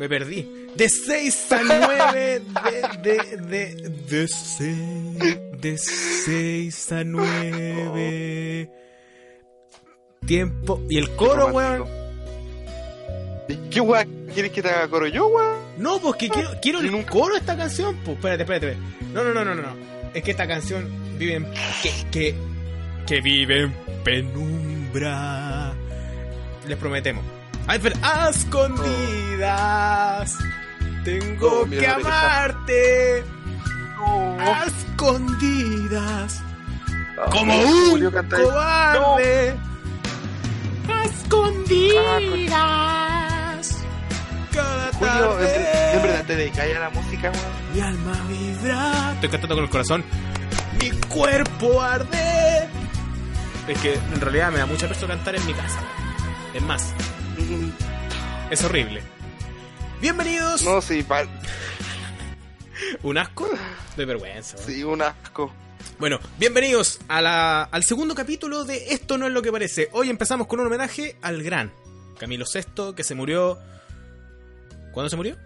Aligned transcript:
Me 0.00 0.08
perdí. 0.08 0.48
De 0.76 0.88
6 0.88 1.52
a 1.52 1.60
9. 1.62 2.42
De, 3.02 3.18
de, 3.36 3.36
de, 3.36 3.74
de 4.08 4.28
6. 4.28 5.60
De 5.60 5.76
6 5.76 6.92
a 6.92 7.04
9. 7.04 8.70
Tiempo. 10.26 10.80
Y 10.88 10.96
el 10.96 11.14
coro, 11.16 11.48
weón. 11.48 11.84
¿Qué 13.70 13.80
weón 13.82 14.26
quieres 14.32 14.52
que 14.52 14.62
te 14.62 14.70
haga 14.70 14.88
coro 14.88 15.06
yo, 15.06 15.26
weón? 15.26 15.58
No, 15.76 16.00
pues 16.00 16.16
que 16.16 16.30
quiero, 16.30 16.48
quiero 16.62 16.80
el 16.80 16.90
Nunca- 16.90 17.10
coro 17.10 17.34
de 17.34 17.40
esta 17.40 17.54
canción. 17.58 17.94
Pues 18.02 18.16
espérate, 18.16 18.42
espérate. 18.44 18.76
No, 19.12 19.22
no, 19.22 19.34
no, 19.34 19.44
no, 19.44 19.54
no. 19.54 19.60
no. 19.60 19.76
Es 20.14 20.22
que 20.22 20.30
esta 20.30 20.48
canción 20.48 20.88
vive 21.18 21.34
en. 21.34 21.44
Que, 21.82 21.92
que, 22.10 22.34
que 23.06 23.20
vive 23.20 23.64
en 23.64 23.74
penumbra. 24.02 25.74
Les 26.66 26.78
prometemos. 26.78 27.22
Ay, 27.70 27.78
pero 27.80 27.94
a 28.02 28.30
escondidas. 28.30 30.36
Tengo 31.04 31.60
Oh, 31.62 31.70
que 31.70 31.86
amarte. 31.86 33.24
Oh. 34.04 34.36
A 34.40 34.64
escondidas. 34.66 36.42
Como 37.30 37.52
Ay, 37.52 37.64
un 38.02 38.10
cobarde. 38.10 39.56
A 40.88 41.04
escondidas. 41.04 42.50
Cada 44.52 44.92
Julio, 44.94 45.38
en, 45.38 45.46
tarde. 45.46 45.92
en 45.94 46.02
verdad 46.02 46.24
te 46.26 46.34
dedicas 46.34 46.66
a 46.74 46.78
la 46.80 46.90
música, 46.90 47.30
weón. 47.30 47.52
Mi 47.72 47.80
alma 47.82 48.20
vibra. 48.28 49.12
Estoy 49.14 49.28
cantando 49.28 49.54
con 49.54 49.62
el 49.64 49.70
corazón. 49.70 50.04
Mi 50.80 50.90
cuerpo 51.06 51.80
arde. 51.80 52.68
Es 53.68 53.78
que 53.78 53.94
en 53.94 54.20
realidad 54.20 54.50
me 54.50 54.58
da 54.58 54.66
mucha 54.66 54.88
pereza 54.88 55.06
cantar 55.06 55.36
en 55.36 55.46
mi 55.46 55.54
casa. 55.54 55.78
Es 56.52 56.62
más, 56.62 56.92
es 58.50 58.64
horrible. 58.64 59.02
Bienvenidos. 60.00 60.62
No, 60.64 60.80
sí, 60.80 61.02
pa- 61.02 61.26
Un 63.02 63.18
asco 63.18 63.48
de 63.96 64.04
vergüenza. 64.04 64.56
sí, 64.58 64.82
un 64.82 65.02
asco. 65.02 65.52
Bueno, 65.98 66.18
bienvenidos 66.38 66.98
a 67.08 67.20
la- 67.20 67.62
al 67.64 67.84
segundo 67.84 68.14
capítulo 68.14 68.64
de 68.64 68.92
Esto 68.94 69.18
no 69.18 69.26
es 69.26 69.32
lo 69.32 69.42
que 69.42 69.52
parece. 69.52 69.88
Hoy 69.92 70.08
empezamos 70.10 70.46
con 70.46 70.60
un 70.60 70.66
homenaje 70.66 71.16
al 71.22 71.42
gran 71.42 71.72
Camilo 72.18 72.44
VI, 72.52 72.94
que 72.94 73.04
se 73.04 73.14
murió. 73.14 73.58
¿Cuándo 74.92 75.08
se 75.10 75.16
murió? 75.16 75.36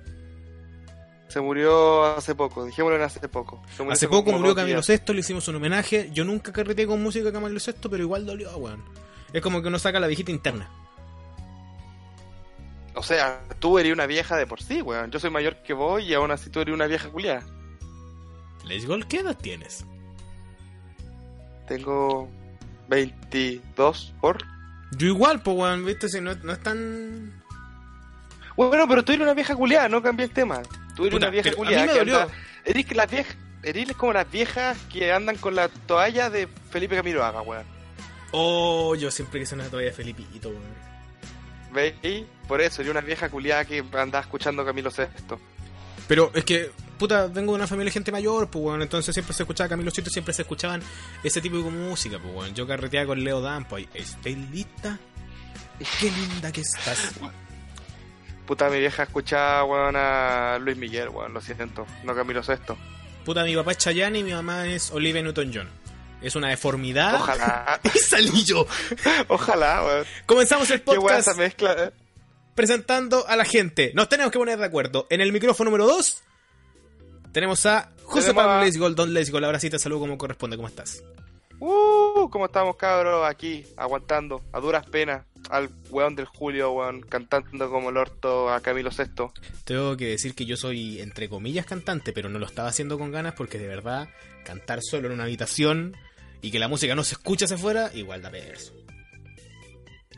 Se 1.29 1.41
murió 1.41 2.05
hace 2.17 2.35
poco, 2.35 2.65
dijémoslo 2.65 2.97
en 2.97 3.03
hace 3.03 3.29
poco. 3.29 3.63
Hace 3.91 4.07
poco 4.09 4.31
murió 4.33 4.55
Camilo 4.55 4.81
días. 4.83 5.01
VI, 5.07 5.13
le 5.15 5.21
hicimos 5.21 5.47
un 5.49 5.57
homenaje. 5.57 6.11
Yo 6.13 6.25
nunca 6.25 6.53
carreteé 6.53 6.87
con 6.87 7.03
música 7.03 7.25
de 7.25 7.33
Camilo 7.33 7.59
VI, 7.65 7.89
pero 7.91 8.03
igual 8.03 8.25
dolió, 8.27 8.57
weón. 8.57 8.85
Es 9.33 9.43
como 9.43 9.61
que 9.63 9.69
uno 9.69 9.79
saca 9.81 9.99
la 9.99 10.07
viejita 10.07 10.31
interna. 10.31 10.69
O 12.95 13.03
sea, 13.03 13.41
tú 13.59 13.79
eres 13.79 13.93
una 13.93 14.07
vieja 14.07 14.37
de 14.37 14.47
por 14.47 14.63
sí, 14.63 14.81
weón. 14.83 15.11
Yo 15.11 15.19
soy 15.19 15.31
mayor 15.31 15.57
que 15.63 15.73
vos 15.73 16.03
y 16.03 16.15
aún 16.15 16.31
así 16.31 16.49
tú 16.51 16.61
eres 16.61 16.75
una 16.75 16.87
vieja 16.87 17.09
culiada. 17.09 17.43
Les 18.65 18.87
Gol, 18.87 19.07
¿qué 19.09 19.19
edad 19.19 19.37
tienes? 19.37 19.85
Tengo 21.67 22.29
22 22.89 24.15
por. 24.21 24.39
Yo 24.93 25.09
igual, 25.09 25.43
pues, 25.43 25.57
weón, 25.57 25.85
viste, 25.85 26.09
si 26.09 26.21
no, 26.21 26.31
es- 26.33 26.45
no 26.45 26.53
es 26.53 26.61
tan... 26.63 27.43
Bueno, 28.57 28.87
pero 28.89 29.05
tú 29.05 29.13
eres 29.13 29.25
una 29.25 29.35
vieja 29.35 29.57
culiada, 29.57 29.89
no 29.89 30.01
cambié 30.03 30.27
el 30.27 30.33
tema. 30.33 30.63
Tú 30.95 31.03
eres 31.07 31.15
Puta, 31.15 31.27
una 31.27 31.31
vieja 31.31 31.51
pero 31.51 31.57
a 31.57 31.65
mí 31.65 31.67
culiada 31.67 31.87
me 31.87 31.93
que 31.93 31.99
dolió. 31.99 32.21
anda- 32.21 32.35
Eres 32.65 32.87
que 32.87 32.95
las 32.95 33.11
viejas. 33.11 33.37
Eres 33.63 33.93
como 33.97 34.13
las 34.13 34.31
viejas 34.31 34.79
que 34.93 35.13
andan 35.13 35.37
con 35.37 35.55
la 35.55 35.69
toalla 35.69 36.31
de 36.31 36.47
Felipe 36.71 36.95
Camiroaga, 36.97 37.41
weón. 37.43 37.65
Oh, 38.31 38.95
yo 38.95 39.11
siempre 39.11 39.41
quise 39.41 39.55
una 39.57 39.65
toalla 39.65 39.87
de 39.89 39.93
Felipito, 39.93 40.51
weón. 40.51 40.63
¿Veis? 41.73 42.25
Por 42.49 42.61
eso, 42.61 42.83
eres 42.83 42.91
una 42.91 43.01
vieja 43.01 43.29
culiada 43.29 43.65
que 43.65 43.83
anda 43.93 44.21
escuchando 44.21 44.65
Camilo 44.65 44.91
VI. 44.91 45.05
Pero 46.07 46.31
es 46.35 46.45
que, 46.45 46.71
puta, 46.99 47.27
vengo 47.29 47.53
de 47.53 47.57
una 47.57 47.67
familia 47.67 47.87
de 47.89 47.93
gente 47.95 48.13
mayor, 48.13 48.49
pues, 48.51 48.65
weón. 48.65 48.83
Entonces 48.83 49.15
siempre 49.15 49.35
se 49.35 49.43
escuchaba 49.45 49.69
Camilo 49.71 49.91
VII, 49.97 50.05
siempre 50.11 50.35
se 50.35 50.43
escuchaban 50.43 50.83
ese 51.23 51.41
tipo 51.41 51.57
de 51.57 51.63
música, 51.71 52.19
pues, 52.19 52.35
weón. 52.35 52.55
Yo 52.55 52.67
carreteaba 52.67 53.07
con 53.09 53.25
Leo 53.25 53.41
Dan, 53.41 53.65
pues, 53.67 53.87
ahí, 53.95 54.01
¿estoy 54.03 54.37
lista? 54.37 54.99
Qué 56.01 56.11
linda 56.11 56.53
que 56.53 56.61
estás. 56.61 56.99
Puta, 58.47 58.69
mi 58.69 58.79
vieja 58.79 59.05
escuchaba, 59.05 59.65
weón, 59.65 59.97
a 59.97 60.59
Luis 60.61 60.77
Miguel, 60.77 61.09
weón, 61.09 61.33
lo 61.33 61.41
siento. 61.41 61.87
No 62.05 62.15
Camilo 62.15 62.43
VI. 62.43 62.75
Puta, 63.25 63.43
mi 63.45 63.57
papá 63.57 63.73
es 63.73 63.79
Chayanne 63.79 64.19
y 64.19 64.23
mi 64.23 64.35
mamá 64.35 64.67
es 64.69 64.91
Olivia 64.91 65.23
Newton-John. 65.23 65.69
Es 66.21 66.37
una 66.37 66.49
deformidad. 66.49 67.15
Ojalá, 67.15 67.81
Y 67.95 67.99
salí 67.99 68.45
yo. 68.45 68.67
ojalá, 69.29 69.83
weón. 69.85 70.07
Comenzamos 70.27 70.71
el 70.71 70.83
Qué 70.83 70.91
weón 70.91 71.03
podcast 71.03 71.29
esa 71.29 71.35
mezcla. 71.39 71.73
eh. 71.85 71.91
Presentando 72.55 73.27
a 73.27 73.37
la 73.37 73.45
gente. 73.45 73.93
Nos 73.95 74.09
tenemos 74.09 74.33
que 74.33 74.39
poner 74.39 74.59
de 74.59 74.65
acuerdo. 74.67 75.07
En 75.11 75.21
el 75.21 75.33
micrófono 75.33 75.71
número 75.71 75.87
2 75.87 76.23
tenemos 77.33 77.65
a 77.67 77.91
José 78.05 78.29
Tenemos 78.29 78.35
Pablo 78.35 78.87
a- 78.87 78.91
Don 78.91 79.15
Leisgol. 79.15 79.45
Ahora 79.45 79.59
sí 79.61 79.71
te 79.71 79.79
saludo 79.79 80.01
como 80.01 80.19
corresponde. 80.19 80.57
¿Cómo 80.57 80.69
estás? 80.69 81.03
Uh, 81.61 82.29
¿cómo 82.31 82.47
estamos, 82.47 82.77
cabros? 82.77 83.27
Aquí, 83.27 83.65
aguantando, 83.77 84.43
a 84.53 84.61
duras 84.61 84.85
penas, 84.87 85.25
al 85.51 85.71
weón 85.89 86.17
del 86.17 86.27
Julio, 86.27 86.73
weón, 86.73 87.01
cantando 87.03 87.71
como 87.71 87.91
el 87.91 87.97
orto 87.97 88.51
a 88.53 88.61
Camilo 88.61 88.91
VI. 88.91 89.27
Tengo 89.65 89.97
que 89.97 90.09
decir 90.09 90.35
que 90.35 90.45
yo 90.47 90.57
soy, 90.57 91.01
entre 91.01 91.29
comillas, 91.29 91.65
cantante, 91.65 92.13
pero 92.13 92.29
no 92.29 92.39
lo 92.39 92.47
estaba 92.47 92.69
haciendo 92.69 92.99
con 92.99 93.13
ganas 93.13 93.35
porque 93.35 93.59
de 93.59 93.69
verdad, 93.69 94.09
cantar 94.45 94.81
solo 94.83 95.07
en 95.07 95.15
una 95.15 95.25
habitación 95.25 95.97
y 96.43 96.51
que 96.51 96.59
la 96.59 96.69
música 96.69 96.95
no 96.95 97.05
se 97.05 97.15
escuche 97.15 97.45
hacia 97.47 97.57
afuera, 97.57 97.91
igual 97.95 98.21
da 98.21 98.31
perso. 98.31 98.73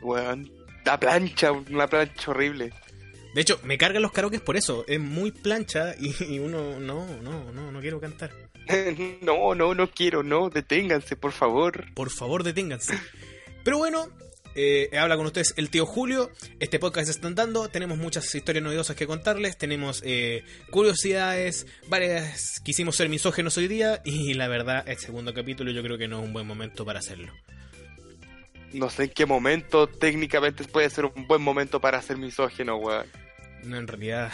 Weón, 0.01 0.51
la 0.87 0.97
plancha, 0.97 1.51
una 1.51 1.85
plancha 1.85 2.31
horrible. 2.31 2.71
De 3.35 3.41
hecho, 3.41 3.59
me 3.63 3.77
cargan 3.77 4.01
los 4.01 4.13
karaokes 4.13 4.39
por 4.39 4.55
eso. 4.55 4.85
Es 4.87 5.01
muy 5.01 5.31
plancha 5.31 5.93
y, 5.99 6.15
y 6.23 6.39
uno, 6.39 6.79
no, 6.79 7.05
no, 7.21 7.51
no, 7.51 7.71
no 7.73 7.81
quiero 7.81 7.99
cantar. 7.99 8.31
no, 9.21 9.53
no, 9.53 9.75
no 9.75 9.91
quiero, 9.91 10.23
no, 10.23 10.49
deténganse, 10.49 11.17
por 11.17 11.33
favor. 11.33 11.93
Por 11.93 12.09
favor, 12.09 12.43
deténganse. 12.43 12.97
Pero 13.65 13.79
bueno, 13.79 14.07
eh, 14.55 14.89
habla 14.97 15.17
con 15.17 15.25
ustedes 15.25 15.53
el 15.57 15.69
tío 15.69 15.85
Julio. 15.85 16.31
Este 16.61 16.79
podcast 16.79 17.07
se 17.07 17.11
está 17.11 17.29
dando. 17.31 17.67
Tenemos 17.67 17.97
muchas 17.97 18.33
historias 18.33 18.63
novedosas 18.63 18.95
que 18.95 19.07
contarles. 19.07 19.57
Tenemos 19.57 20.01
eh, 20.05 20.45
curiosidades. 20.71 21.67
Varias. 21.89 22.61
Quisimos 22.63 22.95
ser 22.95 23.09
misógenos 23.09 23.57
hoy 23.57 23.67
día. 23.67 24.01
Y 24.05 24.35
la 24.35 24.47
verdad, 24.47 24.87
el 24.87 24.97
segundo 24.99 25.33
capítulo 25.33 25.71
yo 25.71 25.83
creo 25.83 25.97
que 25.97 26.07
no 26.07 26.19
es 26.19 26.25
un 26.25 26.31
buen 26.31 26.47
momento 26.47 26.85
para 26.85 26.99
hacerlo. 26.99 27.33
No 28.73 28.89
sé 28.89 29.05
en 29.05 29.09
qué 29.11 29.25
momento 29.25 29.87
técnicamente 29.87 30.63
puede 30.65 30.89
ser 30.89 31.05
un 31.05 31.27
buen 31.27 31.41
momento 31.41 31.79
para 31.79 32.01
ser 32.01 32.17
misógino, 32.17 32.75
weón. 32.77 33.07
No, 33.63 33.77
en 33.77 33.87
realidad. 33.87 34.31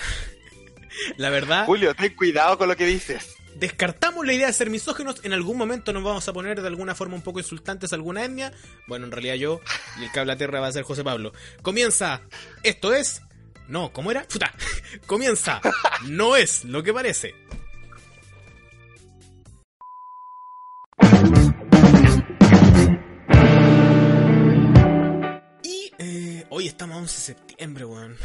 la 1.17 1.29
verdad, 1.29 1.65
Julio, 1.65 1.93
ten 1.95 2.15
cuidado 2.15 2.57
con 2.57 2.67
lo 2.67 2.75
que 2.75 2.85
dices. 2.85 3.35
descartamos 3.55 4.25
la 4.25 4.33
idea 4.33 4.47
de 4.47 4.53
ser 4.53 4.69
misógenos. 4.69 5.23
En 5.23 5.33
algún 5.33 5.57
momento 5.57 5.93
nos 5.93 6.03
vamos 6.03 6.27
a 6.27 6.33
poner 6.33 6.61
de 6.61 6.67
alguna 6.67 6.95
forma 6.95 7.15
un 7.15 7.21
poco 7.21 7.39
insultantes 7.39 7.93
a 7.93 7.95
alguna 7.95 8.23
etnia. 8.25 8.51
Bueno, 8.87 9.05
en 9.05 9.11
realidad 9.11 9.35
yo 9.35 9.61
y 9.99 10.05
el 10.05 10.19
habla 10.19 10.37
tierra 10.37 10.59
va 10.59 10.67
a 10.67 10.71
ser 10.71 10.83
José 10.83 11.03
Pablo. 11.03 11.31
Comienza. 11.61 12.21
Esto 12.63 12.93
es. 12.93 13.21
No, 13.67 13.93
¿cómo 13.93 14.11
era? 14.11 14.23
Puta. 14.27 14.53
Comienza. 15.05 15.61
No 16.07 16.35
es 16.35 16.65
lo 16.65 16.83
que 16.83 16.93
parece. 16.93 17.33
Hoy 26.63 26.69
estamos 26.69 26.95
a 26.95 26.99
11 26.99 27.15
de 27.15 27.21
septiembre, 27.39 27.83
weón. 27.85 28.15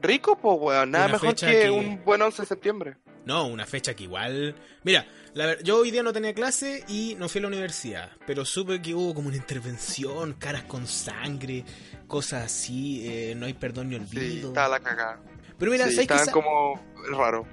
Rico, 0.00 0.38
pues, 0.38 0.56
weón, 0.60 0.90
nada 0.92 1.06
Una 1.06 1.12
mejor 1.14 1.34
que, 1.34 1.46
que- 1.46 1.70
un 1.70 2.04
buen 2.04 2.22
11 2.22 2.42
de 2.42 2.46
septiembre. 2.48 2.96
No, 3.24 3.46
una 3.46 3.66
fecha 3.66 3.94
que 3.94 4.04
igual. 4.04 4.54
Mira, 4.84 5.06
la 5.32 5.46
ver- 5.46 5.62
yo 5.64 5.78
hoy 5.78 5.90
día 5.90 6.02
no 6.02 6.12
tenía 6.12 6.34
clase 6.34 6.84
y 6.88 7.16
no 7.18 7.28
fui 7.28 7.38
a 7.38 7.42
la 7.42 7.48
universidad, 7.48 8.10
pero 8.26 8.44
supe 8.44 8.80
que 8.82 8.94
hubo 8.94 9.12
como 9.14 9.28
una 9.28 9.36
intervención, 9.38 10.34
caras 10.34 10.64
con 10.64 10.86
sangre, 10.86 11.64
cosas 12.06 12.44
así, 12.44 13.04
eh, 13.08 13.34
no 13.34 13.46
hay 13.46 13.54
perdón 13.54 13.88
ni 13.88 13.96
Sí, 13.96 14.02
olvido. 14.18 14.48
estaba 14.48 14.68
la 14.68 14.80
cagada. 14.80 15.20
pero 15.58 15.72
mira, 15.72 15.88
sí, 15.88 15.94
¿sabes 16.06 16.22
Esa, 16.22 16.32
como 16.32 16.80
raro. 17.10 17.46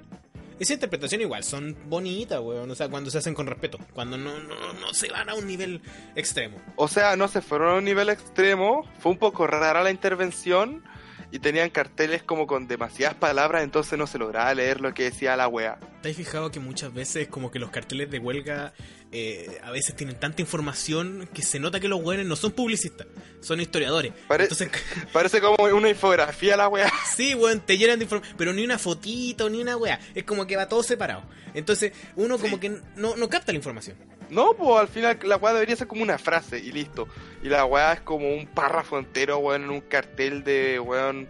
Esa 0.61 0.73
interpretación 0.73 1.21
igual 1.21 1.43
son 1.43 1.75
bonitas, 1.87 2.39
weón, 2.39 2.69
o 2.69 2.75
sea, 2.75 2.87
cuando 2.87 3.09
se 3.09 3.17
hacen 3.17 3.33
con 3.33 3.47
respeto, 3.47 3.79
cuando 3.93 4.15
no, 4.15 4.39
no, 4.41 4.73
no 4.73 4.93
se 4.93 5.09
van 5.09 5.27
a 5.27 5.33
un 5.33 5.47
nivel 5.47 5.81
extremo. 6.15 6.61
O 6.75 6.87
sea, 6.87 7.15
no 7.15 7.27
se 7.27 7.41
fueron 7.41 7.69
a 7.69 7.77
un 7.79 7.83
nivel 7.83 8.09
extremo, 8.09 8.87
fue 8.99 9.11
un 9.11 9.17
poco 9.17 9.47
rara 9.47 9.81
la 9.81 9.89
intervención 9.89 10.83
y 11.31 11.39
tenían 11.39 11.69
carteles 11.69 12.23
como 12.23 12.45
con 12.47 12.67
demasiadas 12.67 13.15
palabras, 13.15 13.63
entonces 13.63 13.97
no 13.97 14.05
se 14.07 14.17
lograba 14.17 14.53
leer 14.53 14.81
lo 14.81 14.93
que 14.93 15.03
decía 15.03 15.35
la 15.37 15.47
wea. 15.47 15.79
¿Te 16.01 16.09
has 16.09 16.15
fijado 16.17 16.51
que 16.51 16.59
muchas 16.59 16.93
veces 16.93 17.27
como 17.27 17.51
que 17.51 17.59
los 17.59 17.69
carteles 17.71 18.09
de 18.11 18.19
huelga 18.19 18.73
eh, 19.13 19.59
a 19.63 19.71
veces 19.71 19.95
tienen 19.95 20.19
tanta 20.19 20.41
información 20.41 21.29
que 21.33 21.41
se 21.41 21.59
nota 21.59 21.79
que 21.79 21.87
los 21.87 22.01
weones 22.01 22.25
no 22.25 22.35
son 22.35 22.51
publicistas, 22.51 23.07
son 23.39 23.61
historiadores? 23.61 24.11
Pare- 24.27 24.43
Entonces, 24.43 24.69
Parece 25.13 25.39
como 25.41 25.55
una 25.73 25.89
infografía 25.89 26.57
la 26.57 26.67
wea. 26.67 26.91
Sí, 27.15 27.33
weón, 27.35 27.61
te 27.61 27.77
llenan 27.77 27.99
de 27.99 28.03
información, 28.05 28.35
pero 28.37 28.51
ni 28.53 28.63
una 28.63 28.77
fotito, 28.77 29.49
ni 29.49 29.61
una 29.61 29.77
weá. 29.77 29.99
Es 30.15 30.23
como 30.23 30.45
que 30.47 30.55
va 30.57 30.67
todo 30.67 30.83
separado. 30.83 31.23
Entonces, 31.53 31.91
uno 32.15 32.37
como 32.39 32.59
que 32.59 32.69
no, 32.95 33.15
no 33.15 33.29
capta 33.29 33.51
la 33.51 33.57
información. 33.57 33.97
No, 34.31 34.53
pues 34.53 34.79
al 34.79 34.87
final 34.87 35.19
la 35.23 35.35
weá 35.35 35.53
debería 35.53 35.75
ser 35.75 35.87
como 35.87 36.03
una 36.03 36.17
frase 36.17 36.57
y 36.57 36.71
listo. 36.71 37.07
Y 37.43 37.49
la 37.49 37.65
weá 37.65 37.93
es 37.93 38.01
como 38.01 38.33
un 38.33 38.47
párrafo 38.47 38.97
entero, 38.97 39.37
weón, 39.39 39.63
en 39.63 39.69
un 39.69 39.81
cartel 39.81 40.43
de, 40.43 40.79
weón, 40.79 41.27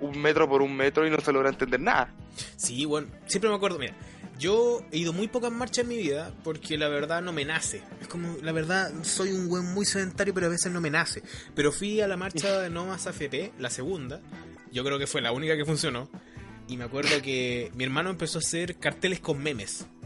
un 0.00 0.18
metro 0.20 0.46
por 0.46 0.60
un 0.60 0.76
metro 0.76 1.06
y 1.06 1.10
no 1.10 1.18
se 1.20 1.32
logra 1.32 1.48
entender 1.48 1.80
nada. 1.80 2.12
Sí, 2.56 2.84
bueno, 2.84 3.08
siempre 3.26 3.48
me 3.48 3.56
acuerdo, 3.56 3.78
mira, 3.78 3.94
yo 4.38 4.82
he 4.92 4.98
ido 4.98 5.14
muy 5.14 5.26
pocas 5.26 5.50
marchas 5.52 5.84
en 5.84 5.88
mi 5.88 5.96
vida 5.96 6.34
porque 6.44 6.76
la 6.76 6.88
verdad 6.88 7.22
no 7.22 7.32
me 7.32 7.46
nace. 7.46 7.82
Es 8.02 8.08
como, 8.08 8.36
la 8.42 8.52
verdad, 8.52 8.92
soy 9.02 9.32
un 9.32 9.48
buen 9.48 9.72
muy 9.72 9.86
sedentario, 9.86 10.34
pero 10.34 10.46
a 10.46 10.50
veces 10.50 10.70
no 10.70 10.82
me 10.82 10.90
nace. 10.90 11.22
Pero 11.54 11.72
fui 11.72 12.02
a 12.02 12.08
la 12.08 12.18
marcha 12.18 12.60
de 12.60 12.68
No 12.68 12.84
Más 12.84 13.06
AFP, 13.06 13.52
la 13.58 13.70
segunda. 13.70 14.20
Yo 14.70 14.84
creo 14.84 14.98
que 14.98 15.06
fue 15.06 15.22
la 15.22 15.32
única 15.32 15.56
que 15.56 15.64
funcionó. 15.64 16.10
Y 16.68 16.76
me 16.76 16.84
acuerdo 16.84 17.22
que 17.22 17.70
mi 17.74 17.84
hermano 17.84 18.10
empezó 18.10 18.38
a 18.38 18.40
hacer 18.40 18.76
carteles 18.76 19.20
con 19.20 19.42
memes. 19.42 19.86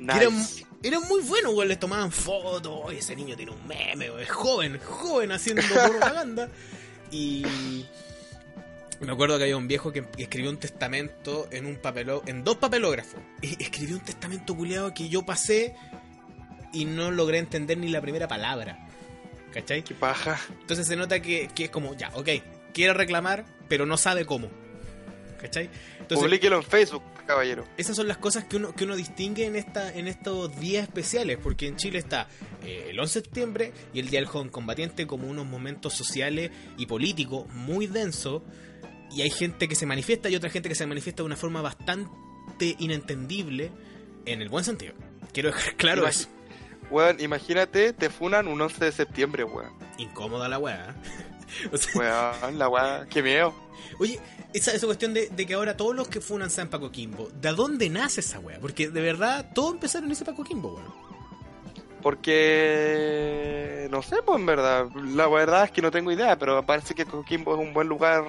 Nice. 0.00 0.64
Eran 0.82 1.02
muy 1.08 1.20
buenos, 1.22 1.52
güey. 1.54 1.68
Les 1.68 1.78
tomaban 1.78 2.10
fotos. 2.12 2.72
"Oye, 2.84 2.98
ese 2.98 3.14
niño 3.16 3.36
tiene 3.36 3.52
un 3.52 3.66
meme, 3.66 4.10
güey. 4.10 4.22
Es 4.24 4.30
joven, 4.30 4.78
joven 4.78 5.32
haciendo 5.32 5.62
propaganda. 5.62 6.48
Y 7.10 7.86
me 9.00 9.12
acuerdo 9.12 9.38
que 9.38 9.44
había 9.44 9.56
un 9.56 9.66
viejo 9.66 9.90
que 9.92 10.04
escribió 10.18 10.50
un 10.50 10.58
testamento 10.58 11.48
en 11.50 11.64
un 11.64 11.76
papeló, 11.76 12.22
en 12.26 12.44
dos 12.44 12.56
papelógrafos. 12.56 13.20
Y 13.40 13.62
escribió 13.62 13.96
un 13.96 14.02
testamento 14.04 14.54
culiado 14.54 14.92
que 14.92 15.08
yo 15.08 15.24
pasé 15.24 15.74
y 16.72 16.84
no 16.84 17.10
logré 17.10 17.38
entender 17.38 17.78
ni 17.78 17.88
la 17.88 18.02
primera 18.02 18.28
palabra. 18.28 18.86
¿Cachai? 19.54 19.82
Qué 19.82 19.94
paja. 19.94 20.38
Entonces 20.60 20.86
se 20.86 20.96
nota 20.96 21.22
que, 21.22 21.48
que 21.54 21.64
es 21.64 21.70
como, 21.70 21.94
ya, 21.96 22.10
ok, 22.14 22.28
quiere 22.74 22.92
reclamar, 22.92 23.46
pero 23.68 23.86
no 23.86 23.96
sabe 23.96 24.26
cómo. 24.26 24.50
¿Cachai? 25.40 25.70
Entonces, 26.00 26.18
Publíquelo 26.18 26.56
en 26.56 26.62
Facebook, 26.64 27.02
caballero. 27.28 27.64
esas 27.76 27.94
son 27.94 28.08
las 28.08 28.16
cosas 28.18 28.44
que 28.44 28.56
uno, 28.56 28.74
que 28.74 28.82
uno 28.84 28.96
distingue 28.96 29.46
en, 29.46 29.54
esta, 29.54 29.94
en 29.94 30.08
estos 30.08 30.58
días 30.58 30.82
especiales, 30.82 31.38
porque 31.40 31.68
en 31.68 31.76
Chile 31.76 31.98
está 32.00 32.26
eh, 32.64 32.88
el 32.90 32.98
11 32.98 33.20
de 33.20 33.24
septiembre 33.24 33.72
y 33.94 34.00
el 34.00 34.08
Día 34.10 34.18
del 34.18 34.26
Joven 34.28 34.48
Combatiente 34.48 35.06
como 35.06 35.28
unos 35.28 35.46
momentos 35.46 35.94
sociales 35.94 36.50
y 36.76 36.86
políticos 36.86 37.46
muy 37.52 37.86
densos, 37.86 38.42
y 39.12 39.22
hay 39.22 39.30
gente 39.30 39.68
que 39.68 39.74
se 39.76 39.86
manifiesta 39.86 40.28
y 40.28 40.34
otra 40.36 40.50
gente 40.50 40.68
que 40.68 40.74
se 40.74 40.86
manifiesta 40.86 41.22
de 41.22 41.26
una 41.26 41.36
forma 41.36 41.62
bastante 41.62 42.74
inentendible, 42.78 43.70
en 44.26 44.42
el 44.42 44.48
buen 44.48 44.64
sentido. 44.64 44.94
Quiero 45.32 45.50
dejar 45.50 45.76
claro 45.76 46.02
Imag- 46.04 46.08
eso. 46.10 46.28
Weón, 46.90 47.20
imagínate, 47.20 47.92
te 47.92 48.08
funan 48.10 48.48
un 48.48 48.60
11 48.60 48.84
de 48.86 48.92
septiembre, 48.92 49.44
weón. 49.44 49.72
Incómoda 49.98 50.48
la 50.48 50.58
weá. 50.58 50.94
O 51.72 51.76
sea, 51.78 52.32
Weón, 52.42 52.58
la 52.58 52.68
weá, 52.68 53.06
qué 53.08 53.22
miedo. 53.22 53.54
Oye, 53.98 54.20
esa, 54.52 54.72
esa 54.72 54.86
cuestión 54.86 55.14
de, 55.14 55.28
de 55.28 55.46
que 55.46 55.54
ahora 55.54 55.76
todos 55.76 55.94
los 55.94 56.08
que 56.08 56.20
funan 56.20 56.50
sean 56.50 56.68
Paco 56.68 56.90
Kimbo, 56.90 57.28
¿de 57.40 57.52
dónde 57.52 57.88
nace 57.88 58.20
esa 58.20 58.38
wea? 58.40 58.58
Porque 58.60 58.88
de 58.88 59.00
verdad 59.00 59.50
todo 59.54 59.72
empezaron 59.72 60.06
en 60.06 60.12
ese 60.12 60.24
Paco 60.24 60.44
Kimbo, 60.44 60.74
weón. 60.74 61.08
Porque 62.02 63.88
no 63.90 64.02
sé, 64.02 64.16
pues 64.24 64.38
en 64.38 64.46
verdad, 64.46 64.86
la 64.94 65.26
verdad 65.28 65.64
es 65.64 65.70
que 65.70 65.82
no 65.82 65.90
tengo 65.90 66.12
idea, 66.12 66.38
pero 66.38 66.64
parece 66.64 66.94
que 66.94 67.04
Coquimbo 67.04 67.54
es 67.54 67.60
un 67.60 67.74
buen 67.74 67.88
lugar 67.88 68.24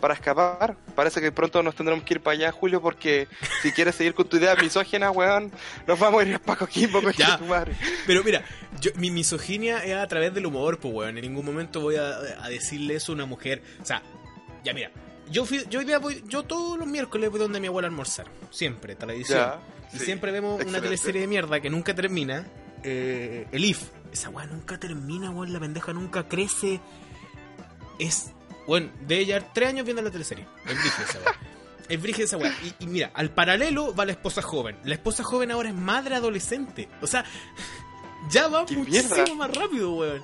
para 0.00 0.14
escapar. 0.14 0.76
Parece 0.94 1.20
que 1.20 1.30
pronto 1.30 1.62
nos 1.62 1.74
tendremos 1.74 2.04
que 2.04 2.14
ir 2.14 2.20
para 2.20 2.34
allá, 2.34 2.52
Julio, 2.52 2.80
porque 2.80 3.28
si 3.62 3.72
quieres 3.72 3.94
seguir 3.94 4.14
con 4.14 4.26
tu 4.28 4.36
idea 4.38 4.54
misógina, 4.56 5.10
weón, 5.10 5.52
nos 5.86 5.98
vamos 5.98 6.22
a 6.22 6.26
ir 6.26 6.40
para 6.40 6.58
Coquimbo, 6.60 7.02
coño 7.02 7.12
Ya. 7.18 7.38
tu 7.38 7.44
madre. 7.44 7.74
Pero 8.06 8.24
mira, 8.24 8.42
yo, 8.80 8.90
mi 8.96 9.10
misoginia 9.10 9.84
es 9.84 9.94
a 9.94 10.06
través 10.08 10.32
del 10.32 10.46
humor, 10.46 10.78
pues 10.78 10.94
weón. 10.94 11.18
En 11.18 11.22
ningún 11.22 11.44
momento 11.44 11.80
voy 11.80 11.96
a, 11.96 12.08
a 12.42 12.48
decirle 12.48 12.94
eso 12.94 13.12
a 13.12 13.14
una 13.16 13.26
mujer. 13.26 13.62
O 13.82 13.84
sea, 13.84 14.02
ya 14.64 14.72
mira, 14.72 14.90
yo 15.30 15.44
fui, 15.44 15.64
yo 15.70 15.80
hoy 15.80 15.84
día 15.84 15.98
voy, 15.98 16.22
yo 16.28 16.42
todos 16.42 16.78
los 16.78 16.86
miércoles 16.86 17.30
voy 17.30 17.40
donde 17.40 17.60
mi 17.60 17.66
abuela 17.68 17.88
a 17.88 17.90
almorzar. 17.90 18.26
Siempre, 18.50 18.94
tradición. 18.94 19.38
Ya, 19.38 19.60
y 19.92 19.98
sí, 19.98 20.04
siempre 20.06 20.32
vemos 20.32 20.62
una 20.64 20.80
teleserie 20.80 21.20
de 21.22 21.26
mierda 21.26 21.60
que 21.60 21.70
nunca 21.70 21.94
termina. 21.94 22.46
eh, 22.82 23.46
el 23.52 23.64
IF. 23.64 23.82
Esa 24.12 24.28
weá 24.28 24.46
nunca 24.46 24.78
termina, 24.78 25.30
weón. 25.30 25.52
La 25.52 25.58
pendeja 25.60 25.92
nunca 25.92 26.28
crece. 26.28 26.80
Es. 27.98 28.32
Bueno, 28.66 28.90
de 29.06 29.24
llevar 29.24 29.52
tres 29.52 29.68
años 29.70 29.84
viendo 29.84 30.02
la 30.02 30.10
teleserie. 30.10 30.46
Es 30.66 30.72
brígida 30.74 31.04
esa 31.08 31.18
weá. 31.20 31.34
Es 31.86 32.00
brígida 32.00 32.24
esa 32.24 32.36
weá. 32.38 32.54
Y, 32.80 32.84
y 32.84 32.86
mira, 32.86 33.10
al 33.12 33.28
paralelo 33.30 33.94
va 33.94 34.06
la 34.06 34.12
esposa 34.12 34.40
joven. 34.40 34.78
La 34.84 34.94
esposa 34.94 35.22
joven 35.22 35.50
ahora 35.50 35.68
es 35.68 35.74
madre 35.74 36.14
adolescente. 36.14 36.88
O 37.02 37.06
sea, 37.06 37.24
ya 38.30 38.48
va 38.48 38.64
¡Qué 38.64 38.74
muchísimo 38.76 39.14
mierda! 39.16 39.34
más 39.34 39.54
rápido, 39.54 39.92
weón. 39.94 40.22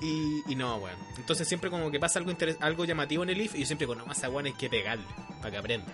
Y, 0.00 0.42
y 0.46 0.54
no, 0.54 0.76
weón. 0.76 0.96
Entonces 1.16 1.48
siempre 1.48 1.70
como 1.70 1.90
que 1.90 1.98
pasa 1.98 2.18
algo 2.18 2.32
algo 2.60 2.84
llamativo 2.84 3.22
en 3.24 3.30
el 3.30 3.40
IF 3.40 3.54
y 3.56 3.60
yo 3.60 3.66
siempre 3.66 3.86
digo, 3.86 3.94
no, 3.96 4.06
más 4.06 4.22
a 4.24 4.28
weón 4.30 4.46
hay 4.46 4.52
que 4.52 4.68
pegarle 4.70 5.04
para 5.38 5.50
que 5.50 5.56
aprenda. 5.58 5.92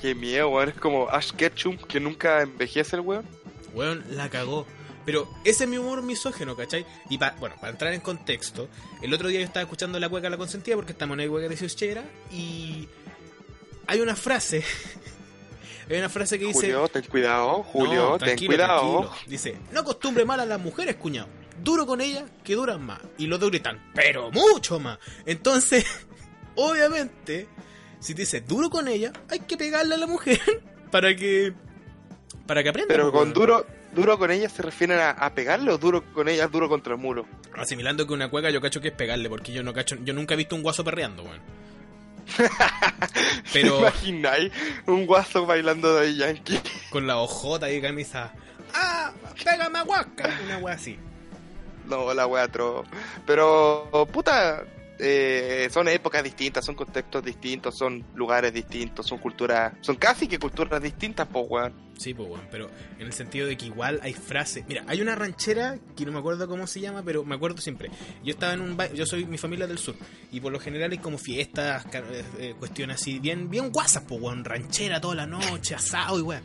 Qué 0.00 0.14
miedo, 0.14 0.48
weón, 0.48 0.70
es 0.70 0.74
como 0.76 1.08
Ash 1.10 1.32
Ketchum 1.32 1.76
que 1.76 2.00
nunca 2.00 2.40
envejece 2.42 2.96
el 2.96 3.02
weón. 3.02 3.24
Weón, 3.74 4.04
la 4.10 4.28
cagó. 4.30 4.66
Pero 5.04 5.28
ese 5.44 5.64
es 5.64 5.70
mi 5.70 5.78
humor 5.78 6.02
misógeno, 6.02 6.54
¿cachai? 6.56 6.86
Y 7.10 7.18
pa, 7.18 7.34
bueno, 7.40 7.56
para 7.60 7.72
entrar 7.72 7.92
en 7.92 8.00
contexto, 8.00 8.68
el 9.02 9.12
otro 9.12 9.28
día 9.28 9.40
yo 9.40 9.46
estaba 9.46 9.62
escuchando 9.64 9.98
la 9.98 10.08
cueca 10.08 10.30
La 10.30 10.36
Consentida 10.36 10.76
porque 10.76 10.92
estamos 10.92 11.14
en 11.14 11.20
el 11.22 11.28
hueca 11.30 11.48
de 11.48 11.56
Xiochera 11.56 12.04
y 12.30 12.88
hay 13.88 14.00
una 14.00 14.14
frase, 14.14 14.62
hay 15.90 15.98
una 15.98 16.08
frase 16.08 16.38
que 16.38 16.46
dice... 16.46 16.60
Julio, 16.60 16.86
ten 16.88 17.02
cuidado, 17.02 17.64
Julio, 17.64 18.10
No, 18.10 18.18
ten 18.18 18.38
cuidado. 18.46 19.00
tranquilo. 19.00 19.10
Dice, 19.26 19.56
no 19.72 19.82
costumbre 19.82 20.24
mal 20.24 20.38
a 20.38 20.46
las 20.46 20.60
mujeres, 20.60 20.94
cuñado. 20.96 21.28
Duro 21.62 21.86
con 21.86 22.00
ellas 22.00 22.24
que 22.44 22.54
duran 22.54 22.84
más. 22.84 23.00
Y 23.18 23.26
los 23.26 23.38
dos 23.38 23.50
gritan, 23.50 23.80
pero 23.94 24.30
mucho 24.30 24.78
más. 24.80 24.98
Entonces, 25.26 25.84
obviamente, 26.56 27.48
si 28.00 28.14
te 28.14 28.22
dice 28.22 28.40
duro 28.40 28.70
con 28.70 28.88
ella, 28.88 29.12
hay 29.30 29.40
que 29.40 29.56
pegarle 29.56 29.94
a 29.94 29.98
la 29.98 30.06
mujer 30.06 30.40
para 30.90 31.14
que 31.14 31.52
para 32.46 32.62
que 32.62 32.68
aprenda. 32.70 32.88
Pero 32.88 33.10
pues, 33.10 33.22
con 33.22 33.32
duro, 33.32 33.66
duro 33.94 34.18
con 34.18 34.30
ella 34.30 34.48
se 34.48 34.62
refieren 34.62 34.98
a, 34.98 35.10
a 35.10 35.34
pegarle 35.34 35.70
o 35.70 35.78
duro 35.78 36.02
con 36.12 36.28
ella 36.28 36.48
duro 36.48 36.68
contra 36.68 36.94
el 36.94 36.98
muro. 37.00 37.26
Asimilando 37.56 38.06
que 38.06 38.12
una 38.12 38.28
cueca 38.30 38.50
yo 38.50 38.60
cacho 38.60 38.80
que 38.80 38.88
es 38.88 38.94
pegarle, 38.94 39.28
porque 39.28 39.52
yo 39.52 39.62
no 39.62 39.72
cacho, 39.72 39.96
yo 40.02 40.12
nunca 40.14 40.34
he 40.34 40.36
visto 40.36 40.56
un 40.56 40.62
guaso 40.62 40.82
perreando, 40.82 41.22
weón. 41.22 41.40
¿Te 42.36 42.48
Pero 43.52 43.78
imagináis 43.80 44.52
un 44.86 45.06
guaso 45.06 45.44
bailando 45.46 45.96
de 45.96 46.14
Yankee? 46.16 46.60
con 46.90 47.06
la 47.06 47.18
ojota 47.18 47.70
y 47.70 47.80
camisa. 47.80 48.32
¡Ah! 48.74 49.12
¡Pégame 49.44 49.78
a 49.78 49.84
huasca! 49.84 50.30
Una 50.44 50.58
wea 50.58 50.74
así. 50.74 50.98
No, 51.86 52.12
la 52.14 52.26
wea 52.26 52.44
atro. 52.44 52.84
Pero, 53.26 53.88
puta, 54.12 54.64
eh, 54.98 55.68
son 55.72 55.88
épocas 55.88 56.22
distintas, 56.22 56.64
son 56.64 56.74
contextos 56.74 57.24
distintos, 57.24 57.76
son 57.76 58.04
lugares 58.14 58.52
distintos, 58.52 59.06
son 59.06 59.18
culturas, 59.18 59.72
son 59.80 59.96
casi 59.96 60.28
que 60.28 60.38
culturas 60.38 60.80
distintas, 60.82 61.26
po, 61.28 61.40
weón. 61.40 61.72
Sí, 61.98 62.14
pues, 62.14 62.28
weón, 62.28 62.46
pero 62.50 62.68
en 62.98 63.06
el 63.06 63.12
sentido 63.12 63.46
de 63.46 63.56
que 63.56 63.66
igual 63.66 64.00
hay 64.02 64.12
frases. 64.12 64.64
Mira, 64.66 64.84
hay 64.88 65.00
una 65.00 65.14
ranchera 65.14 65.78
que 65.96 66.04
no 66.04 66.12
me 66.12 66.18
acuerdo 66.18 66.48
cómo 66.48 66.66
se 66.66 66.80
llama, 66.80 67.02
pero 67.04 67.24
me 67.24 67.34
acuerdo 67.34 67.58
siempre. 67.60 67.90
Yo 68.24 68.32
estaba 68.32 68.54
en 68.54 68.60
un 68.60 68.76
ba- 68.76 68.92
yo 68.92 69.06
soy 69.06 69.24
mi 69.24 69.38
familia 69.38 69.66
del 69.66 69.78
sur 69.78 69.94
y 70.32 70.40
por 70.40 70.52
lo 70.52 70.58
general 70.58 70.90
hay 70.92 70.98
como 70.98 71.18
fiestas, 71.18 71.84
eh, 71.92 72.24
eh, 72.38 72.54
cuestiones 72.58 73.00
así, 73.00 73.18
bien 73.20 73.48
bien 73.50 73.70
guasas, 73.70 74.04
pues, 74.08 74.20
weón, 74.20 74.44
ranchera 74.44 75.00
toda 75.00 75.14
la 75.14 75.26
noche, 75.26 75.74
asado 75.74 76.18
y 76.18 76.22
weón. 76.22 76.42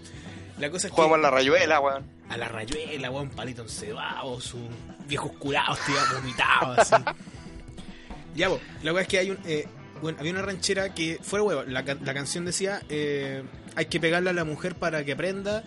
La 0.58 0.70
cosa 0.72 0.88
es 0.88 0.92
que 0.92 0.96
Jugamos 0.96 1.20
a 1.20 1.22
la 1.22 1.32
rayuela, 1.32 1.80
weón. 1.80 2.04
a 2.30 2.38
la 2.38 2.48
rayuela, 2.48 3.12
weón, 3.12 3.30
palito 3.30 3.62
encebado, 3.64 4.40
sus 4.42 4.60
viejos 5.08 5.32
curados, 5.34 5.80
tío, 5.86 5.96
vomitados, 6.14 6.80
así. 6.80 7.04
ya, 8.36 8.50
vos, 8.50 8.60
la 8.84 8.94
weá 8.94 9.04
es 9.04 9.08
que 9.08 9.20
hay 9.20 9.32
un. 9.32 9.38
eh, 9.46 9.68
bueno, 10.02 10.18
había 10.20 10.32
una 10.32 10.42
ranchera 10.44 10.94
que, 10.94 11.20
fuera 11.22 11.44
weón, 11.44 11.74
la, 11.74 11.82
la 11.84 12.14
canción 12.14 12.46
decía: 12.46 12.82
eh, 12.90 13.44
hay 13.76 13.86
que 13.86 14.00
pegarle 14.00 14.30
a 14.32 14.34
la 14.34 14.44
mujer 14.46 14.76
para 14.76 15.04
que 15.06 15.12
aprenda, 15.14 15.64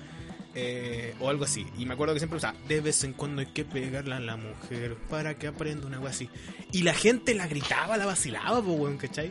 eh, 0.54 1.14
o 1.20 1.30
algo 1.30 1.44
así. 1.44 1.66
Y 1.78 1.86
me 1.86 1.94
acuerdo 1.94 2.14
que 2.14 2.20
siempre 2.20 2.38
usaba: 2.38 2.56
de 2.68 2.80
vez 2.80 3.04
en 3.04 3.12
cuando 3.12 3.40
hay 3.42 3.46
que 3.48 3.64
pegarle 3.64 4.14
a 4.14 4.20
la 4.20 4.36
mujer 4.36 4.96
para 5.08 5.34
que 5.34 5.46
aprenda 5.46 5.86
una 5.86 6.00
weá 6.00 6.10
así. 6.10 6.28
Y 6.72 6.82
la 6.82 6.94
gente 6.94 7.34
la 7.34 7.46
gritaba, 7.46 7.96
la 7.96 8.06
vacilaba, 8.06 8.60
pues, 8.62 8.78
weón, 8.78 8.98
¿cachai? 8.98 9.30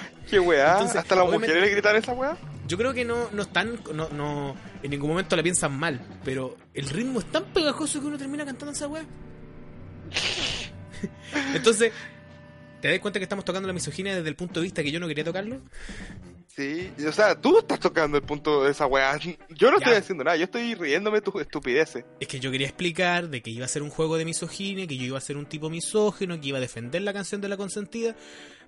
Qué 0.30 0.38
weá. 0.40 0.72
Entonces, 0.72 0.96
Hasta 0.96 1.14
las 1.16 1.28
mujeres 1.30 1.60
le 1.62 1.68
gritan 1.70 1.96
esa 1.96 2.12
weá. 2.12 2.36
Yo 2.68 2.78
creo 2.78 2.94
que 2.94 3.04
no, 3.04 3.28
no 3.32 3.42
están, 3.42 3.78
no, 3.92 4.08
no, 4.10 4.56
en 4.82 4.90
ningún 4.90 5.10
momento 5.10 5.36
la 5.36 5.42
piensan 5.42 5.76
mal, 5.78 6.00
pero 6.24 6.56
el 6.74 6.88
ritmo 6.88 7.18
es 7.20 7.26
tan 7.26 7.44
pegajoso 7.46 8.00
que 8.00 8.06
uno 8.06 8.16
termina 8.16 8.44
cantando 8.44 8.72
esa 8.72 8.88
weá. 8.88 9.04
Entonces, 11.54 11.92
¿te 12.80 12.88
das 12.88 12.98
cuenta 13.00 13.18
que 13.18 13.24
estamos 13.24 13.44
tocando 13.44 13.66
la 13.66 13.72
misoginia 13.74 14.14
desde 14.16 14.28
el 14.28 14.36
punto 14.36 14.60
de 14.60 14.64
vista 14.64 14.82
que 14.82 14.90
yo 14.92 15.00
no 15.00 15.08
quería 15.08 15.24
tocarlo? 15.24 15.60
Sí, 16.54 16.92
o 17.08 17.12
sea, 17.12 17.34
tú 17.34 17.58
estás 17.60 17.80
tocando 17.80 18.18
el 18.18 18.24
punto 18.24 18.62
de 18.64 18.72
esa 18.72 18.84
weá. 18.86 19.16
Yo 19.18 19.70
no 19.70 19.78
Ya. 19.78 19.84
estoy 19.86 19.94
haciendo 19.94 20.24
nada, 20.24 20.36
yo 20.36 20.44
estoy 20.44 20.74
riéndome 20.74 21.18
de 21.18 21.22
tus 21.22 21.40
estupideces. 21.40 22.04
Es 22.20 22.28
que 22.28 22.40
yo 22.40 22.50
quería 22.50 22.66
explicar 22.66 23.28
de 23.30 23.40
que 23.40 23.50
iba 23.50 23.64
a 23.64 23.68
ser 23.68 23.82
un 23.82 23.88
juego 23.88 24.18
de 24.18 24.26
misoginia, 24.26 24.86
que 24.86 24.98
yo 24.98 25.04
iba 25.04 25.16
a 25.16 25.22
ser 25.22 25.38
un 25.38 25.46
tipo 25.46 25.70
misógino, 25.70 26.38
que 26.38 26.48
iba 26.48 26.58
a 26.58 26.60
defender 26.60 27.00
la 27.02 27.14
canción 27.14 27.40
de 27.40 27.48
la 27.48 27.56
consentida, 27.56 28.14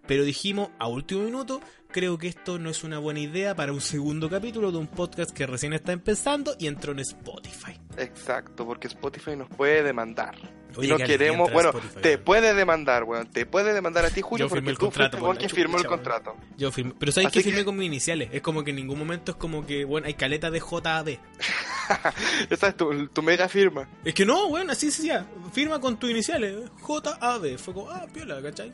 pero 0.06 0.24
dijimos 0.24 0.70
a 0.78 0.88
último 0.88 1.22
minuto, 1.22 1.60
creo 1.90 2.18
que 2.18 2.28
esto 2.28 2.58
no 2.58 2.70
es 2.70 2.82
una 2.84 2.98
buena 2.98 3.20
idea 3.20 3.54
para 3.54 3.72
un 3.72 3.80
segundo 3.80 4.28
capítulo 4.28 4.72
de 4.72 4.78
un 4.78 4.86
podcast 4.88 5.30
que 5.30 5.46
recién 5.46 5.72
está 5.72 5.92
empezando 5.92 6.54
y 6.58 6.66
entró 6.66 6.92
en 6.92 6.98
Spotify. 7.00 7.78
Exacto, 7.96 8.66
porque 8.66 8.88
Spotify 8.88 9.36
nos 9.36 9.48
puede 9.48 9.82
demandar. 9.82 10.34
Oye, 10.76 10.88
y 10.88 10.90
no 10.90 10.96
queremos, 10.96 11.52
bueno, 11.52 11.68
Spotify, 11.68 12.00
te 12.00 12.18
puede 12.18 12.52
demandar, 12.52 13.04
weón. 13.04 13.28
Te 13.28 13.46
puede 13.46 13.72
demandar 13.72 14.04
a 14.06 14.10
ti, 14.10 14.22
Julio, 14.22 14.46
Yo 14.46 14.48
firmé 14.48 14.62
porque 14.62 14.70
el 14.72 14.78
tú 14.78 14.86
contrato, 14.86 15.18
fuiste 15.18 15.46
que 15.46 15.54
firmó 15.54 15.78
el 15.78 15.86
contrato. 15.86 16.34
Yo 16.56 16.72
firmé. 16.72 16.94
Pero 16.98 17.12
¿sabes 17.12 17.28
Así 17.28 17.38
que 17.38 17.44
firmé 17.44 17.60
que- 17.60 17.64
con 17.66 17.76
mis 17.76 17.86
iniciales? 17.86 18.28
Es 18.32 18.42
como 18.42 18.64
que 18.64 18.70
en 18.70 18.76
ningún 18.76 18.98
momento 18.98 19.30
es 19.30 19.36
como 19.38 19.64
que, 19.64 19.84
bueno, 19.84 20.08
hay 20.08 20.14
caleta 20.14 20.50
de 20.50 20.58
JAB. 20.60 21.18
Esa 22.50 22.68
es 22.68 22.76
tu, 22.76 23.06
tu 23.08 23.22
mega 23.22 23.48
firma. 23.48 23.88
Es 24.04 24.14
que 24.14 24.26
no, 24.26 24.48
bueno, 24.48 24.72
así 24.72 24.90
se 24.90 25.02
decía. 25.02 25.26
Firma 25.52 25.80
con 25.80 25.96
tus 25.96 26.10
iniciales. 26.10 26.56
JAB. 26.84 27.56
Fue 27.58 27.72
como, 27.74 27.90
ah, 27.90 28.06
piola, 28.12 28.42
¿cachai? 28.42 28.72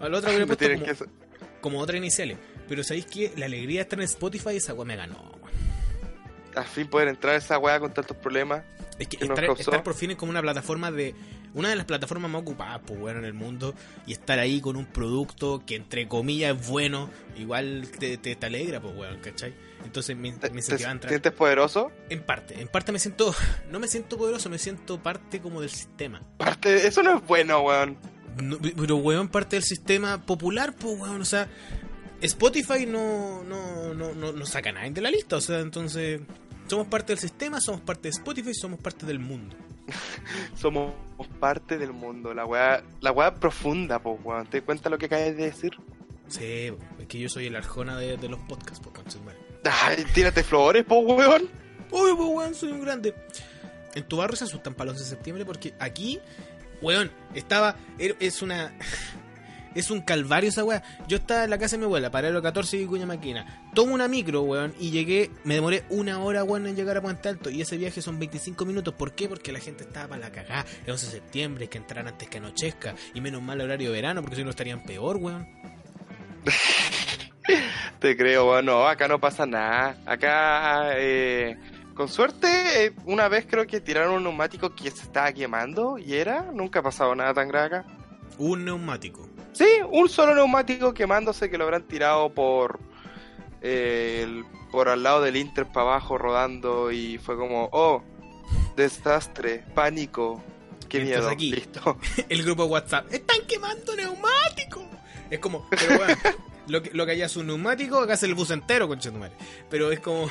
A 0.00 0.08
la 0.08 0.18
otra 0.18 0.30
hubiera 0.30 0.46
Me 0.46 0.56
puesto 0.56 0.66
tienen 0.66 0.80
como, 0.80 0.92
que... 0.94 1.60
como 1.60 1.80
otras 1.80 1.98
iniciales. 1.98 2.38
Pero 2.68 2.82
sabéis 2.82 3.06
que 3.06 3.32
la 3.36 3.46
alegría 3.46 3.78
de 3.78 3.82
estar 3.82 3.98
en 3.98 4.04
Spotify, 4.04 4.56
esa 4.56 4.74
weá 4.74 4.84
me 4.84 4.96
ganó. 4.96 5.32
Al 6.54 6.64
fin 6.64 6.86
poder 6.88 7.08
entrar 7.08 7.34
a 7.34 7.38
esa 7.38 7.58
weá 7.58 7.78
con 7.78 7.92
tantos 7.92 8.16
problemas. 8.16 8.62
Es 8.98 9.08
que 9.08 9.18
estar, 9.22 9.82
por 9.82 9.94
fin 9.94 10.12
es 10.12 10.16
como 10.16 10.30
una 10.30 10.40
plataforma 10.40 10.90
de. 10.90 11.14
Una 11.52 11.70
de 11.70 11.76
las 11.76 11.86
plataformas 11.86 12.30
más 12.30 12.42
ocupadas, 12.42 12.80
pues, 12.86 12.98
bueno, 12.98 13.18
en 13.18 13.24
el 13.26 13.34
mundo. 13.34 13.74
Y 14.06 14.12
estar 14.12 14.38
ahí 14.38 14.60
con 14.60 14.76
un 14.76 14.86
producto 14.86 15.62
que, 15.66 15.76
entre 15.76 16.08
comillas, 16.08 16.56
es 16.58 16.66
bueno. 16.66 17.10
Igual 17.36 17.88
te, 17.98 18.16
te, 18.18 18.36
te 18.36 18.46
alegra, 18.46 18.80
pues, 18.80 18.94
weón, 18.96 19.18
¿cachai? 19.20 19.54
Entonces 19.84 20.16
me, 20.16 20.32
¿Te, 20.32 20.50
me 20.50 20.62
te 20.62 20.84
a 20.86 20.90
entrar. 20.90 21.10
sientes 21.10 21.32
poderoso? 21.32 21.92
En 22.08 22.22
parte, 22.22 22.60
en 22.60 22.68
parte 22.68 22.90
me 22.92 22.98
siento. 22.98 23.34
No 23.70 23.78
me 23.78 23.88
siento 23.88 24.16
poderoso, 24.16 24.48
me 24.48 24.58
siento 24.58 25.02
parte 25.02 25.40
como 25.40 25.60
del 25.60 25.70
sistema. 25.70 26.22
Parte, 26.38 26.86
eso 26.86 27.02
no 27.02 27.18
es 27.18 27.26
bueno, 27.26 27.60
weón. 27.60 27.98
No, 28.42 28.58
pero, 28.58 28.96
weón, 28.96 29.28
parte 29.28 29.56
del 29.56 29.62
sistema 29.62 30.24
popular, 30.24 30.74
pues, 30.74 30.98
weón, 30.98 31.20
o 31.20 31.24
sea. 31.24 31.48
Spotify 32.20 32.86
no, 32.86 33.44
no, 33.44 33.92
no, 33.92 34.14
no, 34.14 34.32
no 34.32 34.46
saca 34.46 34.70
a 34.70 34.72
nadie 34.72 34.90
de 34.90 35.02
la 35.02 35.10
lista, 35.10 35.36
o 35.36 35.40
sea, 35.40 35.60
entonces. 35.60 36.20
Somos 36.66 36.88
parte 36.88 37.12
del 37.12 37.20
sistema, 37.20 37.60
somos 37.60 37.80
parte 37.82 38.04
de 38.04 38.10
Spotify, 38.10 38.52
somos 38.52 38.80
parte 38.80 39.06
del 39.06 39.20
mundo. 39.20 39.54
Somos 40.56 40.94
parte 41.38 41.78
del 41.78 41.92
mundo. 41.92 42.34
La 42.34 42.44
weá, 42.44 42.82
la 43.00 43.12
weá 43.12 43.34
profunda, 43.34 44.00
po, 44.00 44.18
weón. 44.24 44.46
¿Te 44.48 44.62
cuenta 44.62 44.90
lo 44.90 44.98
que 44.98 45.06
acabas 45.06 45.26
de 45.26 45.44
decir? 45.44 45.72
Sí, 46.26 46.72
es 46.98 47.06
que 47.06 47.20
yo 47.20 47.28
soy 47.28 47.46
el 47.46 47.54
arjona 47.54 47.96
de, 47.96 48.16
de 48.16 48.28
los 48.28 48.40
podcasts, 48.40 48.80
por 48.80 48.92
conchetumare. 48.92 49.38
Ay, 49.64 50.04
tírate 50.12 50.42
flores, 50.42 50.84
po, 50.84 50.98
weón. 50.98 51.48
Obvio, 51.92 52.16
pues, 52.16 52.28
weón, 52.30 52.54
soy 52.56 52.72
un 52.72 52.80
grande. 52.80 53.14
En 53.94 54.04
tu 54.04 54.16
barrio 54.16 54.36
se 54.36 54.44
asustan 54.44 54.74
para 54.74 54.90
los 54.90 54.98
de 54.98 55.06
septiembre 55.06 55.44
porque 55.44 55.72
aquí, 55.78 56.20
weón, 56.82 57.10
estaba. 57.34 57.76
er- 57.98 58.16
Es 58.20 58.42
una. 58.42 58.72
Es 59.74 59.90
un 59.90 60.00
calvario 60.00 60.48
esa 60.48 60.64
weá. 60.64 60.82
Yo 61.06 61.18
estaba 61.18 61.44
en 61.44 61.50
la 61.50 61.58
casa 61.58 61.76
de 61.76 61.80
mi 61.80 61.84
abuela, 61.84 62.10
paralelo 62.10 62.40
14 62.40 62.78
y 62.78 62.86
Cuña 62.86 63.04
Maquina. 63.04 63.68
Tomo 63.74 63.92
una 63.92 64.08
micro, 64.08 64.40
weón, 64.40 64.72
y 64.80 64.90
llegué. 64.90 65.30
Me 65.44 65.52
demoré 65.52 65.84
una 65.90 66.18
hora, 66.20 66.44
weón, 66.44 66.66
en 66.66 66.76
llegar 66.76 66.96
a 66.96 67.02
Puente 67.02 67.28
Alto. 67.28 67.50
Y 67.50 67.60
ese 67.60 67.76
viaje 67.76 68.00
son 68.00 68.18
25 68.18 68.64
minutos. 68.64 68.94
¿Por 68.94 69.12
qué? 69.14 69.28
Porque 69.28 69.52
la 69.52 69.60
gente 69.60 69.84
estaba 69.84 70.08
para 70.08 70.20
la 70.22 70.32
cagada. 70.32 70.64
El 70.86 70.92
11 70.92 71.04
de 71.06 71.12
septiembre, 71.12 71.64
hay 71.64 71.68
que 71.68 71.76
entrar 71.76 72.08
antes 72.08 72.26
que 72.26 72.38
anochezca. 72.38 72.94
Y 73.12 73.20
menos 73.20 73.42
mal 73.42 73.60
horario 73.60 73.90
de 73.90 73.96
verano, 73.96 74.22
porque 74.22 74.36
si 74.36 74.44
no 74.44 74.48
estarían 74.48 74.82
peor, 74.82 75.16
weón. 75.18 75.46
Te 77.98 78.16
creo, 78.16 78.50
weón. 78.50 78.64
No, 78.64 78.86
acá 78.88 79.08
no 79.08 79.20
pasa 79.20 79.44
nada. 79.44 79.98
Acá, 80.06 80.92
eh, 80.96 81.58
con 81.96 82.08
suerte, 82.08 82.84
eh, 82.86 82.92
una 83.06 83.28
vez 83.28 83.46
creo 83.48 83.66
que 83.66 83.80
tiraron 83.80 84.14
un 84.14 84.22
neumático 84.24 84.74
que 84.74 84.90
se 84.90 85.02
estaba 85.02 85.32
quemando 85.32 85.98
y 85.98 86.14
era. 86.14 86.42
Nunca 86.52 86.80
ha 86.80 86.82
pasado 86.82 87.14
nada 87.14 87.34
tan 87.34 87.48
grave 87.48 87.66
acá. 87.66 87.84
Un 88.38 88.64
neumático. 88.64 89.28
Sí, 89.52 89.66
un 89.90 90.08
solo 90.08 90.34
neumático 90.34 90.92
quemándose 90.92 91.48
que 91.50 91.56
lo 91.58 91.64
habrán 91.64 91.84
tirado 91.84 92.32
por 92.34 92.78
eh, 93.62 94.20
el- 94.24 94.44
por 94.70 94.88
al 94.90 95.02
lado 95.02 95.22
del 95.22 95.36
Inter 95.36 95.64
para 95.66 95.86
abajo 95.92 96.18
rodando 96.18 96.92
y 96.92 97.16
fue 97.18 97.36
como, 97.36 97.68
oh, 97.72 98.02
desastre, 98.76 99.64
pánico, 99.74 100.42
qué 100.88 100.98
Mientras 100.98 101.22
miedo, 101.24 101.32
aquí- 101.32 101.52
listo. 101.52 101.96
el 102.28 102.42
grupo 102.42 102.64
de 102.64 102.68
WhatsApp. 102.70 103.12
¡Están 103.12 103.38
quemando 103.48 103.96
neumáticos! 103.96 104.84
Es 105.30 105.38
como, 105.38 105.66
pero 105.70 105.96
bueno, 105.98 106.14
lo 106.68 106.82
que, 106.82 106.90
lo 106.92 107.06
que 107.06 107.12
haya 107.12 107.26
es 107.26 107.36
un 107.36 107.46
neumático, 107.46 107.98
acá 108.00 108.14
es 108.14 108.22
el 108.24 108.34
bus 108.34 108.50
entero, 108.50 108.86
conchetumare. 108.86 109.32
Pero 109.70 109.90
es 109.90 110.00
como. 110.00 110.28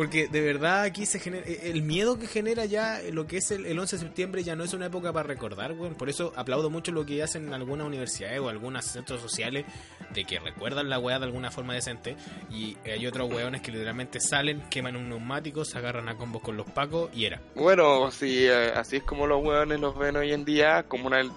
Porque 0.00 0.28
de 0.28 0.40
verdad 0.40 0.80
aquí 0.80 1.04
se 1.04 1.20
genera. 1.20 1.44
El 1.46 1.82
miedo 1.82 2.18
que 2.18 2.26
genera 2.26 2.64
ya 2.64 3.02
lo 3.12 3.26
que 3.26 3.36
es 3.36 3.50
el, 3.50 3.66
el 3.66 3.78
11 3.78 3.96
de 3.96 4.02
septiembre 4.02 4.42
ya 4.42 4.56
no 4.56 4.64
es 4.64 4.72
una 4.72 4.86
época 4.86 5.12
para 5.12 5.26
recordar, 5.26 5.72
weón. 5.72 5.94
Por 5.94 6.08
eso 6.08 6.32
aplaudo 6.36 6.70
mucho 6.70 6.90
lo 6.90 7.04
que 7.04 7.22
hacen 7.22 7.52
algunas 7.52 7.86
universidades 7.86 8.40
o 8.40 8.48
algunos 8.48 8.86
centros 8.86 9.20
sociales 9.20 9.66
de 10.14 10.24
que 10.24 10.40
recuerdan 10.40 10.88
la 10.88 10.98
weá 10.98 11.18
de 11.18 11.26
alguna 11.26 11.50
forma 11.50 11.74
decente. 11.74 12.16
Y 12.50 12.78
hay 12.86 13.06
otros 13.06 13.30
weones 13.30 13.60
que 13.60 13.72
literalmente 13.72 14.20
salen, 14.20 14.62
queman 14.70 14.96
un 14.96 15.10
neumático, 15.10 15.66
se 15.66 15.76
agarran 15.76 16.08
a 16.08 16.16
combos 16.16 16.40
con 16.40 16.56
los 16.56 16.64
pacos 16.70 17.10
y 17.12 17.26
era. 17.26 17.42
Bueno, 17.54 18.10
sí, 18.10 18.46
eh, 18.46 18.72
así 18.74 18.96
es 18.96 19.02
como 19.02 19.26
los 19.26 19.44
hueones 19.44 19.80
los 19.80 19.98
ven 19.98 20.16
hoy 20.16 20.32
en 20.32 20.46
día, 20.46 20.84
como 20.84 21.08
una 21.08 21.30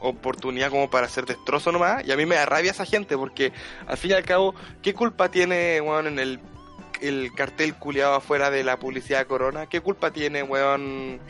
oportunidad 0.00 0.70
como 0.70 0.88
para 0.88 1.04
hacer 1.04 1.26
destrozo 1.26 1.70
nomás, 1.70 2.02
y 2.06 2.12
a 2.12 2.16
mí 2.16 2.24
me 2.24 2.36
da 2.36 2.46
rabia 2.46 2.70
esa 2.70 2.86
gente, 2.86 3.18
porque 3.18 3.52
al 3.86 3.98
fin 3.98 4.12
y 4.12 4.14
al 4.14 4.24
cabo, 4.24 4.54
¿qué 4.80 4.94
culpa 4.94 5.30
tiene, 5.30 5.82
weón, 5.82 6.06
en 6.06 6.18
el, 6.18 6.40
el 7.00 7.32
cartel 7.34 7.74
culiado 7.74 8.14
afuera 8.14 8.50
de 8.50 8.64
la 8.64 8.78
publicidad 8.78 9.20
de 9.20 9.26
Corona? 9.26 9.66
¿Qué 9.66 9.80
culpa 9.80 10.10
tiene, 10.10 10.42
weón, 10.42 11.20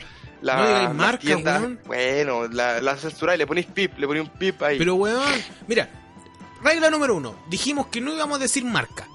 la, 0.41 0.55
No 0.57 0.67
digáis 0.67 0.93
marca, 0.93 1.19
tiendas? 1.21 1.61
weón. 1.61 1.79
Bueno, 1.85 2.47
la, 2.47 2.81
la 2.81 2.97
censura 2.97 3.35
y 3.35 3.37
le 3.37 3.47
ponéis 3.47 3.67
pip, 3.67 3.97
le 3.97 4.07
ponéis 4.07 4.27
un 4.27 4.33
pip 4.37 4.61
ahí. 4.63 4.77
Pero 4.77 4.95
weón, 4.95 5.23
mira, 5.67 5.89
regla 6.63 6.89
número 6.89 7.15
uno, 7.15 7.35
dijimos 7.49 7.87
que 7.87 8.01
no 8.01 8.13
íbamos 8.13 8.37
a 8.37 8.41
decir 8.41 8.63
marca. 8.65 9.07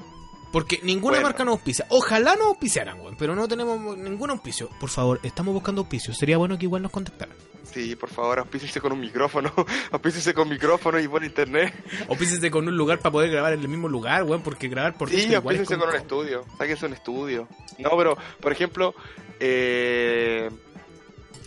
Porque 0.52 0.78
ninguna 0.82 1.14
Bueno. 1.16 1.28
marca 1.28 1.44
nos 1.44 1.52
auspicia. 1.52 1.86
Ojalá 1.88 2.36
nos 2.36 2.46
auspiciaran, 2.48 3.00
weón, 3.00 3.16
pero 3.18 3.34
no 3.34 3.48
tenemos 3.48 3.96
ningún 3.96 4.30
auspicio. 4.30 4.68
Por 4.78 4.90
favor, 4.90 5.18
estamos 5.22 5.54
buscando 5.54 5.80
auspicio. 5.80 6.12
Sería 6.14 6.36
bueno 6.36 6.58
que 6.58 6.66
igual 6.66 6.82
nos 6.82 6.92
contactaran. 6.92 7.34
Sí, 7.64 7.96
por 7.96 8.10
favor, 8.10 8.38
auspíciese 8.40 8.80
con 8.82 8.92
un 8.92 9.00
micrófono, 9.00 9.50
auspíciese 9.92 10.34
con 10.34 10.48
micrófono 10.50 10.98
y 11.00 11.06
buen 11.06 11.24
internet. 11.24 11.72
Auspíciese 12.08 12.50
con 12.50 12.68
un 12.68 12.76
lugar 12.76 12.98
para 12.98 13.12
poder 13.12 13.30
grabar 13.30 13.54
en 13.54 13.60
el 13.60 13.68
mismo 13.68 13.88
lugar, 13.88 14.24
weón, 14.24 14.42
porque 14.42 14.68
grabar 14.68 14.94
por 14.98 15.08
Sí, 15.08 15.34
auspíciese 15.34 15.74
como- 15.76 15.86
con 15.86 15.94
un 15.94 16.00
estudio, 16.00 16.44
sáquese 16.58 16.84
un 16.86 16.92
estudio. 16.92 17.48
No, 17.78 17.90
pero, 17.96 18.18
por 18.40 18.52
ejemplo, 18.52 18.94
eh, 19.40 20.50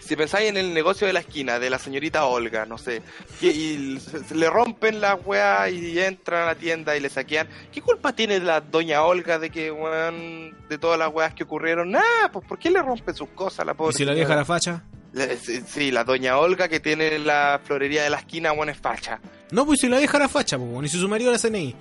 si 0.05 0.15
pensáis 0.15 0.49
en 0.49 0.57
el 0.57 0.73
negocio 0.73 1.07
de 1.07 1.13
la 1.13 1.19
esquina 1.21 1.59
de 1.59 1.69
la 1.69 1.79
señorita 1.79 2.25
Olga, 2.25 2.65
no 2.65 2.77
sé, 2.77 3.01
que- 3.39 3.47
y 3.51 3.99
le 4.33 4.49
rompen 4.49 5.01
la 5.01 5.15
weá 5.15 5.69
y 5.69 5.97
entran 5.99 6.43
a 6.43 6.45
la 6.47 6.55
tienda 6.55 6.95
y 6.95 6.99
le 6.99 7.09
saquean, 7.09 7.47
¿qué 7.73 7.81
culpa 7.81 8.13
tiene 8.13 8.39
la 8.39 8.61
doña 8.61 9.01
Olga 9.03 9.39
de 9.39 9.49
que, 9.49 9.71
weón, 9.71 10.55
de 10.69 10.77
todas 10.77 10.99
las 10.99 11.11
weas 11.13 11.33
que 11.33 11.43
ocurrieron? 11.43 11.91
Nada, 11.91 12.31
pues 12.31 12.45
¿por 12.47 12.59
qué 12.59 12.69
le 12.69 12.81
rompen 12.81 13.15
sus 13.15 13.29
cosas 13.29 13.65
la 13.65 13.71
¿Y 13.73 13.75
pobre 13.75 13.95
si 13.95 14.05
la 14.05 14.13
vieja 14.13 14.35
la 14.35 14.45
facha? 14.45 14.83
Sí, 15.67 15.91
la 15.91 16.03
doña 16.03 16.37
Olga 16.37 16.67
que 16.67 16.79
tiene 16.81 17.17
la 17.19 17.61
florería 17.63 18.03
de 18.03 18.09
la 18.09 18.17
esquina, 18.17 18.51
weón, 18.51 18.69
es 18.69 18.77
facha. 18.77 19.19
No, 19.51 19.65
pues 19.65 19.79
si 19.79 19.87
la 19.87 19.97
vieja 19.97 20.19
la 20.19 20.27
facha, 20.27 20.57
pues, 20.57 20.85
y 20.85 20.89
si 20.89 20.99
su 20.99 21.07
marido 21.07 21.31
la 21.31 21.37
CNI. 21.39 21.75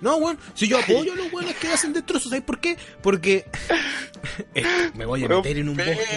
No, 0.00 0.16
weón, 0.16 0.38
si 0.54 0.68
yo 0.68 0.78
apoyo 0.78 1.12
a 1.12 1.16
los 1.16 1.32
weones 1.32 1.56
que 1.56 1.68
hacen 1.68 1.92
destrozos, 1.92 2.30
¿sabes 2.30 2.44
por 2.44 2.60
qué? 2.60 2.76
Porque 3.02 3.46
Eh, 4.54 4.90
me 4.94 5.06
voy 5.06 5.24
a 5.24 5.28
meter 5.28 5.58
en 5.58 5.68
un 5.68 5.76
bosque. 5.76 6.08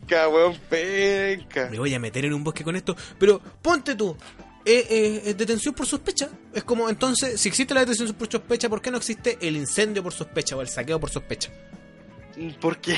Penca, 0.00 0.28
weón, 0.28 0.58
penca. 0.68 1.68
me 1.70 1.78
voy 1.78 1.94
a 1.94 1.98
meter 1.98 2.24
en 2.24 2.34
un 2.34 2.44
bosque 2.44 2.64
con 2.64 2.76
esto. 2.76 2.96
Pero 3.18 3.40
ponte 3.62 3.94
tú, 3.94 4.16
eh, 4.64 4.86
eh, 4.88 5.22
eh, 5.26 5.34
detención 5.34 5.74
por 5.74 5.86
sospecha. 5.86 6.28
Es 6.52 6.64
como 6.64 6.88
entonces, 6.88 7.40
si 7.40 7.48
existe 7.48 7.74
la 7.74 7.80
detención 7.80 8.12
por 8.14 8.30
sospecha, 8.30 8.68
¿por 8.68 8.80
qué 8.80 8.90
no 8.90 8.96
existe 8.98 9.38
el 9.40 9.56
incendio 9.56 10.02
por 10.02 10.12
sospecha 10.12 10.56
o 10.56 10.62
el 10.62 10.68
saqueo 10.68 10.98
por 10.98 11.10
sospecha? 11.10 11.50
Porque 12.60 12.96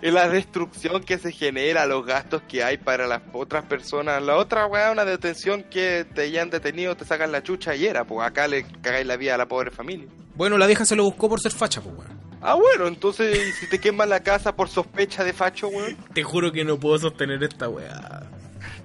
es 0.00 0.12
la 0.12 0.28
destrucción 0.28 1.02
que 1.02 1.18
se 1.18 1.32
genera, 1.32 1.86
los 1.86 2.04
gastos 2.06 2.42
que 2.42 2.62
hay 2.62 2.78
para 2.78 3.06
las 3.06 3.22
otras 3.32 3.64
personas. 3.64 4.22
La 4.22 4.36
otra 4.36 4.66
weá, 4.66 4.90
una 4.90 5.04
detención 5.04 5.62
que 5.64 6.06
te 6.14 6.22
hayan 6.22 6.50
detenido, 6.50 6.96
te 6.96 7.04
sacan 7.04 7.32
la 7.32 7.42
chucha 7.42 7.74
y 7.74 7.86
era, 7.86 8.04
pues 8.04 8.26
acá 8.26 8.48
le 8.48 8.64
cagáis 8.82 9.06
la 9.06 9.16
vida 9.16 9.34
a 9.34 9.38
la 9.38 9.46
pobre 9.46 9.70
familia. 9.70 10.08
Bueno, 10.34 10.56
la 10.58 10.66
vieja 10.66 10.84
se 10.84 10.96
lo 10.96 11.04
buscó 11.04 11.28
por 11.28 11.40
ser 11.40 11.52
facha, 11.52 11.80
pues 11.80 11.94
weón. 11.96 12.22
Ah, 12.40 12.54
bueno, 12.54 12.88
entonces, 12.88 13.38
¿y 13.38 13.52
si 13.52 13.68
te 13.68 13.78
queman 13.78 14.08
la 14.08 14.20
casa 14.20 14.56
por 14.56 14.68
sospecha 14.68 15.22
de 15.22 15.32
facho, 15.32 15.68
weón? 15.68 15.96
Te 16.12 16.24
juro 16.24 16.50
que 16.50 16.64
no 16.64 16.78
puedo 16.78 16.98
sostener 16.98 17.42
esta 17.44 17.68
weá. 17.68 18.28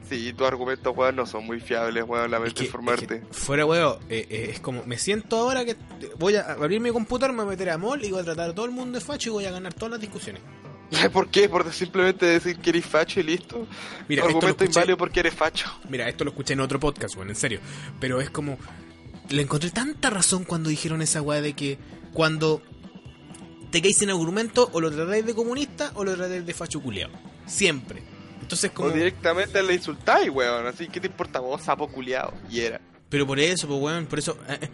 Sí, 0.09 0.31
tus 0.33 0.47
argumentos, 0.47 0.95
weón, 0.95 1.15
no 1.17 1.25
son 1.25 1.45
muy 1.45 1.59
fiables, 1.59 2.03
weón, 2.07 2.31
lamento 2.31 2.53
Es 2.55 2.59
que- 2.59 2.65
informarte. 2.65 3.15
es 3.15 3.21
que 3.21 3.33
fuera 3.33 3.65
weón, 3.65 3.97
eh, 4.09 4.25
eh, 4.29 4.49
es 4.53 4.59
como, 4.59 4.83
me 4.85 4.97
siento 4.97 5.37
ahora 5.37 5.65
que 5.65 5.75
voy 6.17 6.35
a 6.35 6.53
abrir 6.53 6.79
mi 6.79 6.91
computador, 6.91 7.31
me 7.35 7.43
voy 7.43 7.47
a 7.47 7.49
meter 7.57 7.69
a 7.71 7.77
mall 7.77 8.03
y 8.03 8.11
voy 8.11 8.21
a 8.21 8.23
tratar 8.23 8.51
a 8.51 8.55
todo 8.55 8.65
el 8.65 8.71
mundo 8.71 8.97
de 8.99 9.03
facho 9.05 9.29
y 9.29 9.33
voy 9.33 9.45
a 9.45 9.51
ganar 9.51 9.73
todas 9.73 9.91
las 9.91 9.99
discusiones. 10.01 10.41
¿Por 11.11 11.29
qué? 11.29 11.49
Por 11.49 11.69
simplemente 11.73 12.25
decir 12.25 12.57
que 12.59 12.69
eres 12.69 12.85
facho 12.85 13.19
y 13.19 13.23
listo. 13.23 13.67
Mira, 14.07 14.23
argumento 14.23 14.63
escuché- 14.63 14.67
inválido 14.67 14.97
porque 14.97 15.19
eres 15.19 15.33
facho. 15.33 15.67
Mira, 15.89 16.07
esto 16.07 16.23
lo 16.23 16.29
escuché 16.31 16.53
en 16.53 16.61
otro 16.61 16.79
podcast, 16.79 17.15
weón, 17.17 17.29
en 17.29 17.35
serio. 17.35 17.59
Pero 17.99 18.21
es 18.21 18.29
como. 18.29 18.57
Le 19.29 19.41
encontré 19.41 19.69
tanta 19.71 20.09
razón 20.09 20.45
cuando 20.45 20.69
dijeron 20.69 21.01
esa 21.01 21.21
weá 21.21 21.41
de 21.41 21.51
que 21.51 21.77
cuando 22.13 22.61
te 23.71 23.81
caes 23.81 23.97
sin 23.97 24.09
argumento, 24.09 24.69
o 24.71 24.79
lo 24.79 24.89
tratáis 24.89 25.25
de 25.25 25.35
comunista 25.35 25.91
o 25.95 26.05
lo 26.05 26.15
tratáis 26.15 26.45
de 26.45 26.53
facho 26.53 26.79
culiao. 26.81 27.09
Siempre. 27.45 28.01
Entonces, 28.47 28.71
como. 28.71 28.87
O 28.87 28.91
directamente 28.91 29.61
le 29.61 29.73
insultáis, 29.73 30.29
weón. 30.29 30.65
Así 30.67 30.87
que 30.87 31.01
te 31.01 31.07
importa 31.07 31.39
vos, 31.41 31.61
sapo 31.61 31.89
culiado. 31.89 32.33
Y 32.49 32.61
era. 32.61 32.79
Pero 33.09 33.27
por 33.27 33.39
eso, 33.39 33.67
pues, 33.67 33.79
weón, 33.81 34.05
por 34.05 34.19
eso. 34.19 34.37
eh, 34.47 34.57
eh, 34.61 34.69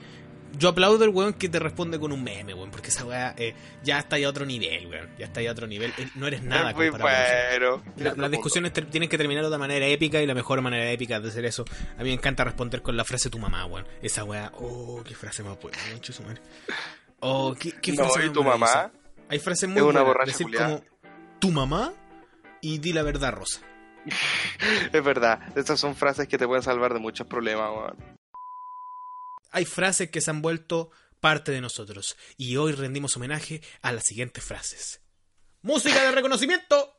yo 0.60 0.70
aplaudo 0.70 1.04
el 1.04 1.10
weón 1.10 1.34
que 1.34 1.50
te 1.50 1.58
responde 1.58 2.00
con 2.00 2.12
un 2.12 2.24
meme, 2.24 2.54
weón, 2.54 2.70
porque 2.70 2.90
esa 2.90 3.04
weá 3.06 3.34
eh, 3.38 3.56
ya 3.84 3.98
está 3.98 4.18
ahí 4.18 4.24
a 4.24 4.30
otro 4.30 4.46
nivel, 4.46 4.86
weón. 4.86 5.10
Ya 5.18 5.26
está 5.26 5.40
ahí 5.40 5.48
a 5.48 5.52
otro 5.52 5.66
nivel. 5.66 5.92
No 6.14 6.28
eres 6.28 6.44
nada 6.44 6.70
es 6.70 6.76
muy 6.76 6.90
bueno. 6.92 7.04
La- 7.98 8.14
las 8.16 8.30
discusiones 8.30 8.72
tienen 8.72 9.10
que 9.10 9.18
terminar 9.18 9.42
de 9.44 9.48
una 9.50 9.58
manera 9.58 9.88
épica 9.88 10.22
y 10.22 10.28
la 10.28 10.36
mejor 10.36 10.62
manera 10.62 10.92
épica 10.92 11.20
de 11.20 11.30
hacer 11.30 11.46
eso. 11.46 11.66
A 11.98 12.04
mí 12.04 12.10
me 12.10 12.14
encanta 12.14 12.44
responder 12.44 12.84
con 12.84 12.96
la 12.96 13.04
frase 13.04 13.32
tu 13.32 13.40
mamá, 13.40 13.66
weón. 13.66 13.88
Esa 14.04 14.24
weá, 14.24 14.52
oh, 14.58 15.02
qué 15.04 15.16
frase 15.16 15.42
más 15.42 15.60
buena, 15.60 15.78
su 16.02 16.22
madre. 16.22 16.42
Oh, 17.22 17.56
qué, 17.60 17.72
qué 17.82 17.94
frase 17.94 18.20
¿y 18.20 18.24
más 18.26 18.34
tu 18.34 18.44
mamá? 18.44 18.92
Hay 19.30 19.40
frases 19.40 19.68
muy 19.68 19.78
Es 19.78 19.84
una 19.84 20.02
buenas. 20.02 20.04
borracha 20.06 20.32
Decir 20.38 20.56
como 20.56 20.84
tu 21.40 21.50
mamá 21.52 21.94
y 22.64 22.78
di 22.78 22.94
la 22.94 23.04
verdad, 23.04 23.34
Rosa. 23.34 23.62
Es 24.94 25.04
verdad. 25.04 25.40
Estas 25.58 25.80
son 25.80 25.96
frases 25.96 26.28
que 26.28 26.38
te 26.38 26.48
pueden 26.48 26.64
salvar 26.64 26.94
de 26.94 27.00
muchos 27.00 27.28
problemas, 27.28 27.94
hay 29.56 29.66
frases 29.66 30.10
que 30.10 30.20
se 30.20 30.32
han 30.32 30.42
vuelto 30.42 30.90
parte 31.20 31.52
de 31.52 31.62
nosotros. 31.62 32.18
Y 32.38 32.58
hoy 32.58 32.72
rendimos 32.72 33.16
homenaje 33.18 33.62
a 33.84 33.92
las 33.92 34.04
siguientes 34.04 34.44
frases. 34.44 35.02
Música 35.62 36.04
de 36.04 36.12
reconocimiento. 36.12 36.98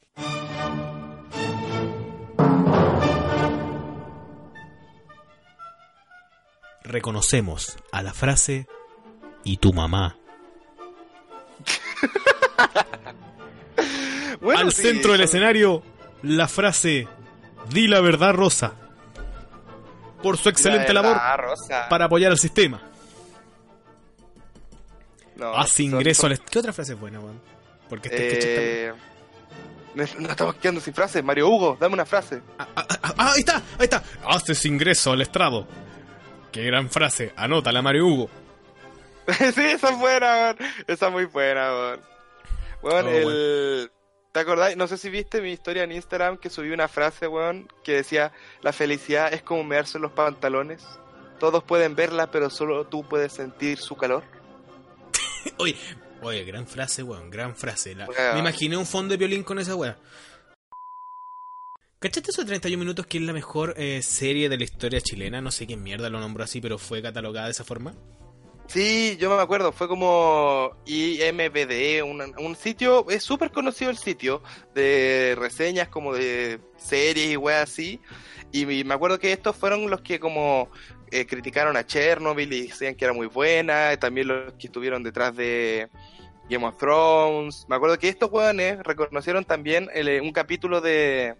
Reconocemos 6.84 7.76
a 7.90 8.02
la 8.02 8.14
frase 8.14 8.68
y 9.42 9.56
tu 9.56 9.72
mamá. 9.72 10.16
Bueno, 14.44 14.60
Al 14.60 14.72
sí, 14.72 14.82
centro 14.82 15.12
del 15.12 15.22
escenario, 15.22 15.82
la 16.22 16.46
frase 16.48 17.08
Di 17.70 17.88
la 17.88 18.00
verdad, 18.00 18.32
Rosa. 18.34 18.74
Por 20.22 20.36
su 20.38 20.48
excelente 20.50 20.92
La 20.92 21.02
labor 21.02 21.18
Rosa. 21.38 21.88
para 21.88 22.04
apoyar 22.04 22.30
al 22.30 22.38
sistema. 22.38 22.80
No, 25.36 25.52
son- 25.66 25.84
ingreso 25.86 26.22
son- 26.22 26.32
al... 26.32 26.40
¿Qué 26.40 26.58
otra 26.58 26.72
frase 26.72 26.92
es 26.92 27.00
buena, 27.00 27.18
weón? 27.20 27.40
Porque 27.88 28.08
este. 28.08 28.86
Eh, 28.88 28.92
Nos 29.94 30.14
estamos 30.14 30.54
quedando 30.56 30.80
sin 30.80 30.94
frases. 30.94 31.22
Mario 31.24 31.48
Hugo, 31.48 31.76
dame 31.80 31.94
una 31.94 32.06
frase. 32.06 32.40
Ah, 32.58 32.68
ah, 32.76 32.86
ah, 32.88 33.14
ah, 33.18 33.32
ahí 33.34 33.40
está, 33.40 33.56
ahí 33.78 33.84
está. 33.84 34.02
Haces 34.26 34.64
ingreso 34.64 35.12
al 35.12 35.20
estrado. 35.22 35.66
Qué 36.52 36.64
gran 36.64 36.88
frase. 36.88 37.32
Anótala, 37.36 37.82
Mario 37.82 38.06
Hugo. 38.06 38.30
sí, 39.28 39.60
esa 39.62 39.90
es 39.90 39.98
buena, 39.98 40.26
weón. 40.34 40.56
Esa 40.86 41.06
es 41.06 41.12
muy 41.12 41.24
buena, 41.26 41.70
weón. 41.72 42.00
Weón, 42.82 43.06
Oh, 43.06 43.08
el... 43.10 43.90
¿Te 44.34 44.40
acordás? 44.40 44.76
No 44.76 44.88
sé 44.88 44.98
si 44.98 45.10
viste 45.10 45.40
mi 45.40 45.52
historia 45.52 45.84
en 45.84 45.92
Instagram 45.92 46.38
que 46.38 46.50
subí 46.50 46.70
una 46.70 46.88
frase, 46.88 47.28
weón, 47.28 47.68
que 47.84 47.92
decía, 47.92 48.32
la 48.62 48.72
felicidad 48.72 49.32
es 49.32 49.42
como 49.42 49.62
mearse 49.62 49.96
en 49.96 50.02
los 50.02 50.10
pantalones. 50.10 50.82
Todos 51.38 51.62
pueden 51.62 51.94
verla, 51.94 52.32
pero 52.32 52.50
solo 52.50 52.84
tú 52.88 53.08
puedes 53.08 53.32
sentir 53.32 53.78
su 53.78 53.94
calor. 53.96 54.24
Oye, 55.58 55.76
oye, 56.20 56.42
gran 56.44 56.66
frase, 56.66 57.04
weón, 57.04 57.30
gran 57.30 57.54
frase. 57.54 57.94
La- 57.94 58.06
Weón. 58.08 58.34
Me 58.34 58.40
imaginé 58.40 58.76
un 58.76 58.86
fondo 58.86 59.12
de 59.12 59.18
violín 59.18 59.44
con 59.44 59.60
esa 59.60 59.76
weá. 59.76 59.96
¿Cachaste 62.00 62.32
eso 62.32 62.42
de 62.42 62.48
31 62.48 62.76
minutos 62.80 63.06
que 63.06 63.18
es 63.18 63.24
la 63.24 63.32
mejor 63.32 63.74
eh, 63.76 64.02
serie 64.02 64.48
de 64.48 64.58
la 64.58 64.64
historia 64.64 65.00
chilena? 65.00 65.40
No 65.40 65.52
sé 65.52 65.64
quién 65.66 65.80
mierda 65.82 66.10
lo 66.10 66.18
nombró 66.18 66.42
así, 66.42 66.60
pero 66.60 66.76
fue 66.76 67.00
catalogada 67.02 67.46
de 67.46 67.52
esa 67.52 67.62
forma. 67.62 67.94
Sí, 68.66 69.16
yo 69.20 69.36
me 69.36 69.42
acuerdo, 69.42 69.72
fue 69.72 69.88
como 69.88 70.70
IMBD, 70.86 72.02
un, 72.02 72.34
un 72.38 72.56
sitio, 72.56 73.08
es 73.10 73.22
súper 73.22 73.50
conocido 73.50 73.90
el 73.90 73.98
sitio, 73.98 74.42
de 74.74 75.36
reseñas 75.38 75.88
como 75.88 76.14
de 76.14 76.60
series 76.76 77.32
y 77.32 77.36
weas 77.36 77.70
así, 77.70 78.00
y 78.52 78.64
me 78.66 78.94
acuerdo 78.94 79.18
que 79.18 79.32
estos 79.32 79.54
fueron 79.54 79.90
los 79.90 80.00
que 80.00 80.18
como 80.18 80.70
eh, 81.10 81.26
criticaron 81.26 81.76
a 81.76 81.86
Chernobyl 81.86 82.52
y 82.52 82.68
decían 82.68 82.94
que 82.94 83.04
era 83.04 83.14
muy 83.14 83.26
buena, 83.26 83.92
y 83.92 83.98
también 83.98 84.28
los 84.28 84.54
que 84.54 84.66
estuvieron 84.66 85.02
detrás 85.02 85.36
de 85.36 85.88
Game 86.48 86.66
of 86.66 86.76
Thrones, 86.76 87.66
me 87.68 87.76
acuerdo 87.76 87.98
que 87.98 88.08
estos 88.08 88.30
weones 88.30 88.78
reconocieron 88.82 89.44
también 89.44 89.88
eh, 89.94 90.20
un 90.20 90.32
capítulo 90.32 90.80
de 90.80 91.36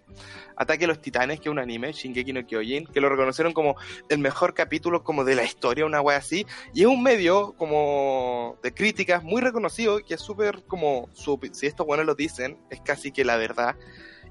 Ataque 0.55 0.85
a 0.85 0.87
los 0.87 1.01
Titanes, 1.01 1.39
que 1.39 1.49
es 1.49 1.51
un 1.51 1.59
anime, 1.59 1.91
Shingeki 1.91 2.33
no 2.33 2.45
Kyojin, 2.45 2.87
que 2.87 3.01
lo 3.01 3.09
reconocieron 3.09 3.53
como 3.53 3.75
el 4.09 4.19
mejor 4.19 4.53
capítulo 4.53 5.03
como 5.03 5.23
de 5.23 5.35
la 5.35 5.43
historia, 5.43 5.85
una 5.85 6.01
wea 6.01 6.17
así, 6.17 6.45
y 6.73 6.81
es 6.81 6.87
un 6.87 7.03
medio 7.03 7.53
como 7.57 8.57
de 8.63 8.73
críticas 8.73 9.23
muy 9.23 9.41
reconocido, 9.41 9.99
que 10.03 10.15
es 10.15 10.21
súper 10.21 10.63
como, 10.63 11.09
si 11.51 11.67
estos 11.67 11.85
buenos 11.85 12.05
lo 12.05 12.15
dicen, 12.15 12.57
es 12.69 12.81
casi 12.81 13.11
que 13.11 13.25
la 13.25 13.37
verdad. 13.37 13.75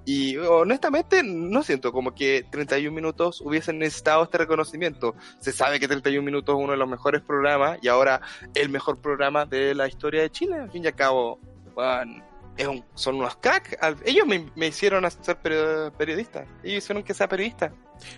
Y 0.07 0.37
honestamente 0.37 1.23
no 1.23 1.63
siento 1.63 1.91
como 1.93 2.15
que 2.15 2.45
31 2.51 2.95
minutos 2.95 3.41
hubiesen 3.41 3.79
necesitado 3.79 4.23
este 4.25 4.37
reconocimiento. 4.39 5.15
Se 5.41 5.51
sabe 5.53 5.81
que 5.81 5.89
31 5.89 6.23
minutos 6.25 6.55
es 6.57 6.63
uno 6.63 6.73
de 6.73 6.79
los 6.79 6.89
mejores 6.89 7.23
programas 7.23 7.79
y 7.83 7.89
ahora 7.89 8.21
el 8.55 8.69
mejor 8.69 9.01
programa 9.01 9.47
de 9.47 9.75
la 9.75 9.89
historia 9.89 10.21
de 10.23 10.31
Chile. 10.31 10.57
Al 10.59 10.71
fin 10.71 10.85
y 10.85 10.89
al 10.89 10.95
cabo, 10.95 11.39
weón, 11.75 12.23
es 12.57 12.67
un- 12.67 12.85
son 12.95 13.17
unos 13.17 13.37
cracks. 13.37 13.77
Ellos 14.05 14.27
me, 14.27 14.67
hicieron 14.67 15.05
perio- 15.43 15.91
periodista. 15.97 16.45
Ellos 16.63 16.85
hicieron 16.85 17.03
que 17.03 17.15
sea 17.15 17.29
periodista. 17.29 17.73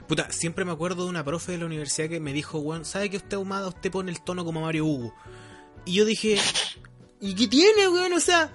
Puta, 0.08 0.30
siempre 0.32 0.64
me 0.64 0.72
acuerdo 0.72 1.04
de 1.04 1.10
una 1.10 1.22
profe 1.24 1.52
de 1.52 1.58
la 1.58 1.66
universidad 1.66 2.08
que 2.08 2.18
me 2.18 2.32
dijo, 2.32 2.58
weón, 2.58 2.84
¿sabe 2.84 3.10
que 3.10 3.18
usted 3.18 3.36
humada, 3.36 3.68
usted 3.68 3.90
pone 3.92 4.10
el 4.10 4.20
tono 4.22 4.44
como 4.44 4.62
Mario 4.62 4.86
Hugo? 4.86 5.14
Y 5.84 5.94
yo 5.94 6.04
dije, 6.04 6.36
¿y 7.20 7.34
qué 7.36 7.46
tiene, 7.46 7.86
weón? 7.88 8.12
O 8.12 8.20
sea, 8.20 8.50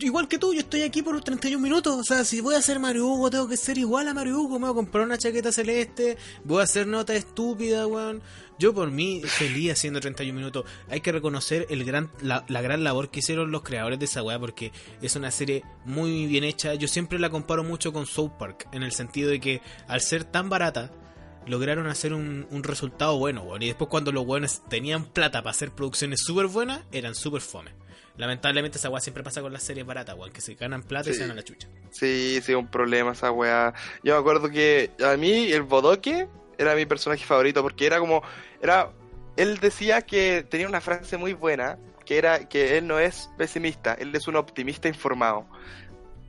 igual 0.00 0.28
que 0.28 0.38
tú, 0.38 0.52
yo 0.52 0.60
estoy 0.60 0.82
aquí 0.82 1.02
por 1.02 1.14
los 1.14 1.24
31 1.24 1.62
minutos. 1.62 1.96
O 1.98 2.04
sea, 2.04 2.24
si 2.24 2.40
voy 2.40 2.54
a 2.54 2.62
ser 2.62 2.78
Mario 2.78 3.06
Hugo, 3.06 3.30
tengo 3.30 3.48
que 3.48 3.56
ser 3.56 3.78
igual 3.78 4.08
a 4.08 4.14
Mario 4.14 4.40
Hugo. 4.40 4.58
Me 4.58 4.66
voy 4.66 4.72
a 4.72 4.74
comprar 4.74 5.04
una 5.04 5.18
chaqueta 5.18 5.52
celeste, 5.52 6.16
voy 6.44 6.60
a 6.60 6.64
hacer 6.64 6.86
nota 6.86 7.14
estúpida, 7.14 7.86
weón. 7.86 8.22
Yo 8.58 8.72
por 8.72 8.90
mí, 8.90 9.20
feliz 9.22 9.72
haciendo 9.72 10.00
31 10.00 10.34
minutos. 10.34 10.64
Hay 10.88 11.00
que 11.00 11.12
reconocer 11.12 11.66
el 11.68 11.84
gran, 11.84 12.10
la, 12.22 12.44
la 12.48 12.62
gran 12.62 12.84
labor 12.84 13.10
que 13.10 13.18
hicieron 13.18 13.50
los 13.50 13.62
creadores 13.62 13.98
de 13.98 14.06
esa 14.06 14.22
weá, 14.22 14.38
porque 14.38 14.72
es 15.02 15.14
una 15.14 15.30
serie 15.30 15.62
muy 15.84 16.26
bien 16.26 16.44
hecha. 16.44 16.74
Yo 16.74 16.88
siempre 16.88 17.18
la 17.18 17.30
comparo 17.30 17.64
mucho 17.64 17.92
con 17.92 18.06
South 18.06 18.32
Park, 18.38 18.68
en 18.72 18.82
el 18.82 18.92
sentido 18.92 19.30
de 19.30 19.40
que 19.40 19.60
al 19.88 20.00
ser 20.00 20.24
tan 20.24 20.48
barata, 20.48 20.90
lograron 21.46 21.86
hacer 21.86 22.12
un, 22.12 22.46
un 22.50 22.62
resultado 22.62 23.18
bueno, 23.18 23.42
weón. 23.42 23.62
Y 23.62 23.66
después 23.66 23.90
cuando 23.90 24.10
los 24.10 24.26
weones 24.26 24.62
tenían 24.68 25.04
plata 25.04 25.42
para 25.42 25.50
hacer 25.50 25.72
producciones 25.72 26.20
súper 26.22 26.46
buenas, 26.46 26.80
eran 26.92 27.14
súper 27.14 27.42
fome. 27.42 27.85
Lamentablemente 28.16 28.78
esa 28.78 28.88
weá 28.88 29.00
siempre 29.00 29.22
pasa 29.22 29.42
con 29.42 29.52
las 29.52 29.62
series 29.62 29.84
baratas, 29.84 30.16
weón, 30.16 30.32
que 30.32 30.40
se 30.40 30.54
ganan 30.54 30.82
plata 30.82 31.10
y 31.10 31.14
se 31.14 31.20
dan 31.20 31.32
a 31.32 31.34
la 31.34 31.42
chucha. 31.42 31.68
Sí, 31.90 32.40
sí, 32.42 32.54
un 32.54 32.68
problema 32.68 33.12
esa 33.12 33.30
weá. 33.30 33.74
Yo 34.02 34.14
me 34.14 34.20
acuerdo 34.20 34.50
que 34.50 34.90
a 35.04 35.16
mí 35.16 35.52
el 35.52 35.62
Bodoque 35.62 36.28
era 36.58 36.74
mi 36.74 36.86
personaje 36.86 37.24
favorito 37.24 37.62
porque 37.62 37.86
era 37.86 37.98
como, 37.98 38.22
era, 38.62 38.90
él 39.36 39.58
decía 39.58 40.02
que 40.02 40.46
tenía 40.48 40.68
una 40.68 40.80
frase 40.80 41.16
muy 41.16 41.34
buena, 41.34 41.78
que 42.04 42.18
era 42.18 42.48
que 42.48 42.78
él 42.78 42.86
no 42.86 42.98
es 42.98 43.28
pesimista, 43.36 43.94
él 43.94 44.14
es 44.14 44.26
un 44.28 44.36
optimista 44.36 44.88
informado. 44.88 45.46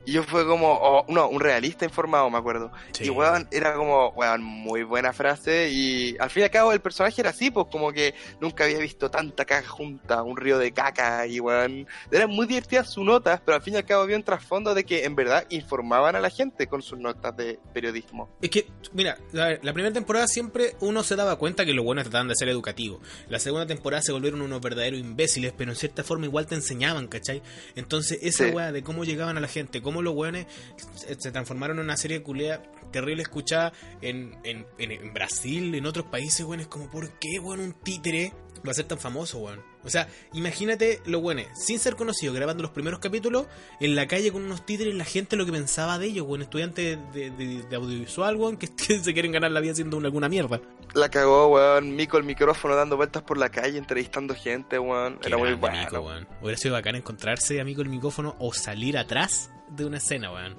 Y 0.08 0.12
yo 0.12 0.22
fue 0.22 0.46
como, 0.46 0.72
oh, 0.72 1.04
no, 1.08 1.28
un 1.28 1.38
realista 1.38 1.84
informado, 1.84 2.30
me 2.30 2.38
acuerdo. 2.38 2.72
Sí. 2.92 3.04
Y 3.04 3.10
weón, 3.10 3.46
era 3.50 3.74
como, 3.74 4.08
weón, 4.16 4.42
muy 4.42 4.82
buena 4.82 5.12
frase. 5.12 5.68
Y 5.70 6.16
al 6.18 6.30
fin 6.30 6.40
y 6.40 6.44
al 6.44 6.50
cabo 6.50 6.72
el 6.72 6.80
personaje 6.80 7.20
era 7.20 7.28
así, 7.28 7.50
pues 7.50 7.66
como 7.70 7.92
que 7.92 8.14
nunca 8.40 8.64
había 8.64 8.78
visto 8.78 9.10
tanta 9.10 9.44
caca 9.44 9.68
junta, 9.68 10.22
un 10.22 10.38
río 10.38 10.58
de 10.58 10.72
caca. 10.72 11.26
Y 11.26 11.40
weón, 11.40 11.86
eran 12.10 12.30
muy 12.30 12.46
divertidas 12.46 12.90
sus 12.90 13.04
notas, 13.04 13.42
pero 13.44 13.56
al 13.56 13.62
fin 13.62 13.74
y 13.74 13.76
al 13.76 13.84
cabo 13.84 14.02
había 14.04 14.16
un 14.16 14.22
trasfondo 14.22 14.72
de 14.72 14.84
que 14.84 15.04
en 15.04 15.14
verdad 15.14 15.44
informaban 15.50 16.16
a 16.16 16.20
la 16.20 16.30
gente 16.30 16.66
con 16.68 16.80
sus 16.80 16.98
notas 16.98 17.36
de 17.36 17.58
periodismo. 17.74 18.30
Es 18.40 18.48
que, 18.48 18.66
mira, 18.94 19.18
la, 19.32 19.58
la 19.60 19.72
primera 19.74 19.92
temporada 19.92 20.26
siempre 20.26 20.74
uno 20.80 21.02
se 21.02 21.16
daba 21.16 21.36
cuenta 21.36 21.66
que 21.66 21.74
los 21.74 21.84
buenos 21.84 22.04
trataban 22.04 22.28
de 22.28 22.34
ser 22.34 22.48
educativos. 22.48 23.00
La 23.28 23.38
segunda 23.40 23.66
temporada 23.66 24.00
se 24.02 24.12
volvieron 24.12 24.40
unos 24.40 24.62
verdaderos 24.62 24.98
imbéciles, 25.00 25.52
pero 25.54 25.70
en 25.70 25.76
cierta 25.76 26.02
forma 26.02 26.24
igual 26.24 26.46
te 26.46 26.54
enseñaban, 26.54 27.08
¿cachai? 27.08 27.42
Entonces, 27.76 28.20
esa 28.22 28.46
Sí. 28.48 28.50
weá 28.54 28.72
de 28.72 28.82
cómo 28.82 29.04
llegaban 29.04 29.36
a 29.36 29.40
la 29.40 29.48
gente, 29.48 29.82
cómo 29.82 29.97
los 30.02 30.14
weones 30.14 30.46
se, 30.94 31.30
transformaron 31.30 31.78
en 31.78 31.84
una 31.84 31.96
serie 31.96 32.18
de 32.18 32.24
culea 32.24 32.62
terrible 32.90 33.22
escuchada 33.22 33.72
en, 34.00 34.36
en, 34.44 34.66
en, 34.78 35.12
Brasil, 35.12 35.74
en 35.74 35.86
otros 35.86 36.06
países, 36.06 36.44
weón. 36.44 36.60
Es 36.60 36.66
como, 36.66 36.90
¿por 36.90 37.10
qué, 37.18 37.38
weón, 37.38 37.60
un 37.60 37.72
títere 37.72 38.32
va 38.66 38.72
a 38.72 38.74
ser 38.74 38.86
tan 38.86 38.98
famoso, 38.98 39.38
weón? 39.38 39.62
O 39.88 39.90
sea, 39.90 40.08
imagínate 40.32 41.00
los 41.06 41.20
weones, 41.22 41.48
sin 41.54 41.78
ser 41.80 41.96
conocidos, 41.96 42.36
grabando 42.36 42.62
los 42.62 42.70
primeros 42.72 43.00
capítulos, 43.00 43.46
en 43.80 43.96
la 43.96 44.06
calle 44.06 44.30
con 44.30 44.42
unos 44.44 44.64
títeres, 44.64 44.94
la 44.94 45.04
gente 45.04 45.34
lo 45.36 45.44
que 45.44 45.52
pensaba 45.52 45.98
de 45.98 46.06
ellos, 46.06 46.26
weón, 46.26 46.42
estudiantes 46.42 46.98
de, 47.12 47.30
de- 47.30 47.62
de 47.62 47.76
audiovisual, 47.76 48.36
weón, 48.36 48.56
que, 48.56 48.68
que 48.68 48.98
se 49.02 49.12
quieren 49.12 49.32
ganar 49.32 49.50
la 49.50 49.60
vida 49.60 49.72
haciendo 49.72 49.96
una- 49.96 50.06
alguna 50.06 50.28
mierda. 50.28 50.60
La 50.94 51.08
cagó, 51.10 51.48
weón, 51.48 51.96
Mico 51.96 52.16
el 52.18 52.24
micrófono 52.24 52.74
dando 52.76 52.96
vueltas 52.96 53.22
por 53.22 53.36
la 53.38 53.48
calle, 53.50 53.76
entrevistando 53.78 54.34
gente, 54.34 54.78
weón. 54.78 55.18
Qué 55.18 55.28
Era 55.28 55.36
muy 55.36 55.52
bueno. 55.54 55.78
Mico, 55.78 56.00
weón. 56.00 56.26
Hubiera 56.40 56.56
sido 56.56 56.74
bacán 56.74 56.94
encontrarse 56.96 57.60
amigo 57.60 57.82
el 57.82 57.88
micrófono 57.88 58.36
o 58.38 58.52
salir 58.54 58.96
atrás 58.96 59.50
de 59.70 59.84
una 59.84 59.98
escena, 59.98 60.32
weón. 60.32 60.56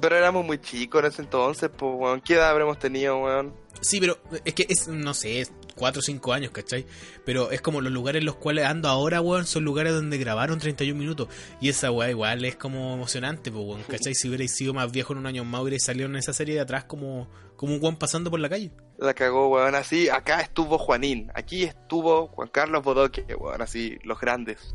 Pero 0.00 0.16
éramos 0.16 0.44
muy 0.44 0.58
chicos 0.58 1.00
en 1.02 1.08
ese 1.08 1.22
entonces, 1.22 1.68
pues, 1.76 1.92
weón. 1.96 2.20
¿Qué 2.20 2.34
edad 2.34 2.50
habremos 2.50 2.78
tenido, 2.78 3.18
weón? 3.18 3.52
Sí, 3.80 3.98
pero 4.00 4.18
es 4.44 4.54
que 4.54 4.66
es, 4.68 4.86
no 4.88 5.14
sé, 5.14 5.40
es 5.40 5.52
4 5.80 5.98
o 5.98 6.02
5 6.02 6.32
años, 6.34 6.50
¿cachai? 6.52 6.84
Pero 7.24 7.50
es 7.50 7.62
como 7.62 7.80
los 7.80 7.90
lugares 7.90 8.20
en 8.20 8.26
los 8.26 8.36
cuales 8.36 8.66
ando 8.66 8.90
ahora, 8.90 9.22
weón, 9.22 9.46
son 9.46 9.64
lugares 9.64 9.94
donde 9.94 10.18
grabaron 10.18 10.58
31 10.58 10.98
minutos. 10.98 11.28
Y 11.58 11.70
esa 11.70 11.90
weá 11.90 12.10
igual 12.10 12.44
es 12.44 12.54
como 12.56 12.92
emocionante, 12.92 13.50
pues, 13.50 13.64
weón, 13.64 13.82
¿cachai? 13.84 14.14
Si 14.14 14.28
hubierais 14.28 14.54
sido 14.54 14.74
más 14.74 14.92
viejo 14.92 15.14
en 15.14 15.20
un 15.20 15.26
año 15.26 15.42
más, 15.42 15.62
hubierais 15.62 15.82
salido 15.82 16.06
en 16.06 16.16
esa 16.16 16.34
serie 16.34 16.54
de 16.54 16.60
atrás 16.60 16.84
como, 16.84 17.30
como 17.56 17.74
un 17.74 17.82
weón 17.82 17.96
pasando 17.96 18.30
por 18.30 18.40
la 18.40 18.50
calle. 18.50 18.72
La 18.98 19.14
cagó, 19.14 19.48
weón. 19.48 19.74
Así, 19.74 20.10
acá 20.10 20.40
estuvo 20.40 20.76
Juanín. 20.76 21.32
Aquí 21.34 21.62
estuvo 21.62 22.26
Juan 22.26 22.48
Carlos 22.48 22.84
Bodoque, 22.84 23.24
weón. 23.34 23.62
Así, 23.62 23.96
los 24.04 24.20
grandes. 24.20 24.74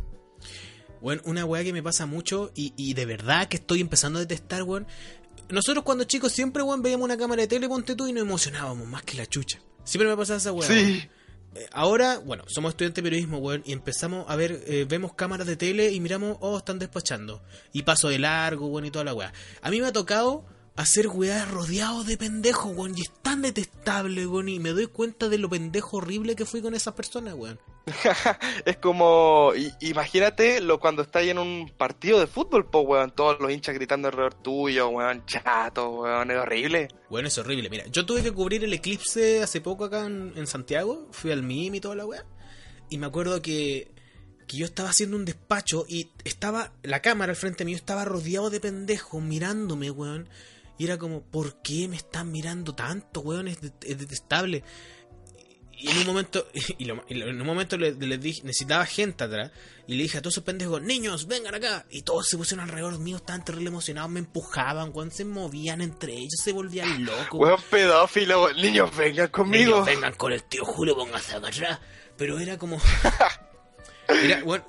Weón, 1.01 1.21
una 1.25 1.45
weá 1.45 1.63
que 1.63 1.71
me 1.71 1.83
pasa 1.83 2.07
mucho 2.07 2.51
y, 2.55 2.73
y 2.77 2.95
de 2.95 3.05
verdad 3.05 3.47
que 3.47 3.57
estoy 3.57 3.79
empezando 3.79 4.17
a 4.17 4.23
detestar, 4.23 4.63
weón. 4.63 4.87
Nosotros 5.49 5.83
cuando 5.83 6.05
chicos 6.05 6.31
siempre, 6.31 6.63
weón, 6.63 6.81
veíamos 6.81 7.05
una 7.05 7.15
cámara 7.15 7.43
de 7.43 7.47
tele, 7.47 7.67
ponte 7.67 7.95
tú, 7.95 8.07
y 8.07 8.13
nos 8.13 8.23
emocionábamos 8.23 8.87
más 8.87 9.03
que 9.03 9.17
la 9.17 9.27
chucha. 9.27 9.59
Siempre 9.85 10.09
me 10.09 10.17
pasaba 10.17 10.37
esa 10.37 10.51
weá. 10.51 10.67
Sí. 10.67 11.07
Eh, 11.55 11.67
Ahora, 11.71 12.19
bueno, 12.19 12.43
somos 12.47 12.71
estudiantes 12.71 13.01
de 13.01 13.09
periodismo, 13.09 13.37
weón, 13.37 13.63
y 13.65 13.71
empezamos 13.71 14.25
a 14.27 14.35
ver, 14.35 14.61
eh, 14.67 14.85
vemos 14.87 15.13
cámaras 15.13 15.47
de 15.47 15.55
tele 15.55 15.91
y 15.91 16.01
miramos, 16.01 16.37
oh, 16.41 16.57
están 16.57 16.79
despachando. 16.79 17.41
Y 17.71 17.83
paso 17.83 18.09
de 18.09 18.19
largo, 18.19 18.67
weón, 18.67 18.85
y 18.85 18.91
toda 18.91 19.05
la 19.05 19.13
weá. 19.13 19.31
A 19.61 19.69
mí 19.69 19.79
me 19.79 19.87
ha 19.87 19.93
tocado 19.93 20.43
hacer 20.75 21.07
weá 21.07 21.45
rodeado 21.45 22.03
de 22.03 22.17
pendejos, 22.17 22.75
weón. 22.75 22.97
Y 22.97 23.01
es 23.01 23.11
tan 23.21 23.41
detestable, 23.41 24.27
weón. 24.27 24.49
Y 24.49 24.59
me 24.59 24.71
doy 24.71 24.87
cuenta 24.87 25.29
de 25.29 25.37
lo 25.37 25.49
pendejo 25.49 25.97
horrible 25.97 26.35
que 26.35 26.45
fui 26.45 26.61
con 26.61 26.75
esas 26.75 26.93
personas, 26.93 27.35
weón. 27.35 27.57
es 28.65 28.77
como, 28.77 29.51
imagínate 29.79 30.59
lo 30.59 30.79
cuando 30.79 31.03
estás 31.03 31.23
en 31.23 31.37
un 31.37 31.71
partido 31.77 32.19
de 32.19 32.27
fútbol, 32.27 32.69
po, 32.69 32.81
weón, 32.81 33.11
todos 33.11 33.39
los 33.39 33.51
hinchas 33.51 33.75
gritando 33.75 34.07
alrededor 34.07 34.33
tuyo, 34.33 34.89
weón, 34.89 35.23
chato, 35.25 35.89
weón, 35.89 36.31
es 36.31 36.37
horrible. 36.37 36.87
Bueno, 37.09 37.27
es 37.27 37.37
horrible. 37.37 37.69
Mira, 37.69 37.85
yo 37.87 38.05
tuve 38.05 38.23
que 38.23 38.31
cubrir 38.31 38.63
el 38.63 38.73
eclipse 38.73 39.43
hace 39.43 39.61
poco 39.61 39.85
acá 39.85 40.05
en, 40.05 40.47
Santiago. 40.47 41.07
Fui 41.11 41.31
al 41.31 41.43
MIM 41.43 41.75
y 41.75 41.79
toda 41.79 41.95
la 41.95 42.05
weá. 42.05 42.25
Y 42.89 42.97
me 42.97 43.05
acuerdo 43.05 43.41
que, 43.41 43.91
que 44.47 44.57
yo 44.57 44.65
estaba 44.65 44.89
haciendo 44.89 45.15
un 45.17 45.25
despacho 45.25 45.85
y 45.87 46.09
estaba 46.23 46.71
la 46.81 47.01
cámara 47.01 47.31
al 47.31 47.37
frente 47.37 47.65
mío, 47.65 47.75
estaba 47.75 48.05
rodeado 48.05 48.49
de 48.49 48.59
pendejos 48.59 49.21
mirándome, 49.21 49.91
weón. 49.91 50.27
Y 50.77 50.85
era 50.85 50.97
como, 50.97 51.21
¿por 51.21 51.61
qué 51.61 51.87
me 51.87 51.95
están 51.95 52.31
mirando 52.31 52.73
tanto, 52.73 53.21
weón? 53.21 53.47
Es 53.47 53.61
detestable. 53.61 54.63
Y 55.77 55.89
en 55.89 55.97
un 55.99 56.05
momento, 56.07 56.47
y 56.77 56.85
lo- 56.85 57.03
y 57.09 57.13
lo- 57.15 57.27
en 57.27 57.39
un 57.41 57.45
momento 57.47 57.77
le- 57.77 57.93
les 57.93 58.21
dije, 58.21 58.41
necesitaba 58.43 58.85
gente 58.85 59.23
atrás, 59.23 59.51
y 59.87 59.95
le 59.95 60.03
dije 60.03 60.17
a 60.17 60.21
todos 60.21 60.33
esos 60.35 60.43
pendejos, 60.43 60.81
niños, 60.81 61.27
vengan 61.27 61.53
acá. 61.55 61.85
Y 61.89 62.01
todos 62.03 62.27
se 62.27 62.37
pusieron 62.37 62.63
alrededor 62.65 62.97
mío, 62.99 63.17
estaban 63.17 63.43
terrible 63.45 63.69
emocionados, 63.69 64.09
me 64.09 64.19
empujaban, 64.19 64.91
weón, 64.93 65.11
se 65.11 65.25
movían 65.25 65.81
entre 65.81 66.13
ellos, 66.13 66.39
se 66.43 66.51
volvían 66.53 67.05
locos. 67.05 67.39
Weón 67.39 67.59
pedófilo, 67.69 68.51
niños, 68.53 68.95
vengan 68.95 69.27
conmigo. 69.27 69.71
Niños, 69.71 69.85
vengan 69.85 70.13
con 70.13 70.31
el 70.31 70.43
tío 70.43 70.65
Julio, 70.65 70.95
pónganse 70.95 71.35
acá 71.35 71.47
atrás. 71.49 71.79
Pero 72.17 72.39
era 72.39 72.57
como. 72.57 72.79
Era, 74.07 74.43
bueno, 74.43 74.65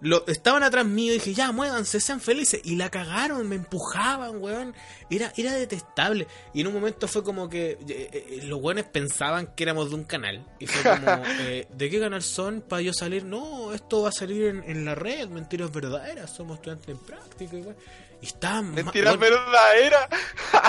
lo, 0.00 0.24
estaban 0.28 0.62
atrás 0.62 0.86
mío 0.86 1.12
y 1.12 1.14
dije, 1.18 1.34
ya, 1.34 1.50
muévanse, 1.50 2.00
sean 2.00 2.20
felices. 2.20 2.60
Y 2.64 2.76
la 2.76 2.88
cagaron, 2.90 3.48
me 3.48 3.56
empujaban, 3.56 4.40
weón. 4.40 4.74
Era, 5.10 5.32
era 5.36 5.52
detestable. 5.54 6.26
Y 6.54 6.60
en 6.60 6.68
un 6.68 6.74
momento 6.74 7.08
fue 7.08 7.24
como 7.24 7.48
que 7.48 7.72
eh, 7.88 8.10
eh, 8.12 8.40
los 8.44 8.60
weones 8.62 8.84
pensaban 8.84 9.54
que 9.56 9.64
éramos 9.64 9.88
de 9.90 9.96
un 9.96 10.04
canal. 10.04 10.46
Y 10.60 10.66
fue 10.66 10.82
como, 10.88 11.22
eh, 11.40 11.66
¿de 11.72 11.90
qué 11.90 11.98
canal 12.00 12.22
son 12.22 12.60
para 12.60 12.82
yo 12.82 12.92
salir? 12.92 13.24
No, 13.24 13.72
esto 13.74 14.02
va 14.02 14.10
a 14.10 14.12
salir 14.12 14.44
en, 14.44 14.62
en 14.70 14.84
la 14.84 14.94
red, 14.94 15.28
mentiras 15.28 15.72
verdaderas, 15.72 16.34
somos 16.34 16.56
estudiantes 16.58 16.88
en 16.90 16.98
práctica. 16.98 17.56
Y, 17.56 17.60
weón. 17.62 17.76
y 18.22 18.26
estaban. 18.26 18.66
ma- 18.68 18.74
Mentira 18.76 19.10
weón, 19.10 19.20
verdadera. 19.20 20.08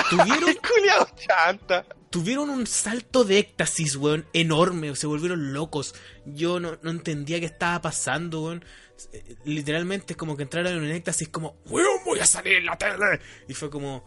¿Tuvieron? 0.09 0.55
Chanta. 1.17 1.85
tuvieron 2.09 2.49
un 2.49 2.65
salto 2.65 3.23
de 3.23 3.37
éxtasis, 3.39 3.95
weón, 3.95 4.25
enorme, 4.33 4.95
se 4.95 5.05
volvieron 5.05 5.53
locos. 5.53 5.93
Yo 6.25 6.59
no, 6.59 6.79
no 6.81 6.89
entendía 6.89 7.39
qué 7.39 7.45
estaba 7.45 7.79
pasando, 7.81 8.41
weón. 8.41 8.65
Eh, 9.13 9.35
Literalmente 9.45 10.13
es 10.13 10.17
como 10.17 10.35
que 10.35 10.43
entraron 10.43 10.73
en 10.73 10.83
un 10.83 10.91
éxtasis 10.91 11.29
como, 11.29 11.57
weón, 11.65 12.03
voy 12.05 12.19
a 12.19 12.25
salir 12.25 12.57
en 12.57 12.65
la 12.65 12.77
tele. 12.77 13.19
Y 13.47 13.53
fue 13.53 13.69
como, 13.69 14.03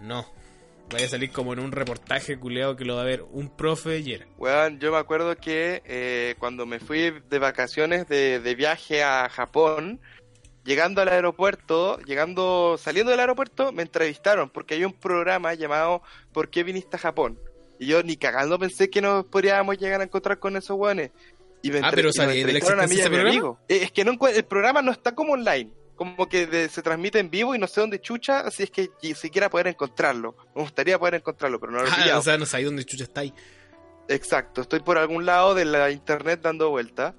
no, 0.00 0.26
voy 0.90 1.02
a 1.02 1.08
salir 1.08 1.30
como 1.32 1.52
en 1.52 1.60
un 1.60 1.72
reportaje 1.72 2.38
culeado 2.38 2.76
que 2.76 2.84
lo 2.84 2.96
va 2.96 3.02
a 3.02 3.04
ver 3.04 3.24
un 3.30 3.54
profe 3.54 3.98
y. 3.98 4.20
Weón, 4.36 4.78
yo 4.80 4.92
me 4.92 4.98
acuerdo 4.98 5.36
que 5.36 5.82
eh, 5.84 6.34
cuando 6.38 6.66
me 6.66 6.80
fui 6.80 7.12
de 7.28 7.38
vacaciones 7.38 8.08
de, 8.08 8.40
de 8.40 8.54
viaje 8.54 9.02
a 9.02 9.28
Japón, 9.28 10.00
llegando 10.64 11.00
al 11.00 11.08
aeropuerto, 11.08 11.98
llegando, 12.00 12.76
saliendo 12.78 13.10
del 13.10 13.20
aeropuerto, 13.20 13.72
me 13.72 13.82
entrevistaron 13.82 14.50
porque 14.50 14.74
hay 14.74 14.84
un 14.84 14.92
programa 14.92 15.54
llamado 15.54 16.02
¿Por 16.32 16.50
qué 16.50 16.62
viniste 16.62 16.96
a 16.96 17.00
Japón? 17.00 17.38
Y 17.78 17.86
yo 17.86 18.02
ni 18.02 18.16
cagando 18.16 18.58
pensé 18.58 18.90
que 18.90 19.00
nos 19.00 19.24
podríamos 19.24 19.78
llegar 19.78 20.00
a 20.00 20.04
encontrar 20.04 20.38
con 20.38 20.56
esos 20.56 20.76
weones. 20.76 21.10
Y 21.62 21.70
me 21.70 21.80
Ah, 21.82 21.90
pero 21.94 22.12
sabía 22.12 22.46
de 22.46 22.52
la 22.52 22.58
existencia 22.58 23.08
de 23.08 23.28
ese. 23.30 23.38
Eh, 23.68 23.80
Es 23.84 23.92
que 23.92 24.04
no 24.04 24.16
el 24.28 24.44
programa 24.44 24.82
no 24.82 24.92
está 24.92 25.14
como 25.14 25.32
online. 25.32 25.70
Como 25.96 26.28
que 26.28 26.46
de- 26.46 26.68
se 26.68 26.80
transmite 26.82 27.18
en 27.18 27.28
vivo 27.28 27.54
y 27.54 27.58
no 27.58 27.66
sé 27.66 27.80
dónde 27.80 28.00
chucha, 28.00 28.40
así 28.40 28.62
es 28.62 28.70
que 28.70 28.88
ni 29.02 29.14
siquiera 29.14 29.50
poder 29.50 29.66
encontrarlo. 29.66 30.36
Me 30.54 30.62
gustaría 30.62 30.96
poder 30.98 31.14
encontrarlo, 31.16 31.58
pero 31.58 31.72
no 31.72 31.78
lo 31.82 31.88
he 31.88 31.90
Ah, 32.12 32.18
o 32.18 32.22
sea, 32.22 32.38
no 32.38 32.46
sabía 32.46 32.66
dónde 32.66 32.84
chucha 32.84 33.02
está 33.04 33.22
ahí. 33.22 33.34
Exacto, 34.08 34.62
estoy 34.62 34.80
por 34.80 34.96
algún 34.96 35.26
lado 35.26 35.54
de 35.54 35.64
la 35.64 35.90
internet 35.90 36.40
dando 36.42 36.70
vuelta 36.70 37.14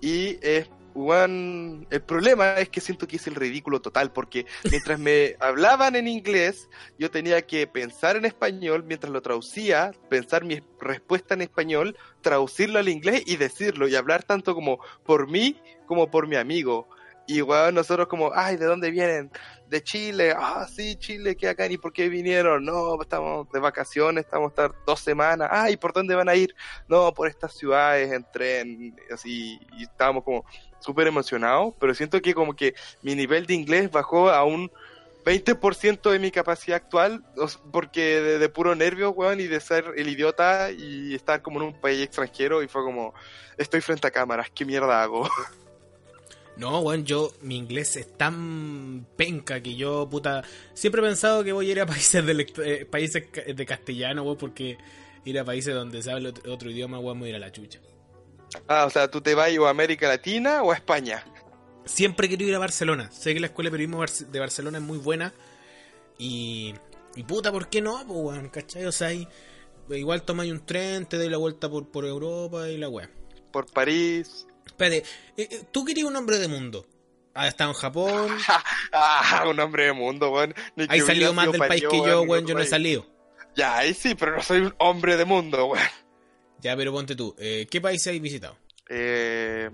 y 0.00 0.38
es 0.42 0.70
weón, 0.94 1.86
el 1.90 2.02
problema 2.02 2.54
es 2.54 2.68
que 2.68 2.80
siento 2.80 3.06
que 3.06 3.16
es 3.16 3.26
el 3.26 3.34
ridículo 3.34 3.80
total 3.80 4.12
porque 4.12 4.46
mientras 4.70 4.98
me 4.98 5.36
hablaban 5.40 5.96
en 5.96 6.08
inglés 6.08 6.68
yo 6.98 7.10
tenía 7.10 7.42
que 7.42 7.66
pensar 7.66 8.16
en 8.16 8.24
español 8.24 8.84
mientras 8.84 9.12
lo 9.12 9.22
traducía, 9.22 9.92
pensar 10.08 10.44
mi 10.44 10.62
respuesta 10.80 11.34
en 11.34 11.42
español, 11.42 11.96
traducirlo 12.20 12.78
al 12.78 12.88
inglés 12.88 13.22
y 13.26 13.36
decirlo 13.36 13.88
y 13.88 13.96
hablar 13.96 14.22
tanto 14.22 14.54
como 14.54 14.80
por 15.04 15.30
mí 15.30 15.60
como 15.86 16.10
por 16.10 16.28
mi 16.28 16.36
amigo. 16.36 16.88
Y 17.26 17.42
weón, 17.42 17.76
nosotros 17.76 18.08
como, 18.08 18.32
ay, 18.34 18.56
¿de 18.56 18.66
dónde 18.66 18.90
vienen? 18.90 19.30
De 19.68 19.82
Chile, 19.84 20.34
ah, 20.36 20.66
sí, 20.68 20.96
Chile, 20.96 21.36
¿qué 21.36 21.48
acá? 21.48 21.64
¿Y 21.66 21.78
por 21.78 21.92
qué 21.92 22.08
vinieron? 22.08 22.64
No, 22.64 23.00
estamos 23.00 23.48
de 23.52 23.60
vacaciones, 23.60 24.24
estamos 24.24 24.48
a 24.48 24.50
estar 24.50 24.74
dos 24.84 24.98
semanas. 24.98 25.48
Ah, 25.50 25.70
¿y 25.70 25.76
por 25.76 25.92
dónde 25.92 26.16
van 26.16 26.28
a 26.28 26.34
ir? 26.34 26.54
No, 26.88 27.14
por 27.14 27.28
estas 27.28 27.56
ciudades, 27.56 28.10
en 28.10 28.26
tren, 28.32 28.96
así, 29.12 29.60
y 29.78 29.84
estábamos 29.84 30.24
como 30.24 30.44
súper 30.80 31.06
emocionados, 31.06 31.74
pero 31.78 31.94
siento 31.94 32.20
que 32.20 32.34
como 32.34 32.54
que 32.54 32.74
mi 33.02 33.14
nivel 33.14 33.46
de 33.46 33.54
inglés 33.54 33.90
bajó 33.90 34.30
a 34.30 34.44
un 34.44 34.70
20% 35.24 36.10
de 36.10 36.18
mi 36.18 36.30
capacidad 36.30 36.76
actual, 36.76 37.22
porque 37.70 38.20
de, 38.20 38.48
puro 38.48 38.74
nervio, 38.74 39.10
weón, 39.10 39.40
y 39.40 39.46
de 39.46 39.60
ser 39.60 39.84
el 39.96 40.08
idiota 40.08 40.70
y 40.70 41.14
estar 41.14 41.42
como 41.42 41.60
en 41.60 41.68
un 41.68 41.80
país 41.80 42.02
extranjero, 42.02 42.62
y 42.62 42.68
fue 42.68 42.82
como, 42.82 43.14
estoy 43.58 43.80
frente 43.80 44.06
a 44.06 44.10
cámaras, 44.10 44.50
¿qué 44.50 44.64
mierda 44.64 45.02
hago? 45.02 45.28
No, 46.56 46.80
weón, 46.80 47.06
yo, 47.06 47.32
mi 47.40 47.56
inglés 47.56 47.96
es 47.96 48.18
tan 48.18 49.06
penca 49.16 49.62
que 49.62 49.76
yo, 49.76 50.06
puta, 50.10 50.42
siempre 50.74 51.00
he 51.00 51.04
pensado 51.04 51.42
que 51.42 51.52
voy 51.52 51.68
a 51.68 51.72
ir 51.72 51.80
a 51.80 51.86
países 51.86 52.24
de, 52.26 52.46
eh, 52.64 52.84
países 52.84 53.24
de 53.32 53.66
castellano, 53.66 54.24
weón, 54.24 54.36
porque 54.36 54.76
ir 55.24 55.38
a 55.38 55.44
países 55.44 55.74
donde 55.74 56.02
se 56.02 56.10
habla 56.10 56.32
otro, 56.48 56.70
idioma, 56.70 56.98
weón, 56.98 57.18
voy 57.18 57.28
a 57.28 57.30
ir 57.30 57.36
a 57.36 57.38
la 57.38 57.52
chucha. 57.52 57.80
Ah, 58.66 58.84
o 58.86 58.90
sea, 58.90 59.10
tú 59.10 59.20
te 59.20 59.34
vas 59.34 59.50
o 59.58 59.66
a 59.66 59.70
América 59.70 60.08
Latina 60.08 60.62
o 60.62 60.72
a 60.72 60.74
España. 60.74 61.24
Siempre 61.84 62.28
querido 62.28 62.50
ir 62.50 62.56
a 62.56 62.58
Barcelona. 62.58 63.10
Sé 63.10 63.34
que 63.34 63.40
la 63.40 63.46
escuela 63.46 63.68
de 63.68 63.72
periodismo 63.72 64.04
de 64.04 64.38
Barcelona 64.38 64.78
es 64.78 64.84
muy 64.84 64.98
buena. 64.98 65.32
Y, 66.18 66.74
y 67.16 67.22
puta, 67.24 67.50
¿por 67.50 67.68
qué 67.68 67.80
no? 67.80 68.04
Pues, 68.06 68.18
weón, 68.18 68.48
¿cachai? 68.50 68.84
O 68.84 68.92
sea, 68.92 69.08
ahí, 69.08 69.26
igual 69.88 70.22
tomáis 70.22 70.52
un 70.52 70.64
tren, 70.64 71.06
te 71.06 71.16
doy 71.16 71.28
la 71.28 71.38
vuelta 71.38 71.68
por, 71.68 71.88
por 71.88 72.04
Europa 72.04 72.68
y 72.68 72.76
la 72.76 72.88
weón. 72.88 73.10
Por 73.50 73.66
París. 73.72 74.46
Espérate, 74.66 74.98
eh, 75.36 75.48
eh, 75.50 75.62
tú 75.72 75.84
querías 75.84 76.06
un 76.06 76.16
hombre 76.16 76.38
de 76.38 76.48
mundo. 76.48 76.86
Has 77.32 77.48
estado 77.48 77.70
en 77.70 77.76
Japón, 77.76 78.36
ah, 78.92 79.44
un 79.48 79.58
hombre 79.60 79.84
de 79.84 79.92
mundo, 79.92 80.30
weón. 80.30 80.54
Salido 80.76 81.06
hubiera 81.06 81.32
más 81.32 81.52
del 81.52 81.60
país 81.60 81.84
que 81.88 81.96
yo, 81.96 82.22
weón, 82.22 82.46
yo 82.46 82.54
no 82.54 82.60
he 82.60 82.66
salido. 82.66 83.06
Ya, 83.56 83.78
ahí 83.78 83.94
sí, 83.94 84.14
pero 84.14 84.36
no 84.36 84.42
soy 84.42 84.60
un 84.60 84.74
hombre 84.78 85.16
de 85.16 85.24
mundo, 85.24 85.66
weón. 85.66 85.84
Ya, 86.60 86.76
pero 86.76 86.92
ponte 86.92 87.16
tú, 87.16 87.34
eh, 87.38 87.66
¿qué 87.70 87.80
países 87.80 88.14
has 88.14 88.20
visitado? 88.20 88.56
Eh, 88.88 89.70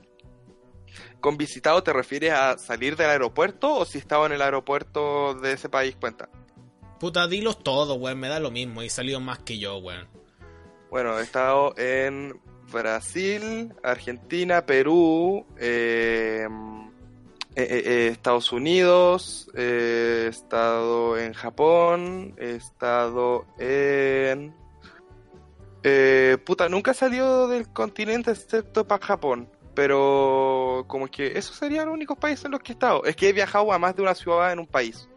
¿Con 1.20 1.36
visitado 1.36 1.82
te 1.82 1.92
refieres 1.92 2.32
a 2.32 2.58
salir 2.58 2.96
del 2.96 3.10
aeropuerto 3.10 3.74
o 3.74 3.84
si 3.84 3.98
estaba 3.98 4.26
en 4.26 4.32
el 4.32 4.42
aeropuerto 4.42 5.34
de 5.34 5.52
ese 5.52 5.68
país 5.68 5.96
cuenta? 5.96 6.28
Puta, 7.00 7.26
dilos 7.26 7.62
todos, 7.62 7.98
weón, 7.98 8.18
me 8.20 8.28
da 8.28 8.40
lo 8.40 8.50
mismo. 8.50 8.82
He 8.82 8.88
salido 8.88 9.20
más 9.20 9.40
que 9.40 9.58
yo, 9.58 9.78
weón. 9.78 10.08
Bueno, 10.90 11.18
he 11.18 11.22
estado 11.22 11.74
en 11.76 12.40
Brasil, 12.72 13.74
Argentina, 13.82 14.64
Perú, 14.64 15.44
eh, 15.58 16.46
eh, 17.54 18.08
Estados 18.12 18.52
Unidos, 18.52 19.50
he 19.54 20.26
estado 20.28 21.18
en 21.18 21.32
Japón, 21.32 22.34
he 22.38 22.52
estado 22.52 23.46
en... 23.58 24.54
Eh, 25.88 26.36
puta, 26.44 26.68
nunca 26.68 26.90
he 26.90 26.94
salido 26.94 27.46
del 27.46 27.68
continente 27.72 28.32
excepto 28.32 28.86
para 28.88 29.04
Japón. 29.06 29.48
Pero 29.74 30.84
como 30.88 31.06
que 31.06 31.38
esos 31.38 31.54
serían 31.54 31.86
los 31.86 31.94
únicos 31.94 32.18
países 32.18 32.44
en 32.46 32.50
los 32.52 32.60
que 32.60 32.72
he 32.72 32.74
estado. 32.74 33.04
Es 33.04 33.14
que 33.14 33.28
he 33.28 33.32
viajado 33.32 33.72
a 33.72 33.78
más 33.78 33.94
de 33.94 34.02
una 34.02 34.14
ciudad 34.14 34.50
en 34.52 34.58
un 34.58 34.66
país. 34.66 35.08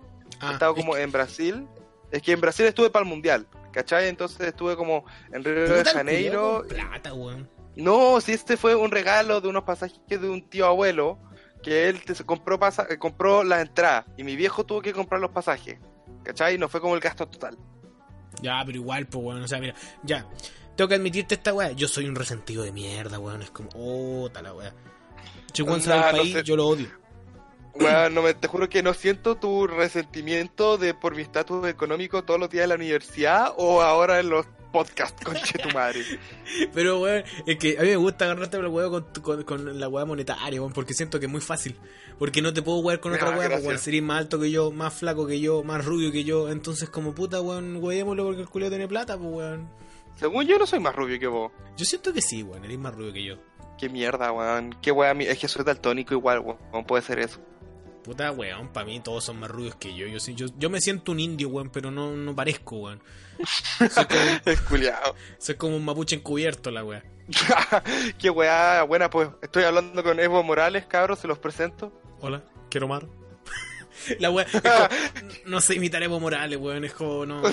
Ah, 0.41 0.49
he 0.49 0.53
estado 0.53 0.73
es 0.75 0.79
como 0.81 0.93
que- 0.93 1.01
en 1.01 1.11
Brasil. 1.11 1.67
Es 2.11 2.21
que 2.21 2.33
en 2.33 2.41
Brasil 2.41 2.65
estuve 2.65 2.89
para 2.89 3.03
el 3.03 3.09
Mundial, 3.09 3.47
¿cachai? 3.71 4.09
Entonces 4.09 4.41
estuve 4.41 4.75
como 4.75 5.05
en 5.31 5.43
Río 5.43 5.73
de 5.73 5.85
Janeiro. 5.85 6.59
con 6.59 6.67
Plata, 6.67 7.13
weón. 7.13 7.49
No, 7.75 8.19
si 8.21 8.33
este 8.33 8.57
fue 8.57 8.75
un 8.75 8.91
regalo 8.91 9.41
de 9.41 9.47
unos 9.47 9.63
pasajes 9.63 9.97
de 10.07 10.29
un 10.29 10.47
tío 10.49 10.65
abuelo 10.65 11.17
que 11.63 11.87
él 11.87 12.01
te- 12.03 12.23
compró 12.25 12.59
pasa 12.59 12.85
compró 12.99 13.43
la 13.43 13.61
entrada 13.61 14.05
y 14.17 14.23
mi 14.23 14.35
viejo 14.35 14.65
tuvo 14.65 14.81
que 14.81 14.91
comprar 14.93 15.21
los 15.21 15.31
pasajes. 15.31 15.79
¿Cachai? 16.23 16.57
No 16.57 16.67
fue 16.67 16.81
como 16.81 16.95
el 16.95 16.99
gasto 16.99 17.27
total. 17.27 17.57
Ya, 18.41 18.61
pero 18.65 18.77
igual, 18.77 19.07
pues, 19.07 19.23
weón. 19.23 19.43
O 19.43 19.47
sea, 19.47 19.59
mira, 19.59 19.75
ya. 20.03 20.25
Tengo 20.75 20.87
que 20.87 20.95
admitirte 20.95 21.35
esta 21.35 21.53
weá. 21.53 21.71
Yo 21.73 21.87
soy 21.87 22.05
un 22.05 22.15
resentido 22.15 22.63
de 22.63 22.71
mierda, 22.71 23.19
weón. 23.19 23.41
Es 23.41 23.51
como, 23.51 23.69
oh, 23.75 24.29
tal 24.31 24.43
la 24.45 24.53
weá. 24.53 24.73
Si 25.53 25.61
weón 25.61 25.81
se 25.81 25.89
va 25.89 25.95
del 26.07 26.15
no 26.15 26.21
país, 26.21 26.33
sé. 26.33 26.43
yo 26.43 26.55
lo 26.55 26.67
odio. 26.67 26.87
Weón, 27.75 28.13
no 28.13 28.21
me, 28.21 28.33
te 28.33 28.47
juro 28.47 28.67
que 28.69 28.83
no 28.83 28.93
siento 28.93 29.35
tu 29.35 29.67
resentimiento 29.67 30.77
de 30.77 30.93
por 30.93 31.15
mi 31.15 31.21
estatus 31.21 31.67
económico 31.67 32.23
todos 32.23 32.39
los 32.39 32.49
días 32.49 32.63
en 32.63 32.69
la 32.69 32.75
universidad 32.75 33.53
o 33.57 33.81
ahora 33.81 34.19
en 34.19 34.29
los 34.29 34.45
podcasts, 34.71 35.21
conche 35.25 35.57
tu 35.59 35.69
madre. 35.69 36.03
Pero, 36.73 36.99
weón, 36.99 37.23
es 37.45 37.57
que 37.57 37.77
a 37.77 37.81
mí 37.81 37.89
me 37.89 37.95
gusta 37.95 38.25
agarrarte 38.25 38.57
el 38.57 38.67
huevo 38.67 38.91
con, 39.13 39.21
con, 39.23 39.43
con 39.43 39.79
la 39.79 39.87
hueá 39.87 40.05
monetaria, 40.05 40.59
weón, 40.61 40.73
porque 40.73 40.93
siento 40.93 41.19
que 41.19 41.27
es 41.27 41.31
muy 41.31 41.41
fácil. 41.41 41.75
Porque 42.17 42.41
no 42.41 42.53
te 42.53 42.61
puedo 42.61 42.79
jugar 42.81 42.99
con 42.99 43.13
otra 43.13 43.27
Ah, 43.27 43.29
hueá, 43.31 43.37
pues, 43.37 43.49
gracias. 43.49 43.67
weón, 43.67 43.79
sería 43.79 44.01
más 44.01 44.17
alto 44.19 44.39
que 44.39 44.51
yo, 44.51 44.71
más 44.71 44.93
flaco 44.93 45.25
que 45.25 45.39
yo, 45.39 45.63
más 45.63 45.85
rubio 45.85 46.11
que 46.11 46.23
yo. 46.23 46.49
Entonces, 46.49 46.89
como 46.89 47.13
puta, 47.15 47.39
weón, 47.41 47.77
huevémoslo 47.81 48.25
porque 48.25 48.41
el 48.41 48.49
culeo 48.49 48.69
tiene 48.69 48.87
plata, 48.87 49.17
pues, 49.17 49.31
weón. 49.31 49.69
Según 50.17 50.45
yo 50.45 50.57
no 50.59 50.65
soy 50.67 50.79
más 50.81 50.93
rubio 50.95 51.17
que 51.17 51.27
vos. 51.27 51.51
Yo 51.77 51.85
siento 51.85 52.11
que 52.11 52.21
sí, 52.21 52.43
weón, 52.43 52.65
eres 52.65 52.77
más 52.77 52.93
rubio 52.93 53.13
que 53.13 53.23
yo. 53.23 53.35
Qué 53.77 53.87
mierda, 53.87 54.31
weón. 54.33 54.75
Qué 54.81 54.91
weón, 54.91 55.21
es 55.21 55.39
que 55.39 55.47
soy 55.47 55.63
daltónico 55.63 56.13
igual, 56.13 56.39
weón. 56.41 56.57
¿Cómo 56.71 56.85
puede 56.85 57.01
ser 57.03 57.19
eso? 57.19 57.39
Puta, 58.03 58.31
weón, 58.31 58.69
para 58.69 58.85
mí 58.85 58.99
todos 59.01 59.23
son 59.25 59.39
más 59.39 59.51
rubios 59.51 59.75
que 59.75 59.93
yo. 59.95 60.07
Yo, 60.07 60.17
yo, 60.33 60.45
yo 60.57 60.69
me 60.69 60.79
siento 60.81 61.11
un 61.11 61.19
indio, 61.19 61.49
weón, 61.49 61.69
pero 61.69 61.91
no, 61.91 62.11
no 62.11 62.35
parezco, 62.35 62.77
weón. 62.77 63.01
Soy 63.77 64.05
como, 64.05 64.21
Es 64.45 64.61
culiado. 64.61 65.15
soy 65.37 65.55
como 65.55 65.75
un 65.75 65.85
mapuche 65.85 66.15
encubierto, 66.15 66.71
la 66.71 66.83
weá. 66.83 67.03
Qué 68.17 68.29
weá, 68.29 68.83
buena, 68.83 69.09
pues 69.09 69.29
estoy 69.41 69.63
hablando 69.63 70.03
con 70.03 70.19
Evo 70.19 70.41
Morales, 70.43 70.85
cabros, 70.87 71.19
se 71.19 71.27
los 71.27 71.37
presento. 71.39 71.91
Hola, 72.21 72.43
quiero 72.69 72.87
mar. 72.87 73.05
La 74.19 74.29
como- 74.29 74.43
no 75.45 75.59
sé 75.61 75.75
imitar 75.75 76.01
a 76.01 76.05
Evo 76.05 76.19
Morales, 76.19 76.57
weón, 76.57 76.85
es 76.85 76.93
como, 76.93 77.25
no, 77.25 77.41
no. 77.41 77.49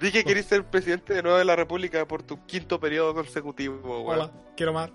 Dije 0.00 0.20
que 0.20 0.24
querés 0.24 0.46
ser 0.46 0.64
presidente 0.64 1.12
de 1.12 1.22
nuevo 1.22 1.36
de 1.38 1.44
la 1.44 1.56
República 1.56 2.06
por 2.06 2.22
tu 2.22 2.46
quinto 2.46 2.78
periodo 2.80 3.14
consecutivo, 3.14 4.02
weón. 4.04 4.20
Hola, 4.20 4.32
quiero 4.56 4.72
mar. 4.72 4.92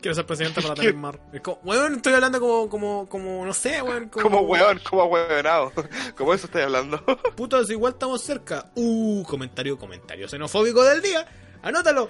Quiero 0.00 0.14
ser 0.14 0.26
presidente 0.26 0.62
para 0.62 0.74
tener 0.76 0.94
mar. 0.94 1.20
Es 1.32 1.40
como, 1.40 1.60
weón, 1.62 1.96
estoy 1.96 2.14
hablando 2.14 2.40
como, 2.40 2.68
como, 2.68 3.08
como, 3.08 3.44
no 3.44 3.52
sé, 3.54 3.82
weón. 3.82 4.08
Como, 4.08 4.24
Como 4.24 4.40
weón, 4.42 4.80
como 4.88 5.04
weonado. 5.04 5.72
Como 6.16 6.34
eso 6.34 6.46
estoy 6.46 6.62
hablando. 6.62 7.04
Putas, 7.36 7.68
igual 7.70 7.92
estamos 7.92 8.22
cerca. 8.22 8.70
Uh, 8.74 9.22
comentario, 9.24 9.78
comentario 9.78 10.28
xenofóbico 10.28 10.82
del 10.84 11.02
día. 11.02 11.26
Anótalo. 11.62 12.08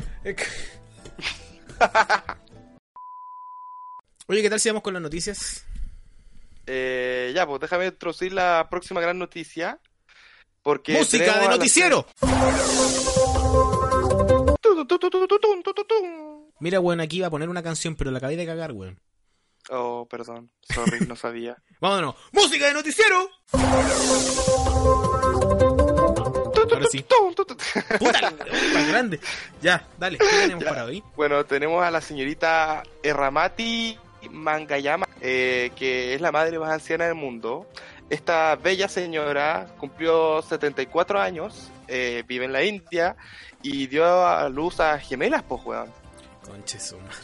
Oye, 4.26 4.42
¿qué 4.42 4.50
tal 4.50 4.60
si 4.60 4.68
vamos 4.68 4.82
con 4.82 4.94
las 4.94 5.02
noticias? 5.02 5.64
Eh, 6.66 7.32
ya, 7.34 7.46
pues 7.46 7.60
déjame 7.60 7.86
introducir 7.86 8.32
la 8.32 8.68
próxima 8.70 9.00
gran 9.00 9.18
noticia. 9.18 9.80
Porque 10.62 10.92
Música 10.92 11.38
de 11.40 11.48
noticiero. 11.48 12.06
Mira, 16.60 16.80
weón, 16.80 17.00
aquí 17.00 17.18
iba 17.18 17.26
a 17.26 17.30
poner 17.30 17.48
una 17.48 17.62
canción, 17.62 17.96
pero 17.96 18.10
la 18.10 18.18
acabé 18.18 18.36
de 18.36 18.46
cagar, 18.46 18.72
weón. 18.72 19.00
Oh, 19.70 20.06
perdón. 20.10 20.50
Sorry, 20.62 21.06
no 21.06 21.16
sabía. 21.16 21.56
Vámonos. 21.80 22.14
¡Música 22.32 22.66
de 22.66 22.74
noticiero! 22.74 23.28
Ahora 26.72 26.86
sí. 26.90 27.04
¡Puta, 27.98 28.20
la 28.22 28.30
tan 28.72 28.88
grande! 28.88 29.20
Ya, 29.60 29.86
dale, 29.98 30.18
¿qué 30.18 30.26
tenemos 30.26 30.64
Ya. 30.64 30.70
para 30.70 30.84
hoy? 30.84 31.02
Bueno, 31.16 31.44
tenemos 31.44 31.82
a 31.84 31.90
la 31.90 32.00
señorita 32.00 32.82
Erramati 33.02 33.98
Mangayama, 34.30 35.06
eh, 35.20 35.72
que 35.76 36.14
es 36.14 36.20
la 36.20 36.32
madre 36.32 36.58
más 36.58 36.70
anciana 36.70 37.06
del 37.06 37.14
mundo. 37.16 37.66
Esta 38.08 38.56
bella 38.56 38.88
señora 38.88 39.66
cumplió 39.78 40.42
74 40.42 41.20
años, 41.20 41.70
eh, 41.90 42.24
vive 42.26 42.46
en 42.46 42.52
la 42.52 42.62
India 42.64 43.16
y 43.62 43.86
dio 43.86 44.04
a 44.26 44.48
luz 44.48 44.80
a 44.80 44.98
gemelas, 44.98 45.42
pues, 45.42 45.62
weón. 45.64 45.90
Conche 46.46 46.80
su 46.80 46.96
madre. 46.98 47.16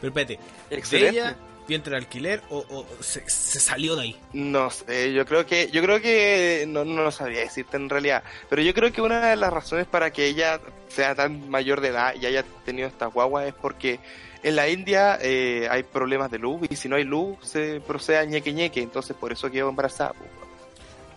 Pero 0.00 0.08
espérate, 0.08 0.38
¿de 0.70 0.76
Excelente. 0.76 1.18
ella 1.18 1.36
vientre 1.68 1.90
de 1.92 1.96
alquiler 1.98 2.42
o, 2.50 2.58
o 2.58 2.86
se, 3.02 3.28
se 3.28 3.60
salió 3.60 3.96
de 3.96 4.02
ahí? 4.02 4.20
No 4.32 4.70
sé, 4.70 5.12
yo 5.12 5.24
creo 5.26 5.46
que, 5.46 5.68
yo 5.70 5.82
creo 5.82 6.00
que, 6.00 6.64
no, 6.68 6.84
no 6.84 7.02
lo 7.02 7.10
sabría 7.10 7.40
decirte 7.40 7.76
en 7.76 7.88
realidad, 7.88 8.22
pero 8.48 8.62
yo 8.62 8.72
creo 8.74 8.92
que 8.92 9.02
una 9.02 9.30
de 9.30 9.36
las 9.36 9.52
razones 9.52 9.86
para 9.86 10.10
que 10.12 10.26
ella 10.26 10.60
sea 10.88 11.14
tan 11.14 11.48
mayor 11.48 11.80
de 11.80 11.88
edad 11.88 12.14
y 12.14 12.26
haya 12.26 12.44
tenido 12.64 12.88
esta 12.88 13.06
guagua 13.06 13.46
es 13.46 13.54
porque 13.54 14.00
en 14.42 14.56
la 14.56 14.68
India 14.68 15.18
eh, 15.20 15.66
hay 15.70 15.82
problemas 15.82 16.30
de 16.30 16.38
luz 16.38 16.62
y 16.70 16.76
si 16.76 16.88
no 16.88 16.96
hay 16.96 17.04
luz 17.04 17.38
se 17.42 17.80
procede 17.80 18.18
a 18.18 18.24
ñeque 18.24 18.52
ñeque, 18.52 18.80
entonces 18.82 19.16
por 19.16 19.32
eso 19.32 19.50
quedó 19.50 19.68
embarazada. 19.68 20.14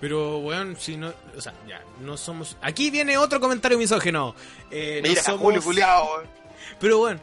Pero, 0.02 0.38
weón, 0.40 0.78
si 0.80 0.96
no. 0.98 1.14
O 1.38 1.42
sea, 1.42 1.54
ya, 1.68 1.82
no 2.02 2.16
somos. 2.18 2.56
Aquí 2.62 2.90
viene 2.90 3.18
otro 3.18 3.40
comentario 3.40 3.78
misógeno. 3.78 4.34
Eh, 4.72 5.02
no 5.04 5.10
Mira, 5.10 5.22
somos- 5.24 5.42
Julio 5.42 5.62
Pero, 6.80 7.02
weón, 7.02 7.20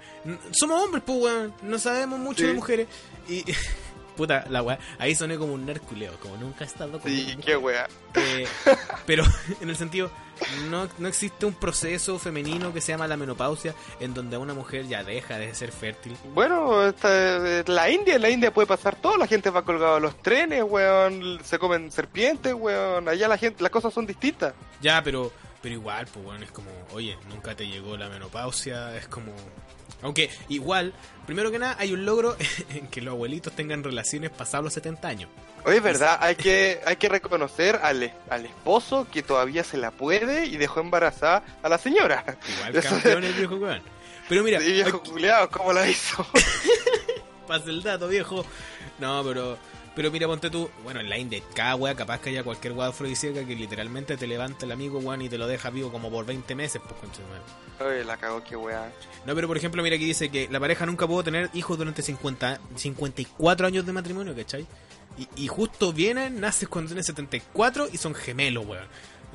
somos 0.53 0.83
hombres, 0.85 1.03
pues, 1.07 1.19
weón. 1.19 1.55
No 1.63 1.79
sabemos 1.79 2.19
mucho 2.19 2.41
Sí. 2.43 2.47
de 2.49 2.53
mujeres. 2.55 2.89
Y. 3.29 3.45
Puta, 4.17 4.45
la 4.49 4.63
weá. 4.63 4.79
Ahí 4.99 5.15
soné 5.15 5.37
como 5.37 5.53
un 5.53 5.67
nerculeo, 5.67 6.19
como 6.21 6.37
nunca 6.37 6.65
he 6.65 6.67
estado 6.67 7.01
con 7.01 7.11
sí, 7.11 7.37
qué 7.45 7.57
wea. 7.57 7.87
Eh, 8.15 8.47
pero 9.07 9.25
en 9.61 9.69
el 9.69 9.77
sentido, 9.77 10.11
no, 10.71 10.89
no 10.99 11.09
existe 11.09 11.47
un 11.47 11.55
proceso 11.55 12.19
femenino 12.19 12.73
que 12.73 12.81
se 12.81 12.93
llama 12.93 13.07
la 13.07 13.17
menopausia 13.17 13.75
en 14.01 14.15
donde 14.15 14.37
una 14.37 14.55
mujer 14.55 14.87
ya 14.87 15.05
deja 15.05 15.39
de 15.39 15.55
ser 15.55 15.73
fértil. 15.73 16.17
Bueno, 16.35 16.87
esta, 16.87 17.63
la 17.67 17.91
India, 17.91 18.17
en 18.17 18.23
la 18.23 18.31
India 18.31 18.53
puede 18.53 18.67
pasar 18.67 18.97
todo, 18.97 19.17
la 19.17 19.27
gente 19.27 19.51
va 19.51 19.65
colgada 19.65 19.97
a 19.97 20.01
los 20.01 20.21
trenes, 20.23 20.63
weón, 20.63 21.39
se 21.45 21.59
comen 21.59 21.93
serpientes, 21.93 22.55
weón, 22.55 23.09
allá 23.09 23.29
la 23.29 23.39
gente, 23.39 23.63
las 23.63 23.71
cosas 23.71 23.93
son 23.93 24.07
distintas. 24.07 24.55
Ya, 24.81 25.03
pero 25.03 25.31
pero 25.67 25.75
igual, 25.75 26.07
pues 26.13 26.25
bueno, 26.25 26.45
es 26.45 26.53
como, 26.53 26.71
oye, 26.93 27.19
nunca 27.29 27.57
te 27.57 27.67
llegó 27.67 27.97
la 27.97 28.09
menopausia, 28.09 28.97
es 28.97 29.09
como... 29.09 29.33
Aunque 30.03 30.31
igual, 30.49 30.93
primero 31.27 31.51
que 31.51 31.59
nada, 31.59 31.77
hay 31.79 31.93
un 31.93 32.05
logro 32.05 32.37
en 32.71 32.87
que 32.89 33.01
los 33.01 33.13
abuelitos 33.13 33.53
tengan 33.55 33.83
relaciones 33.83 34.31
pasados 34.31 34.65
los 34.65 34.75
70 34.75 35.09
años. 35.09 35.31
Oye, 35.65 35.79
es 35.79 35.83
verdad, 35.83 36.19
hay 36.21 36.37
que, 36.37 36.81
hay 36.87 36.97
que 36.97 37.09
reconocer 37.09 37.81
al, 37.83 38.13
al 38.31 38.47
esposo 38.47 39.07
que 39.11 39.23
todavía 39.23 39.65
se 39.65 39.79
la 39.79 39.91
puede 39.91 40.47
y 40.47 40.57
dejó 40.57 40.81
embarazada 40.81 41.43
a 41.63 41.69
la 41.69 41.79
señora. 41.79 42.25
Igual 42.57 42.83
campeón 42.83 43.25
el 43.25 43.33
viejo 43.33 43.57
weón. 43.57 43.83
Pero 44.29 44.43
mira, 44.43 44.61
Sí, 44.61 44.73
viejo 44.73 45.03
culiao, 45.03 45.49
¿cómo 45.51 45.73
la 45.73 45.89
hizo? 45.89 46.27
pasa 47.47 47.71
el 47.71 47.83
dato, 47.83 48.09
viejo. 48.09 48.45
No, 48.99 49.23
pero 49.25 49.59
pero 49.97 50.11
mira, 50.11 50.27
ponte 50.27 50.51
tú, 50.51 50.69
bueno, 50.85 51.01
en 51.01 51.09
la 51.09 51.17
India, 51.17 51.41
cada 51.55 51.75
wea 51.75 51.95
capaz 51.95 52.21
que 52.21 52.29
haya 52.29 52.45
cualquier 52.45 52.75
wea 52.75 52.89
afrodisíaca 52.89 53.47
que 53.47 53.57
literalmente 53.57 54.19
te 54.19 54.27
levanta 54.27 54.67
el 54.67 54.73
amigo, 54.73 54.99
weón, 54.99 55.23
y 55.23 55.31
te 55.31 55.39
lo 55.39 55.47
deja 55.47 55.71
vivo 55.71 55.91
como 55.91 56.11
por 56.11 56.27
20 56.27 56.55
meses, 56.55 56.83
pues 56.87 57.01
concha. 57.01 57.23
Oye, 57.83 58.05
la 58.05 58.19
cagó, 58.19 58.45
qué. 58.45 58.57
No, 58.57 59.35
pero 59.35 59.49
por 59.49 59.57
ejemplo, 59.57 59.83
mira 59.83 59.97
aquí 59.97 60.05
dice 60.05 60.29
que 60.29 60.49
la 60.51 60.61
pareja 60.61 60.85
nunca 60.85 61.07
pudo 61.07 61.25
tener 61.25 61.49
hijos 61.55 61.79
durante 61.79 62.03
50, 62.03 62.61
54 62.75 63.67
años 63.67 63.87
de 63.87 63.93
matrimonio, 63.95 64.37
¿cachai? 64.37 64.67
Y, 65.17 65.45
y 65.45 65.49
justo 65.49 65.95
vienen, 65.95 66.41
naces 66.41 66.69
cuando 66.69 66.91
tienes 66.91 67.07
74 67.07 67.89
y 67.91 67.97
son 67.97 68.15
gemelos, 68.15 68.67
weón. 68.67 68.87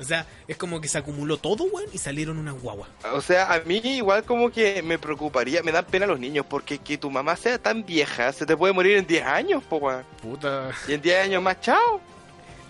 O 0.02 0.04
sea, 0.04 0.26
es 0.48 0.56
como 0.56 0.80
que 0.80 0.88
se 0.88 0.98
acumuló 0.98 1.36
todo, 1.38 1.64
weón, 1.64 1.88
y 1.92 1.98
salieron 1.98 2.36
unas 2.38 2.60
guaguas. 2.60 2.88
O 3.14 3.20
sea, 3.20 3.52
a 3.54 3.60
mí 3.60 3.80
igual 3.84 4.24
como 4.24 4.50
que 4.50 4.82
me 4.82 4.98
preocuparía, 4.98 5.62
me 5.62 5.72
dan 5.72 5.84
pena 5.84 6.06
los 6.06 6.18
niños, 6.18 6.44
porque 6.48 6.78
que 6.78 6.98
tu 6.98 7.10
mamá 7.10 7.36
sea 7.36 7.58
tan 7.58 7.84
vieja, 7.86 8.32
se 8.32 8.44
te 8.44 8.56
puede 8.56 8.72
morir 8.72 8.96
en 8.98 9.06
10 9.06 9.24
años, 9.24 9.62
po, 9.64 9.76
weón. 9.76 10.04
Puta. 10.20 10.70
Y 10.88 10.94
en 10.94 11.00
10 11.02 11.24
años 11.24 11.42
más, 11.42 11.60
chao. 11.60 12.00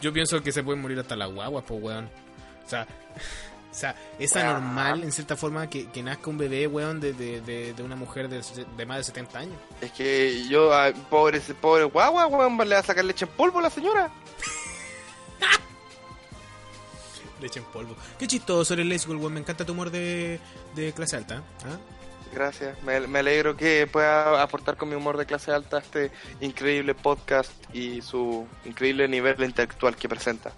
Yo 0.00 0.12
pienso 0.12 0.42
que 0.42 0.52
se 0.52 0.62
pueden 0.62 0.82
morir 0.82 0.98
hasta 0.98 1.16
las 1.16 1.32
guaguas, 1.32 1.64
pues, 1.66 1.82
weón. 1.82 2.04
O 2.66 2.68
sea, 2.68 2.86
o 3.70 3.74
sea 3.74 3.94
es 4.18 4.34
Weón. 4.34 4.46
anormal, 4.48 5.02
en 5.02 5.12
cierta 5.12 5.34
forma, 5.36 5.68
que, 5.70 5.88
que 5.90 6.02
nazca 6.02 6.28
un 6.28 6.36
bebé, 6.38 6.66
weón, 6.66 7.00
de, 7.00 7.12
de, 7.14 7.40
de, 7.40 7.72
de 7.72 7.82
una 7.82 7.96
mujer 7.96 8.28
de, 8.28 8.42
de 8.76 8.86
más 8.86 8.98
de 8.98 9.04
70 9.04 9.38
años. 9.38 9.56
Es 9.80 9.90
que 9.92 10.46
yo, 10.48 10.72
a- 10.74 10.92
pobre, 11.08 11.40
pobre 11.60 11.84
guagua, 11.84 12.26
weón, 12.26 12.58
le 12.58 12.74
va 12.74 12.80
a 12.80 12.84
sacar 12.84 13.04
leche 13.04 13.24
en 13.24 13.30
polvo 13.30 13.60
a 13.60 13.62
la 13.62 13.70
señora. 13.70 14.10
Leche 17.42 17.58
en 17.58 17.66
polvo. 17.66 17.94
Qué 18.18 18.26
chistoso 18.26 18.74
eres, 18.74 18.86
Leslie, 18.86 19.16
weón. 19.16 19.34
Me 19.34 19.40
encanta 19.40 19.66
tu 19.66 19.72
humor 19.72 19.90
de, 19.90 20.38
de 20.74 20.92
clase 20.92 21.16
alta. 21.16 21.42
¿ah? 21.64 21.78
Gracias, 22.32 22.82
me, 22.82 22.98
me 23.00 23.18
alegro 23.18 23.56
que 23.56 23.86
pueda 23.86 24.40
aportar 24.40 24.78
con 24.78 24.88
mi 24.88 24.94
humor 24.94 25.18
de 25.18 25.26
clase 25.26 25.52
alta 25.52 25.78
este 25.78 26.10
increíble 26.40 26.94
podcast 26.94 27.52
y 27.74 28.00
su 28.00 28.46
increíble 28.64 29.06
nivel 29.06 29.42
intelectual 29.42 29.96
que 29.96 30.08
presenta. 30.08 30.52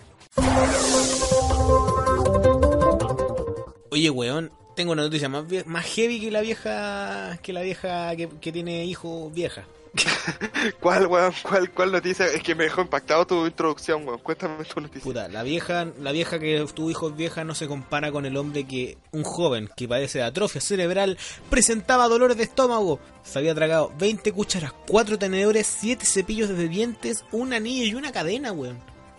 Oye, 3.90 4.10
weón, 4.10 4.52
tengo 4.76 4.92
una 4.92 5.02
noticia 5.02 5.28
más, 5.28 5.44
más 5.66 5.84
heavy 5.86 6.20
que 6.20 6.30
la 6.30 6.42
vieja 6.42 7.38
que 7.42 7.52
la 7.52 7.62
vieja 7.62 8.14
que, 8.14 8.28
que 8.28 8.52
tiene 8.52 8.84
hijo 8.84 9.30
vieja. 9.30 9.64
¿Cuál, 10.80 11.06
weón? 11.06 11.32
¿Cuál, 11.42 11.70
¿Cuál 11.70 11.92
noticia? 11.92 12.26
Es 12.26 12.42
que 12.42 12.54
me 12.54 12.64
dejó 12.64 12.80
impactado 12.82 13.26
tu 13.26 13.46
introducción, 13.46 14.06
weón. 14.06 14.20
Cuéntame 14.20 14.64
tu 14.64 14.80
noticia. 14.80 15.02
Puta, 15.02 15.28
la 15.28 15.42
vieja, 15.42 15.86
la 16.00 16.12
vieja 16.12 16.38
que 16.38 16.64
tuvo 16.74 16.90
hijos 16.90 17.16
vieja 17.16 17.44
no 17.44 17.54
se 17.54 17.66
compara 17.66 18.10
con 18.10 18.26
el 18.26 18.36
hombre 18.36 18.64
que 18.64 18.98
un 19.12 19.22
joven 19.22 19.70
que 19.76 19.88
padece 19.88 20.18
de 20.18 20.24
atrofia 20.24 20.60
cerebral 20.60 21.18
presentaba 21.50 22.08
dolores 22.08 22.36
de 22.36 22.44
estómago. 22.44 22.98
Se 23.22 23.38
había 23.38 23.54
tragado 23.54 23.92
20 23.98 24.32
cucharas, 24.32 24.72
4 24.88 25.18
tenedores, 25.18 25.66
7 25.66 26.04
cepillos 26.04 26.48
de 26.48 26.68
dientes, 26.68 27.24
un 27.30 27.52
anillo 27.52 27.84
y 27.84 27.94
una 27.94 28.12
cadena, 28.12 28.52
weón. 28.52 28.78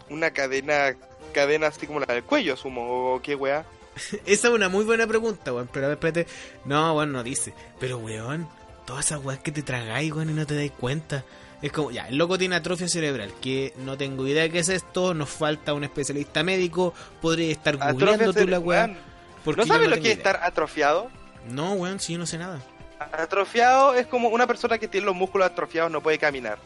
Una 0.09 0.31
cadena, 0.31 0.95
cadena 1.33 1.67
así 1.67 1.87
como 1.87 1.99
la 1.99 2.13
del 2.13 2.23
cuello, 2.23 2.53
asumo, 2.53 3.13
o 3.13 3.21
qué 3.21 3.35
weá. 3.35 3.65
Esa 4.25 4.47
es 4.49 4.53
una 4.53 4.69
muy 4.69 4.83
buena 4.83 5.07
pregunta, 5.07 5.53
weón. 5.53 5.69
Pero 5.71 5.85
a 5.85 5.89
ver, 5.89 5.97
espérate. 5.97 6.27
No, 6.65 6.93
weón, 6.95 7.11
no 7.11 7.23
dice. 7.23 7.53
Pero, 7.79 7.97
weón, 7.97 8.47
todas 8.85 9.05
esas 9.05 9.23
weas 9.23 9.39
que 9.39 9.51
te 9.51 9.63
tragáis, 9.63 10.11
weón, 10.11 10.29
y 10.29 10.33
no 10.33 10.45
te 10.45 10.55
dais 10.55 10.71
cuenta. 10.71 11.23
Es 11.61 11.71
como, 11.71 11.91
ya, 11.91 12.07
el 12.07 12.17
loco 12.17 12.37
tiene 12.37 12.55
atrofia 12.55 12.87
cerebral, 12.87 13.33
que 13.41 13.73
no 13.77 13.97
tengo 13.97 14.27
idea 14.27 14.43
de 14.43 14.51
qué 14.51 14.59
es 14.59 14.69
esto, 14.69 15.13
nos 15.13 15.29
falta 15.29 15.73
un 15.73 15.83
especialista 15.83 16.43
médico, 16.43 16.93
podría 17.21 17.51
estar 17.51 17.77
googleando 17.77 18.33
tú 18.33 18.47
la 18.47 18.59
weá. 18.59 18.95
¿No 19.45 19.65
sabes 19.65 19.89
lo 19.89 19.95
que 19.95 20.11
es 20.11 20.17
estar 20.17 20.39
atrofiado? 20.43 21.09
No, 21.49 21.73
weón, 21.73 21.99
si 21.99 22.13
yo 22.13 22.19
no 22.19 22.25
sé 22.25 22.37
nada. 22.37 22.61
Atrofiado 22.99 23.93
es 23.93 24.07
como 24.07 24.29
una 24.29 24.47
persona 24.47 24.77
que 24.77 24.87
tiene 24.87 25.05
los 25.05 25.15
músculos 25.15 25.47
atrofiados 25.47 25.91
no 25.91 26.01
puede 26.01 26.17
caminar. 26.17 26.57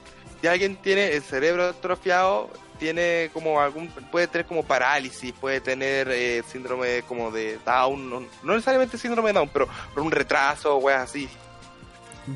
Si 0.42 0.48
alguien 0.48 0.78
tiene 0.78 1.14
el 1.14 1.22
cerebro 1.22 1.66
atrofiado, 1.70 2.50
tiene 2.78 3.30
como 3.34 3.60
algún 3.60 3.90
puede 3.90 4.28
tener 4.28 4.46
como 4.46 4.64
parálisis, 4.64 5.34
puede 5.34 5.60
tener 5.60 6.10
eh, 6.10 6.44
síndrome 6.48 7.04
como 7.04 7.30
de 7.30 7.60
Down, 7.66 8.10
no, 8.10 8.22
no 8.44 8.54
necesariamente 8.54 8.98
síndrome 8.98 9.30
de 9.30 9.34
Down, 9.34 9.50
pero, 9.52 9.68
pero 9.94 10.04
un 10.04 10.12
retraso, 10.12 10.78
weas 10.78 11.10
así. 11.10 11.30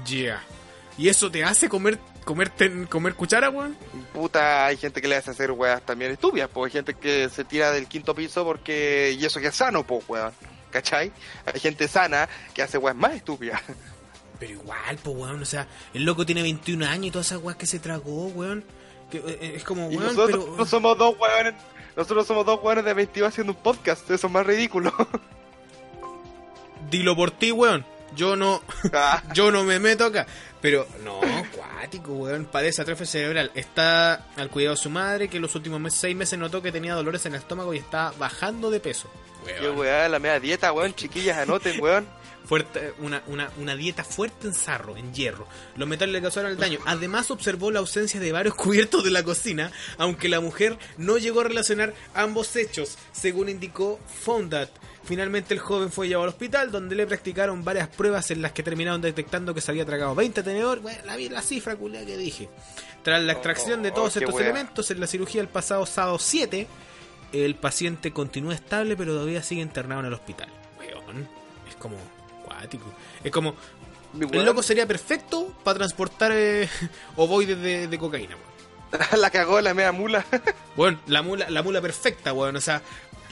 Yeah. 0.06 0.44
¿Y 0.98 1.10
eso 1.10 1.30
te 1.32 1.44
hace 1.44 1.70
comer 1.70 2.00
comer, 2.24 2.50
ten- 2.50 2.86
comer 2.86 3.16
cuchara, 3.16 3.50
weón? 3.50 3.76
Puta, 4.14 4.66
hay 4.66 4.78
gente 4.78 5.02
que 5.02 5.08
le 5.08 5.16
hace 5.16 5.32
hacer 5.32 5.52
weas 5.52 5.82
también 5.82 6.12
estúpidas, 6.12 6.50
pues 6.54 6.70
hay 6.70 6.80
gente 6.80 6.94
que 6.94 7.30
se 7.30 7.44
tira 7.44 7.72
del 7.72 7.88
quinto 7.88 8.16
piso 8.16 8.44
porque 8.46 9.16
y 9.20 9.26
eso 9.26 9.40
que 9.40 9.48
es 9.48 9.56
sano, 9.56 9.84
pues 9.84 10.04
weón. 10.08 10.32
¿Cachai? 10.72 11.12
Hay 11.46 11.60
gente 11.60 11.88
sana 11.88 12.28
que 12.54 12.64
hace 12.64 12.78
weas 12.80 12.96
más 12.96 13.14
estúpidas. 13.14 13.62
Pero 14.40 14.54
igual, 14.54 14.98
pues, 15.04 15.16
weón, 15.16 15.42
o 15.42 15.46
sea, 15.46 15.68
el 15.94 16.04
loco 16.04 16.26
tiene 16.26 16.42
21 16.42 16.86
años 16.86 17.06
y 17.08 17.12
todas 17.12 17.28
esas 17.28 17.42
weas 17.44 17.58
que 17.58 17.68
se 17.68 17.80
tragó, 17.80 18.28
weón. 18.28 18.64
Que, 19.12 19.18
eh, 19.20 19.54
es 19.56 19.64
como, 19.64 19.92
Y 19.92 19.98
weón, 19.98 20.16
nosotros 20.16 20.46
pero... 20.46 20.58
no 20.58 20.66
somos 20.66 20.98
dos 20.98 21.16
weones, 21.20 21.54
nosotros 21.96 22.26
somos 22.26 22.46
dos 22.46 22.60
weones 22.64 22.84
de 22.84 22.94
22 22.94 23.30
haciendo 23.30 23.54
un 23.54 23.60
podcast, 23.60 24.10
eso 24.10 24.28
es 24.28 24.34
más 24.34 24.46
ridículo. 24.46 24.92
Dilo 26.90 27.16
por 27.16 27.32
ti, 27.32 27.52
weón. 27.52 27.86
Yo 28.16 28.36
no... 28.36 28.62
Ah, 28.94 29.24
Yo 29.34 29.52
no 29.52 29.64
me 29.64 29.80
meto 29.80 30.06
acá. 30.06 30.26
Pero, 30.62 30.88
no, 31.04 31.20
cuático, 31.52 32.14
weón. 32.14 32.46
Padece 32.46 32.82
atrofia 32.82 33.06
cerebral. 33.06 33.52
Está 33.54 34.28
al 34.38 34.50
cuidado 34.50 34.76
de 34.76 34.82
su 34.82 34.90
madre, 34.90 35.28
que 35.28 35.38
en 35.38 35.42
los 35.42 35.56
últimos 35.56 35.80
mes- 35.80 35.94
seis 35.94 36.16
meses 36.16 36.40
notó 36.40 36.62
que 36.62 36.72
tenía 36.72 36.94
dolores 36.96 37.26
en 37.26 37.34
el 37.36 37.42
estómago 37.42 37.74
y 37.74 37.78
está 37.80 38.14
bajando 38.18 38.70
de 38.72 38.80
peso. 38.80 39.10
Qué 39.46 39.70
weá, 39.70 40.08
la 40.08 40.20
media 40.20 40.40
dieta, 40.40 40.72
weón, 40.72 40.94
chiquillas, 40.96 41.38
anoten, 41.38 41.82
weón. 41.82 42.08
Fuerte, 42.46 42.94
una, 43.00 43.24
una, 43.28 43.50
una 43.58 43.74
dieta 43.74 44.04
fuerte 44.04 44.48
en 44.48 44.54
sarro, 44.54 44.98
en 44.98 45.14
hierro. 45.14 45.48
Los 45.78 45.88
metales 45.88 46.12
le 46.12 46.22
causaron 46.22 46.52
el 46.52 46.58
daño. 46.58 46.78
Además 46.86 47.32
observó 47.32 47.72
la 47.72 47.80
ausencia 47.80 48.20
de 48.20 48.34
varios 48.34 48.54
cubiertos 48.58 49.02
de 49.06 49.12
la 49.12 49.24
cocina, 49.24 49.72
aunque 49.98 50.28
la 50.28 50.42
mujer 50.42 50.78
no 50.98 51.18
llegó 51.18 51.40
a 51.40 51.46
relacionar 51.46 51.94
ambos 52.14 52.54
hechos, 52.58 52.98
según 53.14 53.48
indicó 53.48 53.98
Fondat. 54.24 54.70
Finalmente 55.06 55.54
el 55.54 55.60
joven 55.60 55.92
fue 55.92 56.08
llevado 56.08 56.24
al 56.24 56.30
hospital, 56.30 56.72
donde 56.72 56.96
le 56.96 57.06
practicaron 57.06 57.64
varias 57.64 57.90
pruebas 57.90 58.32
en 58.32 58.42
las 58.42 58.54
que 58.54 58.64
terminaron 58.64 59.02
detectando 59.02 59.54
que 59.54 59.60
se 59.60 59.70
había 59.70 59.86
tragado 59.86 60.16
20 60.16 60.42
tenedores. 60.44 60.82
Bueno, 60.82 61.00
la, 61.06 61.16
vi- 61.18 61.28
la 61.30 61.42
cifra 61.42 61.76
culia 61.76 62.06
que 62.06 62.16
dije. 62.16 62.50
Tras 63.04 63.22
la 63.22 63.34
extracción 63.34 63.84
de 63.84 63.90
Oh, 63.92 63.94
todos 63.96 64.16
estos 64.16 64.34
wea. 64.34 64.46
elementos 64.46 64.90
en 64.92 65.02
la 65.02 65.08
cirugía 65.08 65.42
el 65.42 65.50
pasado 65.50 65.86
sábado 65.86 66.18
7, 66.20 66.68
el 67.34 67.56
paciente 67.56 68.14
continúa 68.14 68.54
estable, 68.54 68.96
pero 68.96 69.14
todavía 69.14 69.44
sigue 69.44 69.62
internado 69.62 70.00
en 70.02 70.06
el 70.08 70.14
hospital. 70.14 70.48
Weón, 70.80 71.28
es 71.68 71.76
como 71.76 71.98
cuático. 72.46 72.86
Es 73.26 73.32
como, 73.32 73.56
el 74.32 74.46
loco 74.46 74.64
sería 74.64 74.88
perfecto 74.88 75.54
para 75.66 75.80
transportar 75.80 76.32
eh, 76.34 76.70
ovoides 77.18 77.60
de, 77.62 77.88
de 77.90 77.98
cocaína, 77.98 78.36
weón. 78.38 78.54
la 79.22 79.30
cagó 79.32 79.60
la 79.60 79.74
media 79.74 79.92
mula. 79.92 80.26
Bueno, 80.76 81.00
la 81.06 81.22
mula, 81.22 81.48
la 81.52 81.62
mula 81.62 81.82
perfecta, 81.82 82.34
weón. 82.34 82.56
O 82.56 82.62
sea, 82.62 82.82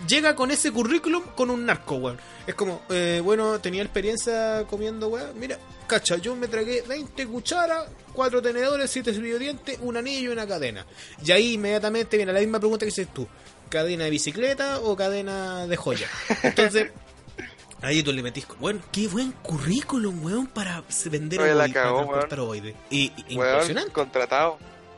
llega 0.07 0.35
con 0.35 0.51
ese 0.51 0.71
currículum 0.71 1.23
con 1.35 1.49
un 1.49 1.65
narco, 1.65 1.95
weón. 1.95 2.17
Es 2.47 2.55
como, 2.55 2.81
eh, 2.89 3.21
bueno, 3.23 3.59
tenía 3.59 3.81
experiencia 3.83 4.65
comiendo, 4.69 5.07
weón. 5.09 5.37
Mira, 5.39 5.57
cacha, 5.87 6.17
yo 6.17 6.35
me 6.35 6.47
tragué 6.47 6.81
20 6.87 7.27
cucharas, 7.27 7.87
4 8.13 8.41
tenedores, 8.41 8.89
7 8.91 9.11
dientes, 9.11 9.77
un 9.81 9.97
anillo 9.97 10.29
y 10.29 10.33
una 10.33 10.47
cadena. 10.47 10.85
Y 11.23 11.31
ahí 11.31 11.53
inmediatamente 11.53 12.17
viene 12.17 12.33
la 12.33 12.39
misma 12.39 12.59
pregunta 12.59 12.79
que 12.85 12.91
dices 12.91 13.07
tú. 13.13 13.27
¿Cadena 13.69 14.03
de 14.05 14.09
bicicleta 14.09 14.79
o 14.81 14.95
cadena 14.97 15.65
de 15.65 15.77
joya? 15.77 16.07
Entonces, 16.43 16.91
ahí 17.81 18.03
tú 18.03 18.11
le 18.11 18.21
metís, 18.21 18.45
bueno, 18.59 18.81
qué 18.91 19.07
buen 19.07 19.31
currículum, 19.31 20.23
weón, 20.25 20.47
para 20.47 20.83
vender 21.05 21.41
Oye, 21.41 21.55
la 21.55 21.71
cagó, 21.71 22.01
ovoides. 22.01 22.75
Y, 22.89 23.11
y- 23.29 23.37
Weón, 23.37 23.51
impresionante. 23.53 23.91
contratado. 23.93 24.57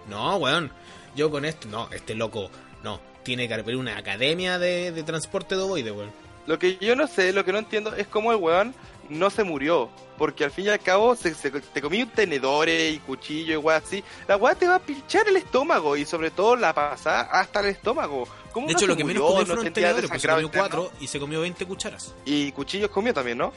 No, 0.09 0.37
weón. 0.37 0.71
Yo 1.15 1.29
con 1.29 1.45
esto, 1.45 1.67
no, 1.67 1.87
este 1.91 2.15
loco, 2.15 2.49
no. 2.83 2.99
Tiene 3.23 3.47
que 3.47 3.53
haber 3.53 3.75
una 3.77 3.97
academia 3.97 4.59
de, 4.59 4.91
de 4.91 5.03
transporte 5.03 5.55
de 5.55 5.61
ovoide, 5.61 5.91
weón. 5.91 6.11
Lo 6.45 6.59
que 6.59 6.77
yo 6.77 6.95
no 6.95 7.07
sé, 7.07 7.31
lo 7.33 7.45
que 7.45 7.53
no 7.53 7.59
entiendo 7.59 7.95
es 7.95 8.05
cómo 8.07 8.31
el 8.31 8.37
weón 8.37 8.75
no 9.09 9.29
se 9.29 9.43
murió. 9.43 9.89
Porque 10.17 10.43
al 10.43 10.51
fin 10.51 10.65
y 10.65 10.69
al 10.69 10.79
cabo 10.79 11.15
se, 11.15 11.33
se- 11.33 11.49
te 11.51 11.81
comí 11.81 12.03
un 12.03 12.09
tenedores 12.09 12.93
y 12.93 12.99
cuchillo 12.99 13.53
y 13.53 13.57
weá 13.57 13.77
así. 13.77 14.03
La 14.27 14.37
weá 14.37 14.53
te 14.55 14.67
va 14.67 14.75
a 14.75 14.79
pinchar 14.79 15.27
el 15.27 15.37
estómago 15.37 15.95
y 15.97 16.05
sobre 16.05 16.29
todo 16.31 16.55
la 16.55 16.73
pasada 16.73 17.21
hasta 17.31 17.61
el 17.61 17.67
estómago. 17.67 18.27
¿Cómo 18.51 18.67
De 18.67 18.73
no 18.73 18.77
hecho, 18.77 18.85
se 18.85 18.87
lo 18.87 18.95
que 18.97 19.03
menos 19.03 19.23
murió? 19.23 19.27
comió 19.37 19.39
¿No 19.47 19.55
fueron 19.55 19.73
tenedores, 19.73 20.09
porque 20.09 20.19
se 20.19 20.27
comió? 20.27 20.51
4 20.51 20.91
y 21.01 21.07
se 21.07 21.19
comió 21.19 21.41
20 21.41 21.65
cucharas. 21.65 22.13
Y 22.25 22.51
cuchillos 22.51 22.91
comió 22.91 23.13
también, 23.13 23.37
¿no? 23.39 23.51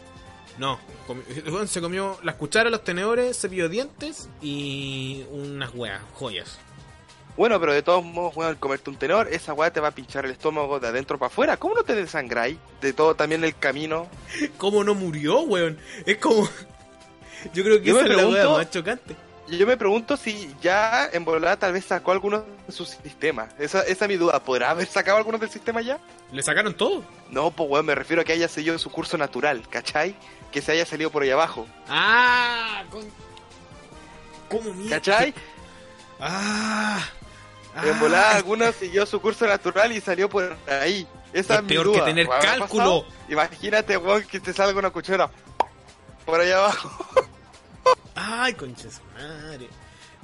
No, 0.59 0.79
comió- 1.07 1.67
se 1.67 1.81
comió 1.83 2.19
las 2.23 2.37
cucharas, 2.37 2.71
los 2.73 2.83
tenedores, 2.83 3.39
cepillo 3.39 3.65
de 3.65 3.69
dientes 3.69 4.29
y 4.41 5.25
unas 5.31 5.75
weas, 5.75 6.01
joyas. 6.15 6.59
Bueno, 7.37 7.61
pero 7.61 7.73
de 7.75 7.83
todos 7.83 8.03
modos, 8.05 8.35
weón, 8.37 8.51
al 8.51 8.59
comerte 8.59 8.89
un 8.91 8.97
tenedor, 8.97 9.29
esa 9.31 9.53
weá 9.53 9.71
te 9.71 9.81
va 9.81 9.89
a 9.89 9.91
pinchar 9.91 10.25
el 10.25 10.31
estómago 10.31 10.81
de 10.81 10.89
adentro 10.89 11.19
para 11.19 11.27
afuera. 11.29 11.57
¿Cómo 11.59 11.75
no 11.75 11.83
te 11.83 11.95
desangráis? 11.95 12.57
De 12.81 12.93
todo 12.93 13.15
también 13.15 13.45
el 13.45 13.55
camino. 13.57 14.09
¿Cómo 14.57 14.83
no 14.85 14.95
murió, 14.95 15.41
weón? 15.43 15.79
Es 16.07 16.17
como... 16.19 16.49
Yo 17.55 17.63
creo 17.63 17.79
que 17.81 17.85
Yo 17.85 17.97
esa 17.99 18.05
es 18.07 18.11
la 18.11 18.17
pregunto- 18.17 18.57
más 18.57 18.71
chocante. 18.71 19.17
Yo 19.49 19.65
me 19.65 19.77
pregunto 19.77 20.17
si 20.17 20.53
ya 20.61 21.09
en 21.13 21.25
volada 21.25 21.57
tal 21.57 21.73
vez 21.73 21.85
sacó 21.85 22.11
algunos 22.11 22.43
de 22.67 22.73
sus 22.73 22.89
sistemas. 22.89 23.55
Esa, 23.61 23.83
esa 23.83 24.07
es 24.07 24.09
mi 24.09 24.17
duda. 24.17 24.43
¿Podrá 24.43 24.71
haber 24.71 24.89
sacado 24.89 25.19
algunos 25.19 25.41
del 25.41 25.51
sistema 25.51 25.81
ya? 25.83 25.99
¿Le 26.33 26.43
sacaron 26.43 26.75
todo? 26.75 27.05
No, 27.31 27.53
pues 27.53 27.71
weón, 27.71 27.87
me 27.87 27.95
refiero 27.95 28.23
a 28.23 28.25
que 28.25 28.33
haya 28.33 28.49
seguido 28.49 28.77
su 28.79 28.91
curso 28.91 29.17
natural, 29.17 29.63
¿cachai? 29.69 30.17
Que 30.51 30.61
se 30.61 30.73
haya 30.73 30.85
salido 30.85 31.11
por 31.11 31.23
ahí 31.23 31.31
abajo, 31.31 31.65
¡Ah! 31.89 32.83
Con... 32.91 33.05
¿Cómo 34.49 34.75
mierda? 34.75 34.97
¿cachai? 34.97 35.33
¡Ah! 36.19 37.05
En 37.85 38.01
volada 38.01 38.31
ah, 38.33 38.37
alguno 38.37 38.73
siguió 38.73 39.05
su 39.07 39.21
curso 39.21 39.47
natural 39.47 39.93
y 39.93 40.01
salió 40.01 40.29
por 40.29 40.57
ahí. 40.69 41.07
Esa 41.33 41.55
Es 41.55 41.59
es, 41.59 41.63
mi 41.65 41.69
peor 41.69 41.93
que 41.93 42.01
tener 42.01 42.27
¿Habrá 42.27 42.41
cálculo. 42.41 42.69
pasado? 43.03 43.07
Imagínate, 43.29 43.97
weón, 43.97 44.23
que 44.25 44.41
te 44.41 44.53
salga 44.53 44.79
una 44.79 44.91
cuchara 44.91 45.31
por 46.25 46.41
ahí 46.41 46.51
abajo. 46.51 46.91
Ay, 48.15 48.55
concha 48.55 48.89
su 48.91 49.03
madre. 49.15 49.69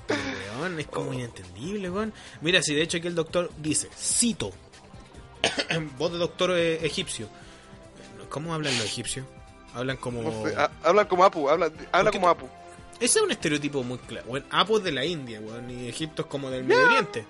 Pero, 0.06 0.20
weón, 0.60 0.80
es 0.80 0.86
como 0.86 1.12
inentendible, 1.12 1.90
weón. 1.90 2.12
Mira, 2.40 2.62
si 2.62 2.74
de 2.74 2.82
hecho 2.82 2.96
aquí 2.98 3.06
el 3.06 3.14
doctor 3.14 3.50
dice, 3.58 3.88
cito, 3.96 4.50
voz 5.98 6.12
de 6.12 6.18
doctor 6.18 6.52
eh, 6.52 6.84
egipcio. 6.86 7.28
¿Cómo 8.28 8.54
hablan 8.54 8.74
los 8.78 8.86
egipcios? 8.86 9.26
Hablan 9.74 9.98
como... 9.98 10.22
No 10.22 10.48
sé, 10.48 10.56
ha- 10.56 10.70
hablan 10.82 11.06
como 11.06 11.24
Apu, 11.24 11.48
habla, 11.50 11.70
habla 11.92 12.10
qué 12.10 12.16
como 12.18 12.28
Apu. 12.30 12.48
Ese 12.98 13.18
es 13.18 13.24
un 13.24 13.30
estereotipo 13.30 13.82
muy 13.82 13.98
claro. 13.98 14.26
Bueno, 14.28 14.46
Apo 14.50 14.78
es 14.78 14.84
de 14.84 14.92
la 14.92 15.04
India, 15.04 15.40
weón, 15.40 15.68
y 15.70 15.88
Egipto 15.88 16.22
es 16.22 16.28
como 16.28 16.50
del 16.50 16.64
Medio 16.64 16.86
Oriente. 16.86 17.26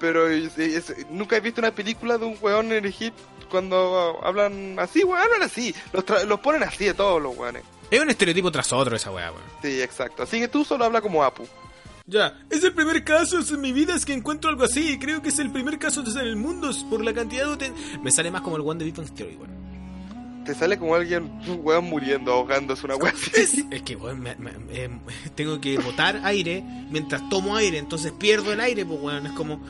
Pero 0.00 0.28
es- 0.28 0.58
es- 0.58 1.06
nunca 1.10 1.36
he 1.36 1.40
visto 1.40 1.60
una 1.60 1.70
película 1.74 2.18
de 2.18 2.24
un 2.26 2.36
weón 2.40 2.72
en 2.72 2.84
Egipto 2.86 3.22
cuando 3.50 4.18
hablan 4.22 4.78
así, 4.78 5.04
weón, 5.04 5.20
hablan 5.22 5.42
así. 5.42 5.74
Los, 5.92 6.04
tra- 6.04 6.24
los 6.24 6.40
ponen 6.40 6.62
así 6.64 6.84
de 6.86 6.94
todos 6.94 7.22
los 7.22 7.36
weones. 7.36 7.62
Es 7.90 8.00
un 8.00 8.10
estereotipo 8.10 8.50
tras 8.50 8.72
otro 8.72 8.96
esa 8.96 9.10
weá, 9.10 9.30
weón. 9.30 9.42
Sí, 9.62 9.80
exacto. 9.80 10.22
Así 10.24 10.40
que 10.40 10.48
tú 10.48 10.64
solo 10.64 10.84
habla 10.84 11.00
como 11.00 11.22
Apu. 11.22 11.46
Ya, 12.06 12.38
es 12.50 12.62
el 12.62 12.74
primer 12.74 13.02
caso 13.02 13.38
en 13.40 13.60
mi 13.62 13.72
vida 13.72 13.94
es 13.94 14.04
que 14.04 14.12
encuentro 14.12 14.50
algo 14.50 14.64
así. 14.64 14.98
Creo 14.98 15.22
que 15.22 15.30
es 15.30 15.38
el 15.38 15.50
primer 15.50 15.78
caso 15.78 16.02
en 16.02 16.18
el 16.18 16.36
mundo 16.36 16.70
por 16.90 17.02
la 17.02 17.14
cantidad 17.14 17.56
de... 17.56 17.72
Me 18.02 18.10
sale 18.10 18.30
más 18.30 18.42
como 18.42 18.56
el 18.56 18.62
One 18.62 18.78
de 18.78 18.84
Big 18.90 19.14
Theory, 19.14 19.36
weón. 19.36 19.63
Te 20.44 20.54
sale 20.54 20.78
como 20.78 20.94
alguien, 20.94 21.24
un 21.48 21.60
weón 21.62 21.84
muriendo, 21.86 22.32
ahogándose 22.32 22.84
una 22.84 22.96
weón 22.96 23.14
así. 23.32 23.66
Es 23.70 23.82
que, 23.82 23.96
weón, 23.96 24.20
me- 24.20 24.36
me- 24.36 24.52
eh, 24.70 24.90
tengo 25.34 25.60
que 25.60 25.78
botar 25.78 26.20
aire 26.24 26.62
mientras 26.90 27.26
tomo 27.30 27.56
aire, 27.56 27.78
entonces 27.78 28.12
pierdo 28.12 28.52
el 28.52 28.60
aire, 28.60 28.84
pues, 28.84 29.00
weón, 29.00 29.26
es 29.26 29.32
como... 29.32 29.62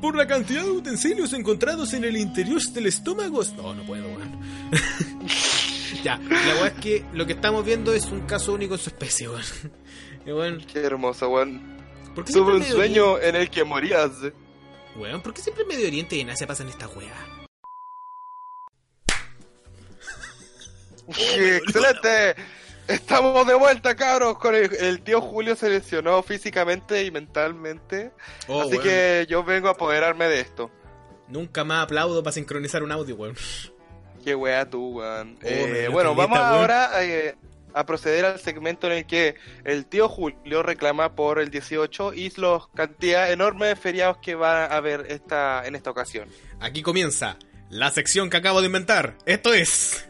Por 0.00 0.16
la 0.16 0.26
cantidad 0.26 0.62
de 0.64 0.70
utensilios 0.70 1.32
encontrados 1.32 1.92
en 1.94 2.04
el 2.04 2.16
interior 2.16 2.60
del 2.62 2.86
estómago... 2.86 3.42
No, 3.56 3.74
no 3.74 3.82
puedo, 3.84 4.06
weón. 4.08 4.38
ya, 6.02 6.18
la 6.18 6.54
weón 6.54 6.66
es 6.68 6.72
que 6.74 7.04
lo 7.12 7.26
que 7.26 7.32
estamos 7.34 7.64
viendo 7.64 7.92
es 7.94 8.06
un 8.06 8.20
caso 8.22 8.52
único 8.52 8.74
en 8.74 8.80
su 8.80 8.90
especie, 8.90 9.28
weón. 10.26 10.64
Qué 10.72 10.80
hermoso, 10.80 11.28
weón. 11.28 11.78
¿por 12.14 12.24
qué 12.24 12.32
Tuve 12.32 12.56
un 12.56 12.64
sueño 12.64 13.20
en 13.20 13.36
el 13.36 13.48
que 13.50 13.62
morías. 13.62 14.10
Weón, 14.96 15.20
¿por 15.22 15.32
qué 15.32 15.42
siempre 15.42 15.62
en 15.62 15.68
Medio 15.68 15.86
Oriente 15.86 16.16
y 16.16 16.20
en 16.20 16.30
Asia 16.30 16.46
pasan 16.46 16.68
estas 16.68 16.94
weas? 16.96 17.12
¡Excelente! 21.08 22.34
Estamos 22.86 23.46
de 23.46 23.54
vuelta, 23.54 23.94
cabros. 23.94 24.38
Con 24.38 24.54
el, 24.54 24.74
el 24.74 25.02
tío 25.02 25.20
Julio 25.20 25.54
se 25.56 25.68
lesionó 25.68 26.22
físicamente 26.22 27.04
y 27.04 27.10
mentalmente. 27.10 28.12
Oh, 28.46 28.62
así 28.62 28.78
que 28.78 29.26
yo 29.28 29.44
vengo 29.44 29.68
a 29.68 29.72
apoderarme 29.72 30.26
de 30.28 30.40
esto. 30.40 30.70
Nunca 31.28 31.64
más 31.64 31.84
aplaudo 31.84 32.22
para 32.22 32.32
sincronizar 32.32 32.82
un 32.82 32.90
audio, 32.92 33.14
weón. 33.16 33.36
Qué 34.24 34.34
wea 34.34 34.68
tú, 34.68 34.98
weón. 34.98 35.38
Oh, 35.42 35.46
Eh, 35.46 35.88
bueno, 35.90 36.14
vamos 36.14 36.38
weón. 36.38 36.50
ahora. 36.50 36.90
eh, 37.04 37.36
a 37.74 37.84
proceder 37.84 38.24
al 38.24 38.40
segmento 38.40 38.86
en 38.86 38.94
el 38.94 39.06
que 39.06 39.34
el 39.64 39.84
tío 39.84 40.08
Julio 40.08 40.62
reclama 40.62 41.14
por 41.14 41.38
el 41.38 41.50
18 41.50 42.14
y 42.14 42.30
los 42.36 42.66
cantidad 42.68 43.30
enorme 43.30 43.66
de 43.66 43.76
feriados 43.76 44.16
que 44.18 44.34
va 44.34 44.64
a 44.64 44.76
haber 44.78 45.04
esta, 45.10 45.64
en 45.66 45.74
esta 45.76 45.90
ocasión. 45.90 46.28
Aquí 46.60 46.80
comienza 46.82 47.36
la 47.68 47.90
sección 47.90 48.30
que 48.30 48.38
acabo 48.38 48.60
de 48.62 48.66
inventar. 48.66 49.18
Esto 49.26 49.52
es. 49.52 50.08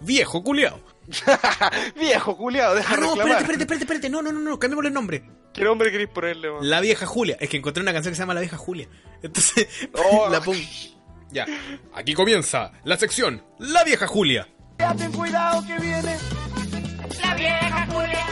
Viejo 0.00 0.42
culiao. 0.42 0.80
Viejo 1.96 2.36
culiao, 2.36 2.74
deja 2.74 2.94
Ah, 2.94 2.96
no, 2.96 3.10
reclamar. 3.14 3.40
espérate, 3.42 3.42
espérate, 3.42 3.62
espérate, 3.62 3.84
espérate. 3.84 4.10
No, 4.10 4.22
no, 4.22 4.32
no, 4.32 4.40
no, 4.40 4.58
cambiémosle 4.58 4.88
el 4.88 4.94
nombre. 4.94 5.24
¿Qué 5.52 5.64
nombre 5.64 5.90
queréis 5.90 6.08
ponerle? 6.10 6.50
man? 6.50 6.68
La 6.70 6.80
vieja 6.80 7.06
Julia. 7.06 7.36
Es 7.40 7.48
que 7.48 7.56
encontré 7.56 7.82
una 7.82 7.92
canción 7.92 8.12
que 8.12 8.16
se 8.16 8.22
llama 8.22 8.34
La 8.34 8.40
vieja 8.40 8.56
Julia. 8.56 8.88
Entonces, 9.22 9.66
Oh. 9.94 10.28
la 10.30 10.40
pongo. 10.40 10.58
Ya. 11.32 11.46
Aquí 11.94 12.14
comienza 12.14 12.72
la 12.84 12.96
sección 12.96 13.44
La 13.58 13.84
vieja 13.84 14.06
Julia. 14.06 14.48
Ten 14.96 15.12
cuidado 15.12 15.62
que 15.66 15.78
viene 15.78 16.16
La 17.22 17.34
vieja 17.34 17.86
Julia, 17.86 18.26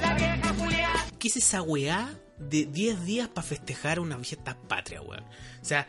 la 0.00 0.14
vieja 0.14 0.54
Julia. 0.58 0.88
¿Qué 1.18 1.28
es 1.28 1.36
esa 1.36 1.62
weá 1.62 2.08
de 2.38 2.66
10 2.66 3.04
días 3.04 3.28
para 3.28 3.46
festejar 3.46 4.00
una 4.00 4.18
fiesta 4.18 4.56
patria, 4.68 5.00
weón? 5.02 5.24
O 5.24 5.64
sea, 5.64 5.86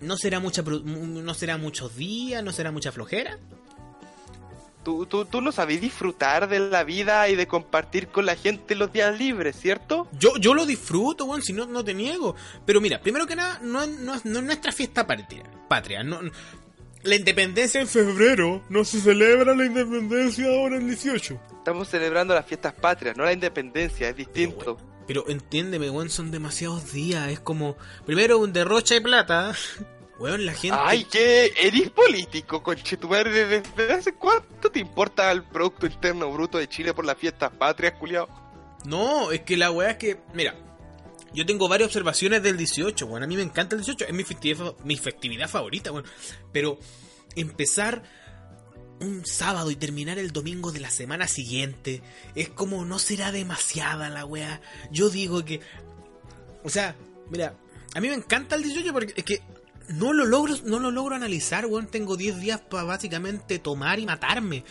¿no 0.00 0.16
será, 0.16 0.40
mucha, 0.40 0.62
¿no 0.62 1.34
será 1.34 1.56
muchos 1.56 1.96
días? 1.96 2.42
¿No 2.44 2.52
será 2.52 2.70
mucha 2.70 2.92
flojera? 2.92 3.38
Tú, 4.82 5.06
tú, 5.06 5.24
tú 5.24 5.40
no 5.40 5.50
sabés 5.50 5.80
disfrutar 5.80 6.46
de 6.46 6.58
la 6.60 6.84
vida 6.84 7.26
y 7.30 7.36
de 7.36 7.46
compartir 7.46 8.08
con 8.08 8.26
la 8.26 8.36
gente 8.36 8.74
los 8.74 8.92
días 8.92 9.18
libres, 9.18 9.56
¿cierto? 9.56 10.08
Yo, 10.18 10.36
yo 10.36 10.52
lo 10.52 10.66
disfruto, 10.66 11.24
weón, 11.24 11.40
si 11.42 11.54
no, 11.54 11.64
no 11.64 11.82
te 11.82 11.94
niego. 11.94 12.36
Pero 12.66 12.82
mira, 12.82 13.00
primero 13.00 13.26
que 13.26 13.34
nada, 13.34 13.60
no, 13.62 13.82
es- 13.82 13.88
no, 14.00 14.12
no 14.22 14.38
es 14.40 14.44
nuestra 14.44 14.72
fiesta 14.72 15.06
patria. 15.06 15.42
patria 15.68 16.02
no, 16.02 16.20
la 17.02 17.14
independencia 17.16 17.80
en 17.80 17.88
febrero. 17.88 18.62
No 18.68 18.84
se 18.84 19.00
celebra 19.00 19.54
la 19.54 19.64
independencia 19.64 20.46
ahora 20.48 20.76
el 20.76 20.86
18. 20.86 21.40
Estamos 21.58 21.88
celebrando 21.88 22.34
las 22.34 22.44
fiestas 22.44 22.74
patrias, 22.74 23.16
no 23.16 23.24
la 23.24 23.32
independencia, 23.32 24.10
es 24.10 24.16
distinto. 24.16 24.76
Pero 25.06 25.28
entiéndeme, 25.28 25.90
weón, 25.90 26.10
son 26.10 26.30
demasiados 26.30 26.92
días. 26.92 27.30
Es 27.30 27.40
como, 27.40 27.76
primero 28.06 28.38
un 28.38 28.52
derroche 28.52 28.94
de 28.94 29.00
plata. 29.00 29.54
Weón, 30.18 30.46
la 30.46 30.54
gente... 30.54 30.78
Ay, 30.80 31.04
que 31.04 31.52
eres 31.60 31.90
político, 31.90 32.62
conchetumare. 32.62 33.30
¿Desde, 33.30 33.62
desde 33.76 33.92
hace 33.92 34.14
cuánto 34.14 34.70
te 34.70 34.78
importa 34.78 35.30
el 35.32 35.42
Producto 35.42 35.86
Interno 35.86 36.30
Bruto 36.30 36.56
de 36.56 36.68
Chile 36.68 36.94
por 36.94 37.04
las 37.04 37.18
fiestas 37.18 37.50
patrias, 37.50 37.94
culiao? 37.98 38.28
No, 38.84 39.32
es 39.32 39.40
que 39.40 39.56
la 39.56 39.72
weá 39.72 39.90
es 39.90 39.96
que, 39.96 40.20
mira, 40.32 40.54
yo 41.32 41.44
tengo 41.44 41.68
varias 41.68 41.88
observaciones 41.88 42.42
del 42.44 42.56
18, 42.56 43.06
weón. 43.06 43.24
A 43.24 43.26
mí 43.26 43.34
me 43.34 43.42
encanta 43.42 43.74
el 43.74 43.82
18, 43.82 44.06
es 44.06 44.14
mi 44.14 44.22
festividad, 44.22 44.74
mi 44.84 44.96
festividad 44.96 45.48
favorita, 45.48 45.90
weón. 45.90 46.06
Pero 46.52 46.78
empezar 47.34 48.04
un 49.00 49.26
sábado 49.26 49.70
y 49.70 49.76
terminar 49.76 50.18
el 50.18 50.32
domingo 50.32 50.72
de 50.72 50.80
la 50.80 50.90
semana 50.90 51.26
siguiente 51.28 52.02
es 52.34 52.48
como 52.48 52.84
no 52.84 52.98
será 52.98 53.32
demasiada 53.32 54.08
la 54.08 54.24
weá. 54.24 54.60
Yo 54.90 55.10
digo 55.10 55.44
que, 55.44 55.60
o 56.62 56.68
sea, 56.70 56.94
mira, 57.30 57.54
a 57.94 58.00
mí 58.00 58.08
me 58.08 58.14
encanta 58.14 58.56
el 58.56 58.62
18 58.62 58.92
porque 58.92 59.12
es 59.16 59.24
que 59.24 59.40
no 59.88 60.12
lo 60.12 60.24
logro, 60.24 60.54
no 60.64 60.78
lo 60.78 60.90
logro 60.90 61.14
analizar, 61.14 61.66
weón. 61.66 61.86
Tengo 61.86 62.16
10 62.16 62.40
días 62.40 62.60
para 62.60 62.84
básicamente 62.84 63.58
tomar 63.58 63.98
y 63.98 64.06
matarme. 64.06 64.64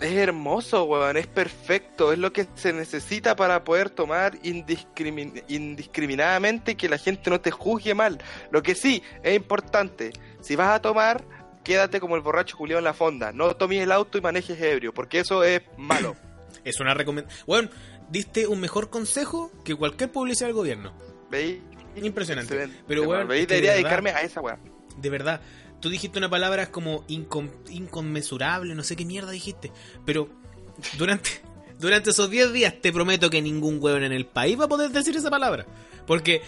Es 0.00 0.12
hermoso, 0.12 0.84
weón, 0.84 1.16
es 1.16 1.26
perfecto, 1.26 2.12
es 2.12 2.18
lo 2.18 2.32
que 2.32 2.46
se 2.56 2.72
necesita 2.72 3.36
para 3.36 3.64
poder 3.64 3.90
tomar 3.90 4.36
indiscrimin- 4.42 5.44
indiscriminadamente 5.48 6.76
que 6.76 6.88
la 6.88 6.98
gente 6.98 7.30
no 7.30 7.40
te 7.40 7.50
juzgue 7.50 7.94
mal. 7.94 8.20
Lo 8.50 8.62
que 8.62 8.74
sí 8.74 9.02
es 9.22 9.36
importante, 9.36 10.12
si 10.40 10.56
vas 10.56 10.68
a 10.76 10.82
tomar, 10.82 11.24
quédate 11.64 11.98
como 11.98 12.14
el 12.14 12.22
borracho 12.22 12.56
Julián 12.56 12.78
en 12.78 12.84
la 12.84 12.94
fonda, 12.94 13.32
no 13.32 13.56
tomes 13.56 13.80
el 13.82 13.90
auto 13.90 14.18
y 14.18 14.20
manejes 14.20 14.60
ebrio, 14.60 14.94
porque 14.94 15.18
eso 15.20 15.42
es 15.42 15.62
malo. 15.76 16.14
Es 16.64 16.80
una 16.80 16.94
recomendación. 16.94 17.44
Bueno, 17.46 17.68
diste 18.08 18.46
un 18.46 18.58
mejor 18.60 18.88
consejo 18.88 19.50
que 19.64 19.74
cualquier 19.74 20.10
publicidad 20.10 20.46
del 20.46 20.54
gobierno. 20.54 20.94
¿Veis? 21.30 21.58
Impresionante. 21.96 22.54
Excelente. 22.54 22.82
Pero 22.88 23.04
bueno, 23.04 23.30
es 23.34 23.40
que 23.40 23.54
debería 23.54 23.72
de 23.72 23.78
dedicarme 23.78 24.10
a 24.10 24.22
esa 24.22 24.40
weá. 24.40 24.58
De 24.96 25.10
verdad, 25.10 25.42
tú 25.80 25.90
dijiste 25.90 26.16
una 26.18 26.30
palabra 26.30 26.70
como 26.70 27.06
incon- 27.08 27.50
inconmensurable, 27.68 28.74
no 28.74 28.82
sé 28.82 28.96
qué 28.96 29.04
mierda 29.04 29.30
dijiste. 29.30 29.72
Pero 30.06 30.28
durante, 30.96 31.30
durante 31.78 32.10
esos 32.10 32.30
10 32.30 32.52
días 32.54 32.74
te 32.80 32.92
prometo 32.92 33.28
que 33.28 33.42
ningún 33.42 33.78
hueón 33.82 34.02
en 34.04 34.12
el 34.12 34.24
país 34.24 34.58
va 34.58 34.64
a 34.64 34.68
poder 34.68 34.90
decir 34.90 35.14
esa 35.16 35.28
palabra. 35.30 35.66
Porque 36.06 36.40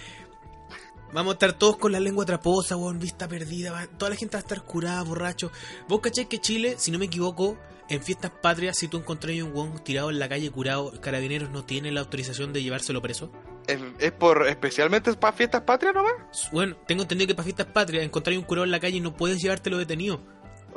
vamos 1.17 1.33
a 1.33 1.35
estar 1.35 1.53
todos 1.55 1.77
con 1.79 1.91
la 1.93 1.99
lengua 2.01 2.25
traposa, 2.25 2.77
weón, 2.77 2.99
vista 3.01 3.27
perdida. 3.27 3.73
va- 3.73 3.87
toda 3.87 4.11
la 4.11 4.17
gente 4.17 4.37
va 4.37 4.41
a 4.41 4.43
estar 4.43 4.63
curada, 4.63 5.03
borracho. 5.03 5.51
Vos 5.89 6.01
cacháis 6.01 6.29
que 6.29 6.39
Chile, 6.39 6.75
si 6.79 6.91
no 6.91 6.99
me 6.99 7.07
equivoco, 7.07 7.59
en 7.89 8.03
fiestas 8.03 8.31
patrias, 8.43 8.77
si 8.77 8.89
tú 8.89 8.99
encontrás 8.99 9.37
un 9.43 9.53
hueón 9.55 9.83
tirado 9.85 10.11
en 10.11 10.19
la 10.19 10.29
calle 10.29 10.51
curado, 10.51 10.93
carabineros 11.01 11.51
no 11.51 11.65
tienen 11.65 11.95
la 11.95 12.01
autorización 12.01 12.53
de 12.53 12.63
llevárselo 12.63 13.01
preso. 13.01 13.31
Es, 13.67 13.81
es 13.99 14.13
por 14.13 14.47
especialmente 14.47 15.13
para 15.15 15.33
fiestas 15.37 15.63
patrias 15.63 15.95
nomás. 15.95 16.13
Bueno, 16.53 16.77
tengo 16.87 17.03
entendido 17.03 17.27
que 17.29 17.35
para 17.35 17.45
fiestas 17.45 17.67
patrias 17.67 18.05
encontrar 18.05 18.37
un 18.39 18.45
curado 18.45 18.65
en 18.65 18.71
la 18.71 18.79
calle 18.81 18.99
y 18.99 19.01
no 19.01 19.17
puedes 19.17 19.41
llevártelo 19.43 19.79
detenido. 19.79 20.21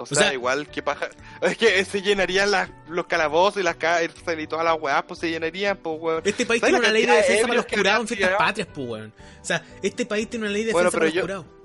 O 0.04 0.06
sea, 0.16 0.18
sea- 0.26 0.34
igual 0.34 0.68
que 0.68 0.82
paja. 0.82 1.10
Es 1.41 1.58
que 1.58 1.84
se 1.86 2.02
llenarían 2.02 2.52
las, 2.52 2.70
los 2.88 3.06
calabozos 3.08 3.60
y 3.62 3.64
las 3.64 3.76
cárceles 3.76 4.43
y 4.43 4.47
todas 4.47 4.66
las 4.66 4.80
weas, 4.80 5.04
pues 5.04 5.20
se 5.20 5.30
llenarían, 5.30 5.78
pues 5.78 5.97
weón. 6.00 6.22
Este 6.26 6.45
país 6.45 6.60
¿Sabes 6.62 6.74
tiene 6.76 6.80
una 6.88 6.93
ley 6.93 7.06
de 7.06 7.14
defensa 7.14 7.41
para 7.47 7.54
los 7.56 7.66
curados 7.66 8.12
en 8.12 8.18
fiestas 8.18 8.38
patrias, 8.38 8.68
pues, 8.74 8.88
weón. 8.88 9.14
O 9.41 9.45
sea, 9.45 9.64
este 9.82 10.06
país 10.06 10.30
tiene 10.30 10.45
una 10.45 10.54
ley 10.54 10.64
de 10.64 10.72
Bueno, 10.74 10.89
defensa 10.89 11.00
pero 11.00 11.00
para 11.00 11.06
los 11.06 11.14
yo- 11.16 11.22
curados. 11.43 11.60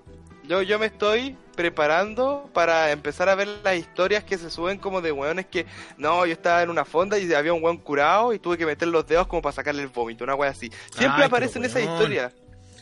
Yo, 0.47 0.61
yo 0.61 0.79
me 0.79 0.87
estoy 0.87 1.37
preparando 1.57 2.51
para 2.53 2.91
empezar 2.93 3.29
a 3.31 3.35
ver 3.35 3.49
las 3.65 3.77
historias 3.77 4.25
que 4.25 4.37
se 4.37 4.51
suben 4.51 4.79
como 4.79 5.01
de 5.01 5.11
weones 5.11 5.47
que, 5.47 5.65
no, 5.97 6.27
yo 6.27 6.33
estaba 6.33 6.63
en 6.63 6.69
una 6.71 6.85
fonda 6.85 7.19
y 7.19 7.33
había 7.33 7.55
un 7.55 7.65
weón 7.65 7.79
curado 7.79 8.33
y 8.35 8.39
tuve 8.39 8.59
que 8.59 8.67
meter 8.67 8.89
los 8.89 9.07
dedos 9.07 9.27
como 9.27 9.41
para 9.43 9.55
sacarle 9.55 9.83
el 9.83 9.89
vómito, 9.89 10.23
una 10.25 10.35
wea 10.35 10.51
así. 10.51 10.71
Siempre 10.95 11.23
Ay, 11.23 11.29
aparecen 11.29 11.65
esas 11.65 11.83
historias. 11.83 12.33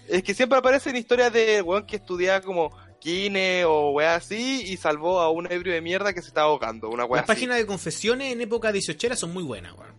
Es 0.08 0.22
que 0.24 0.34
siempre 0.34 0.58
aparecen 0.58 0.96
historias 0.96 1.32
de 1.32 1.62
weón 1.62 1.86
que 1.86 1.96
estudiaba 1.96 2.40
como 2.40 2.76
o 3.66 3.90
wea 3.90 4.14
así 4.16 4.62
y 4.66 4.76
salvó 4.76 5.20
a 5.20 5.30
un 5.30 5.50
ebrio 5.50 5.72
de 5.72 5.80
mierda 5.80 6.12
que 6.12 6.22
se 6.22 6.28
estaba 6.28 6.46
ahogando, 6.48 6.88
una 6.88 7.04
wea 7.04 7.22
Las 7.22 7.30
así. 7.30 7.36
páginas 7.36 7.58
de 7.58 7.66
confesiones 7.66 8.32
en 8.32 8.40
época 8.40 8.72
18 8.72 9.16
son 9.16 9.32
muy 9.32 9.42
buenas, 9.42 9.74
weón. 9.76 9.92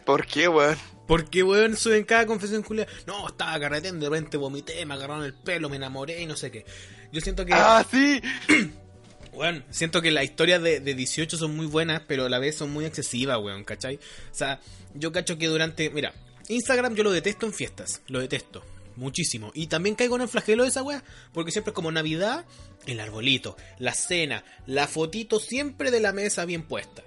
¿Por 0.04 0.26
qué, 0.26 0.48
weón? 0.48 0.76
Porque, 1.06 1.42
weón, 1.42 1.76
suben 1.76 2.04
cada 2.04 2.26
confesión 2.26 2.62
culia. 2.62 2.86
No, 3.06 3.26
estaba 3.28 3.58
carreteando, 3.58 4.04
de 4.04 4.10
repente 4.10 4.36
vomité, 4.36 4.84
me 4.86 4.94
agarraron 4.94 5.24
el 5.24 5.34
pelo, 5.34 5.68
me 5.68 5.76
enamoré 5.76 6.22
y 6.22 6.26
no 6.26 6.36
sé 6.36 6.50
qué. 6.50 6.64
Yo 7.12 7.20
siento 7.20 7.44
que, 7.44 7.52
Ah, 7.54 7.84
sí. 7.90 8.20
weón, 9.32 9.64
siento 9.70 10.02
que 10.02 10.10
las 10.10 10.24
historias 10.24 10.62
de, 10.62 10.80
de 10.80 10.94
18 10.94 11.36
son 11.36 11.56
muy 11.56 11.66
buenas, 11.66 12.02
pero 12.06 12.26
a 12.26 12.28
la 12.28 12.38
vez 12.38 12.56
son 12.56 12.70
muy 12.70 12.84
excesivas, 12.84 13.38
weón, 13.38 13.64
¿cachai? 13.64 13.96
O 13.96 14.34
sea, 14.34 14.60
yo 14.94 15.10
cacho 15.10 15.36
que 15.38 15.46
durante. 15.46 15.90
Mira, 15.90 16.12
Instagram 16.48 16.94
yo 16.94 17.02
lo 17.02 17.10
detesto 17.10 17.46
en 17.46 17.52
fiestas, 17.54 18.02
lo 18.08 18.20
detesto. 18.20 18.62
Muchísimo. 18.96 19.50
Y 19.54 19.68
también 19.68 19.94
caigo 19.94 20.16
en 20.16 20.22
el 20.22 20.28
flagelo 20.28 20.64
de 20.64 20.70
esa 20.70 20.82
weá, 20.82 21.02
porque 21.32 21.52
siempre 21.52 21.70
es 21.70 21.74
como 21.74 21.92
Navidad, 21.92 22.44
el 22.86 23.00
arbolito, 23.00 23.56
la 23.78 23.94
cena, 23.94 24.44
la 24.66 24.86
fotito 24.86 25.40
siempre 25.40 25.90
de 25.90 26.00
la 26.00 26.12
mesa 26.12 26.44
bien 26.44 26.62
puesta. 26.62 27.02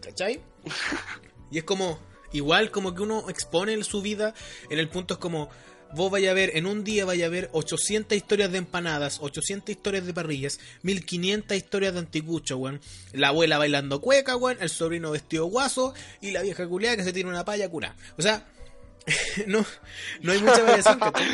¿Cachai? 0.00 0.40
Y 1.52 1.58
es 1.58 1.64
como, 1.64 1.98
igual 2.32 2.70
como 2.70 2.94
que 2.94 3.02
uno 3.02 3.28
expone 3.28 3.82
su 3.82 4.02
vida, 4.02 4.34
en 4.70 4.78
el 4.78 4.88
punto 4.88 5.14
es 5.14 5.18
como, 5.18 5.50
vos 5.92 6.10
vaya 6.10 6.30
a 6.30 6.34
ver, 6.34 6.56
en 6.56 6.66
un 6.66 6.84
día 6.84 7.04
vaya 7.04 7.26
a 7.26 7.28
ver 7.28 7.50
800 7.52 8.16
historias 8.16 8.52
de 8.52 8.58
empanadas, 8.58 9.18
800 9.20 9.68
historias 9.70 10.06
de 10.06 10.14
parrillas, 10.14 10.60
1500 10.82 11.56
historias 11.56 11.94
de 11.94 11.98
anticucho, 11.98 12.56
weón. 12.56 12.80
La 13.12 13.28
abuela 13.28 13.58
bailando 13.58 14.00
cueca, 14.00 14.36
weón, 14.36 14.58
el 14.60 14.70
sobrino 14.70 15.10
vestido 15.10 15.46
guaso 15.46 15.94
y 16.20 16.30
la 16.30 16.42
vieja 16.42 16.66
culiada 16.68 16.96
que 16.96 17.04
se 17.04 17.12
tiene 17.12 17.30
una 17.30 17.44
palla 17.44 17.68
cura. 17.68 17.96
O 18.16 18.22
sea, 18.22 18.46
no, 19.46 19.64
no 20.22 20.32
hay 20.32 20.40
mucha 20.40 20.62
variación, 20.62 20.98
¿cachai? 21.00 21.26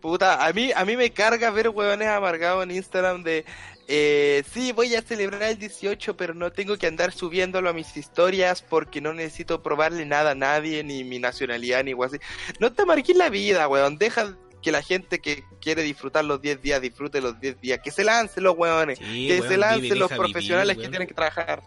Puta, 0.00 0.44
a 0.44 0.52
mí, 0.52 0.70
a 0.74 0.84
mí 0.84 0.96
me 0.96 1.10
carga 1.10 1.50
ver 1.50 1.70
huevones 1.70 2.08
amargados 2.08 2.62
en 2.62 2.72
Instagram 2.72 3.22
de, 3.22 3.46
eh, 3.86 4.42
sí, 4.52 4.72
voy 4.72 4.94
a 4.94 5.02
celebrar 5.02 5.42
el 5.42 5.58
18, 5.58 6.16
pero 6.16 6.34
no 6.34 6.52
tengo 6.52 6.76
que 6.78 6.86
andar 6.86 7.12
subiéndolo 7.12 7.68
a 7.68 7.72
mis 7.72 7.96
historias 7.96 8.62
porque 8.62 9.00
no 9.00 9.12
necesito 9.12 9.62
probarle 9.62 10.06
nada 10.06 10.30
a 10.30 10.34
nadie, 10.34 10.82
ni 10.84 11.04
mi 11.04 11.18
nacionalidad, 11.18 11.84
ni 11.84 11.90
algo 11.90 12.04
así. 12.04 12.18
No 12.60 12.72
te 12.72 12.86
marques 12.86 13.16
la 13.16 13.28
vida, 13.28 13.68
weón, 13.68 13.98
deja 13.98 14.36
que 14.62 14.72
la 14.72 14.82
gente 14.82 15.20
que 15.20 15.44
quiere 15.60 15.82
disfrutar 15.82 16.24
los 16.24 16.40
10 16.40 16.62
días 16.62 16.80
disfrute 16.80 17.20
los 17.20 17.38
10 17.38 17.60
días, 17.60 17.80
que 17.84 17.90
se 17.90 18.04
lancen 18.04 18.44
los 18.44 18.56
huevones, 18.56 18.98
Sí, 18.98 19.28
que 19.28 19.40
weón, 19.40 19.48
se 19.48 19.56
lancen 19.58 19.82
vive, 19.82 19.96
los 19.96 20.12
profesionales 20.12 20.76
vivir, 20.76 20.86
que 20.86 20.90
tienen 20.90 21.08
que 21.08 21.14
trabajar. 21.14 21.62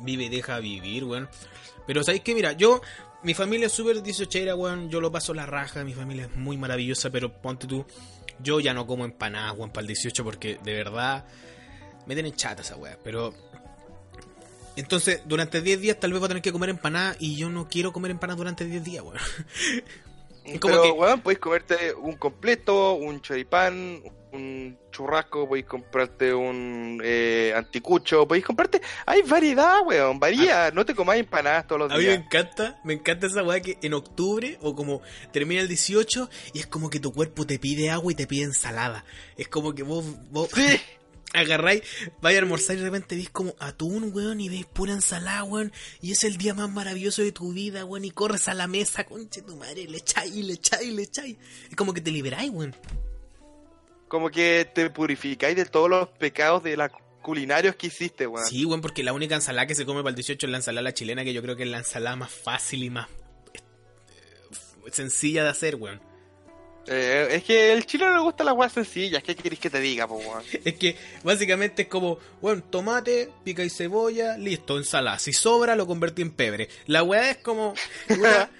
Vive 0.00 0.28
deja 0.28 0.58
vivir, 0.58 1.04
weón. 1.04 1.28
Pero 1.86 2.04
sabéis 2.04 2.22
que, 2.22 2.34
mira, 2.34 2.52
yo, 2.52 2.82
mi 3.22 3.34
familia 3.34 3.66
es 3.66 3.72
súper 3.72 4.02
18 4.02 4.56
weón. 4.56 4.90
Yo 4.90 5.00
lo 5.00 5.10
paso 5.10 5.34
la 5.34 5.46
raja, 5.46 5.84
mi 5.84 5.94
familia 5.94 6.26
es 6.26 6.36
muy 6.36 6.56
maravillosa, 6.56 7.10
pero 7.10 7.32
ponte 7.32 7.66
tú, 7.66 7.84
yo 8.42 8.60
ya 8.60 8.74
no 8.74 8.86
como 8.86 9.04
empanadas, 9.04 9.56
weón, 9.56 9.70
para 9.70 9.82
el 9.82 9.88
18 9.88 10.24
porque 10.24 10.58
de 10.62 10.74
verdad 10.74 11.24
me 12.06 12.14
tienen 12.14 12.34
chata 12.34 12.62
esa 12.62 12.76
weá. 12.76 12.98
Pero. 13.02 13.34
Entonces, 14.76 15.22
durante 15.24 15.60
10 15.60 15.80
días 15.80 15.98
tal 15.98 16.12
vez 16.12 16.20
voy 16.20 16.26
a 16.26 16.28
tener 16.28 16.42
que 16.42 16.52
comer 16.52 16.70
empanadas 16.70 17.16
y 17.18 17.34
yo 17.36 17.48
no 17.48 17.68
quiero 17.68 17.92
comer 17.92 18.12
empanadas 18.12 18.38
durante 18.38 18.64
10 18.64 18.84
días, 18.84 19.02
weón. 19.04 19.18
Como 20.60 20.60
Pero, 20.60 20.82
que- 20.82 20.90
weón, 20.92 21.20
puedes 21.20 21.40
comerte 21.40 21.92
un 21.94 22.16
completo, 22.16 22.94
un 22.94 23.20
choripán, 23.20 24.00
un 24.32 24.78
churrasco, 24.90 25.48
podéis 25.48 25.66
comprarte 25.66 26.34
un 26.34 27.00
eh, 27.04 27.52
anticucho, 27.56 28.26
podéis 28.28 28.44
comprarte... 28.44 28.80
Hay 29.06 29.22
variedad, 29.22 29.80
weón, 29.86 30.18
varía. 30.20 30.70
No 30.70 30.84
te 30.84 30.94
comáis 30.94 31.20
empanadas 31.20 31.66
todos 31.66 31.80
los 31.80 31.92
A 31.92 31.96
mí 31.96 32.04
me 32.04 32.10
días. 32.10 32.22
encanta, 32.24 32.80
me 32.84 32.92
encanta 32.94 33.26
esa 33.26 33.42
weá 33.42 33.60
que 33.60 33.78
en 33.82 33.94
octubre 33.94 34.58
o 34.60 34.74
como 34.74 35.00
termina 35.32 35.60
el 35.60 35.68
18 35.68 36.28
y 36.52 36.58
es 36.58 36.66
como 36.66 36.90
que 36.90 37.00
tu 37.00 37.12
cuerpo 37.12 37.46
te 37.46 37.58
pide 37.58 37.90
agua 37.90 38.12
y 38.12 38.14
te 38.14 38.26
pide 38.26 38.44
ensalada. 38.44 39.04
Es 39.36 39.48
como 39.48 39.74
que 39.74 39.82
vos, 39.82 40.04
vos 40.30 40.48
Sí. 40.54 40.80
agarráis, 41.34 41.82
vais 42.22 42.36
a 42.36 42.40
almorzar 42.40 42.76
y 42.76 42.78
de 42.80 42.84
repente 42.86 43.14
veis 43.14 43.28
como 43.28 43.54
atún, 43.58 44.10
weón, 44.14 44.40
y 44.40 44.48
veis 44.48 44.64
pura 44.64 44.92
ensalada, 44.94 45.44
weón, 45.44 45.72
y 46.00 46.12
es 46.12 46.24
el 46.24 46.38
día 46.38 46.54
más 46.54 46.70
maravilloso 46.70 47.20
de 47.22 47.32
tu 47.32 47.52
vida, 47.52 47.84
weón, 47.84 48.04
y 48.06 48.10
corres 48.10 48.48
a 48.48 48.54
la 48.54 48.66
mesa, 48.66 49.04
conche 49.04 49.42
tu 49.42 49.54
madre, 49.56 49.86
le 49.86 49.98
echáis, 49.98 50.34
le 50.36 50.54
echáis, 50.54 50.90
le 50.92 51.02
echáis. 51.02 51.36
Es 51.68 51.76
como 51.76 51.92
que 51.92 52.00
te 52.00 52.10
liberáis, 52.10 52.50
weón. 52.50 52.74
Como 54.08 54.30
que 54.30 54.68
te 54.74 54.90
purificáis 54.90 55.56
de 55.56 55.64
todos 55.66 55.88
los 55.88 56.08
pecados 56.08 56.62
de 56.62 56.76
la 56.76 56.90
culinarios 57.22 57.76
que 57.76 57.88
hiciste, 57.88 58.26
weón. 58.26 58.46
Sí, 58.46 58.64
weón, 58.64 58.80
porque 58.80 59.02
la 59.02 59.12
única 59.12 59.34
ensalada 59.34 59.66
que 59.66 59.74
se 59.74 59.84
come 59.84 60.00
para 60.00 60.10
el 60.10 60.16
18 60.16 60.46
es 60.46 60.50
la 60.50 60.58
ensalada 60.58 60.82
la 60.82 60.94
chilena, 60.94 61.24
que 61.24 61.34
yo 61.34 61.42
creo 61.42 61.56
que 61.56 61.64
es 61.64 61.68
la 61.68 61.78
ensalada 61.78 62.16
más 62.16 62.30
fácil 62.30 62.84
y 62.84 62.90
más 62.90 63.08
eh, 63.52 64.90
sencilla 64.92 65.44
de 65.44 65.50
hacer, 65.50 65.76
weón. 65.76 66.00
Eh, 66.86 67.28
es 67.32 67.44
que 67.44 67.74
el 67.74 67.84
chino 67.84 68.10
le 68.10 68.20
gusta 68.20 68.44
las 68.44 68.54
weas 68.54 68.72
sencillas. 68.72 69.22
¿Qué 69.22 69.36
querés 69.36 69.58
que 69.58 69.68
te 69.68 69.78
diga, 69.78 70.08
po, 70.08 70.14
weón? 70.14 70.42
Es 70.64 70.74
que 70.74 70.96
básicamente 71.22 71.82
es 71.82 71.88
como, 71.88 72.18
bueno, 72.40 72.62
tomate, 72.62 73.30
pica 73.44 73.62
y 73.62 73.68
cebolla, 73.68 74.38
listo, 74.38 74.78
ensalada. 74.78 75.18
Si 75.18 75.34
sobra, 75.34 75.76
lo 75.76 75.86
convertí 75.86 76.22
en 76.22 76.30
pebre. 76.30 76.68
La 76.86 77.02
weá 77.02 77.30
es 77.30 77.36
como 77.38 77.74
weá, 78.18 78.50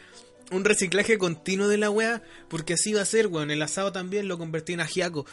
un 0.51 0.65
reciclaje 0.65 1.19
continuo 1.19 1.69
de 1.69 1.79
la 1.79 1.91
weá, 1.91 2.23
porque 2.49 2.75
así 2.75 2.93
va 2.93 3.03
a 3.03 3.07
ser, 3.07 3.27
weón. 3.29 3.51
El 3.51 3.63
asado 3.63 3.93
también 3.93 4.29
lo 4.29 4.39
convertí 4.39 4.73
en 4.73 4.81
ajiaco. 4.81 5.27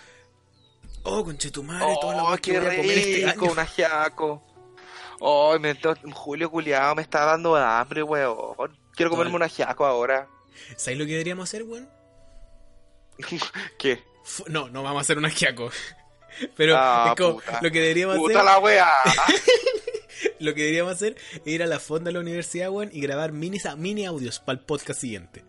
Oh, 1.03 1.23
conchetumare, 1.23 1.85
toda 2.01 2.15
la 2.15 2.23
Oh, 2.23 2.29
weá 2.29 2.37
que 2.37 2.59
voy 2.59 2.67
a 2.67 2.75
comer 2.77 2.97
este 2.97 3.25
año. 3.29 3.51
un 3.51 3.59
ajiaco. 3.59 4.43
Oh, 5.19 5.57
me 5.59 5.77
Julio 6.13 6.49
culiado 6.51 6.95
me 6.95 7.01
está 7.01 7.23
dando 7.25 7.55
hambre, 7.55 8.03
weón. 8.03 8.55
Quiero 8.95 9.09
comerme 9.11 9.35
un 9.35 9.43
ajiaco 9.43 9.85
ahora. 9.85 10.27
¿Sabes 10.77 10.97
lo 10.99 11.05
que 11.05 11.11
deberíamos 11.11 11.43
hacer, 11.49 11.63
weón? 11.63 11.89
¿Qué? 13.79 14.03
No, 14.47 14.67
no 14.69 14.83
vamos 14.83 14.99
a 14.99 15.01
hacer 15.01 15.17
un 15.17 15.25
ajiaco. 15.25 15.69
Pero 16.57 16.75
Ah, 16.77 17.13
es 17.15 17.21
como, 17.21 17.35
puta. 17.39 17.59
lo 17.61 17.71
que 17.71 17.79
deberíamos 17.79 18.17
Puta 18.17 18.39
hacer, 18.41 18.45
la 18.45 18.59
wea. 18.59 18.89
lo 20.39 20.53
que 20.53 20.61
deberíamos 20.61 20.93
hacer 20.93 21.15
es 21.33 21.53
ir 21.53 21.63
a 21.63 21.67
la 21.67 21.79
fonda 21.79 22.09
de 22.09 22.13
la 22.13 22.19
universidad, 22.19 22.69
weón, 22.69 22.89
y 22.91 23.01
grabar 23.01 23.31
mini, 23.31 23.57
mini 23.77 24.05
audios 24.05 24.39
para 24.39 24.59
el 24.59 24.65
podcast 24.65 24.99
siguiente. 25.01 25.43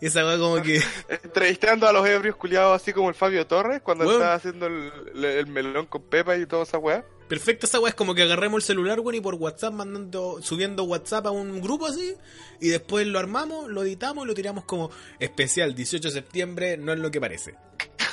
Esa 0.00 0.24
weá 0.26 0.36
como 0.38 0.60
que 0.60 0.82
Entrevistando 1.22 1.86
a 1.88 1.92
los 1.92 2.06
ebrios 2.06 2.36
culiados 2.36 2.80
así 2.82 2.92
como 2.92 3.08
el 3.08 3.14
Fabio 3.14 3.46
Torres 3.46 3.80
cuando 3.82 4.04
Weón. 4.04 4.16
estaba 4.20 4.34
haciendo 4.34 4.66
el, 4.66 4.92
el- 5.14 5.24
el 5.24 5.46
melón 5.46 5.86
con 5.86 6.02
Pepa 6.02 6.36
y 6.36 6.46
toda 6.46 6.64
esa 6.64 6.78
weá. 6.78 7.04
Perfecto, 7.28 7.64
esa 7.66 7.80
weá 7.80 7.88
es 7.88 7.94
como 7.94 8.14
que 8.14 8.20
agarremos 8.22 8.58
el 8.62 8.66
celular, 8.66 9.00
weón, 9.00 9.14
y 9.14 9.20
por 9.20 9.34
WhatsApp 9.36 9.72
mandando, 9.72 10.42
subiendo 10.42 10.84
WhatsApp 10.84 11.26
a 11.26 11.30
un 11.30 11.62
grupo 11.62 11.86
así, 11.86 12.14
y 12.60 12.68
después 12.68 13.06
lo 13.06 13.18
armamos, 13.18 13.68
lo 13.70 13.82
editamos 13.82 14.24
y 14.24 14.28
lo 14.28 14.34
tiramos 14.34 14.64
como 14.64 14.90
especial 15.20 15.74
18 15.74 16.08
de 16.08 16.12
septiembre, 16.12 16.76
no 16.76 16.92
es 16.92 16.98
lo 16.98 17.10
que 17.10 17.20
parece. 17.20 17.54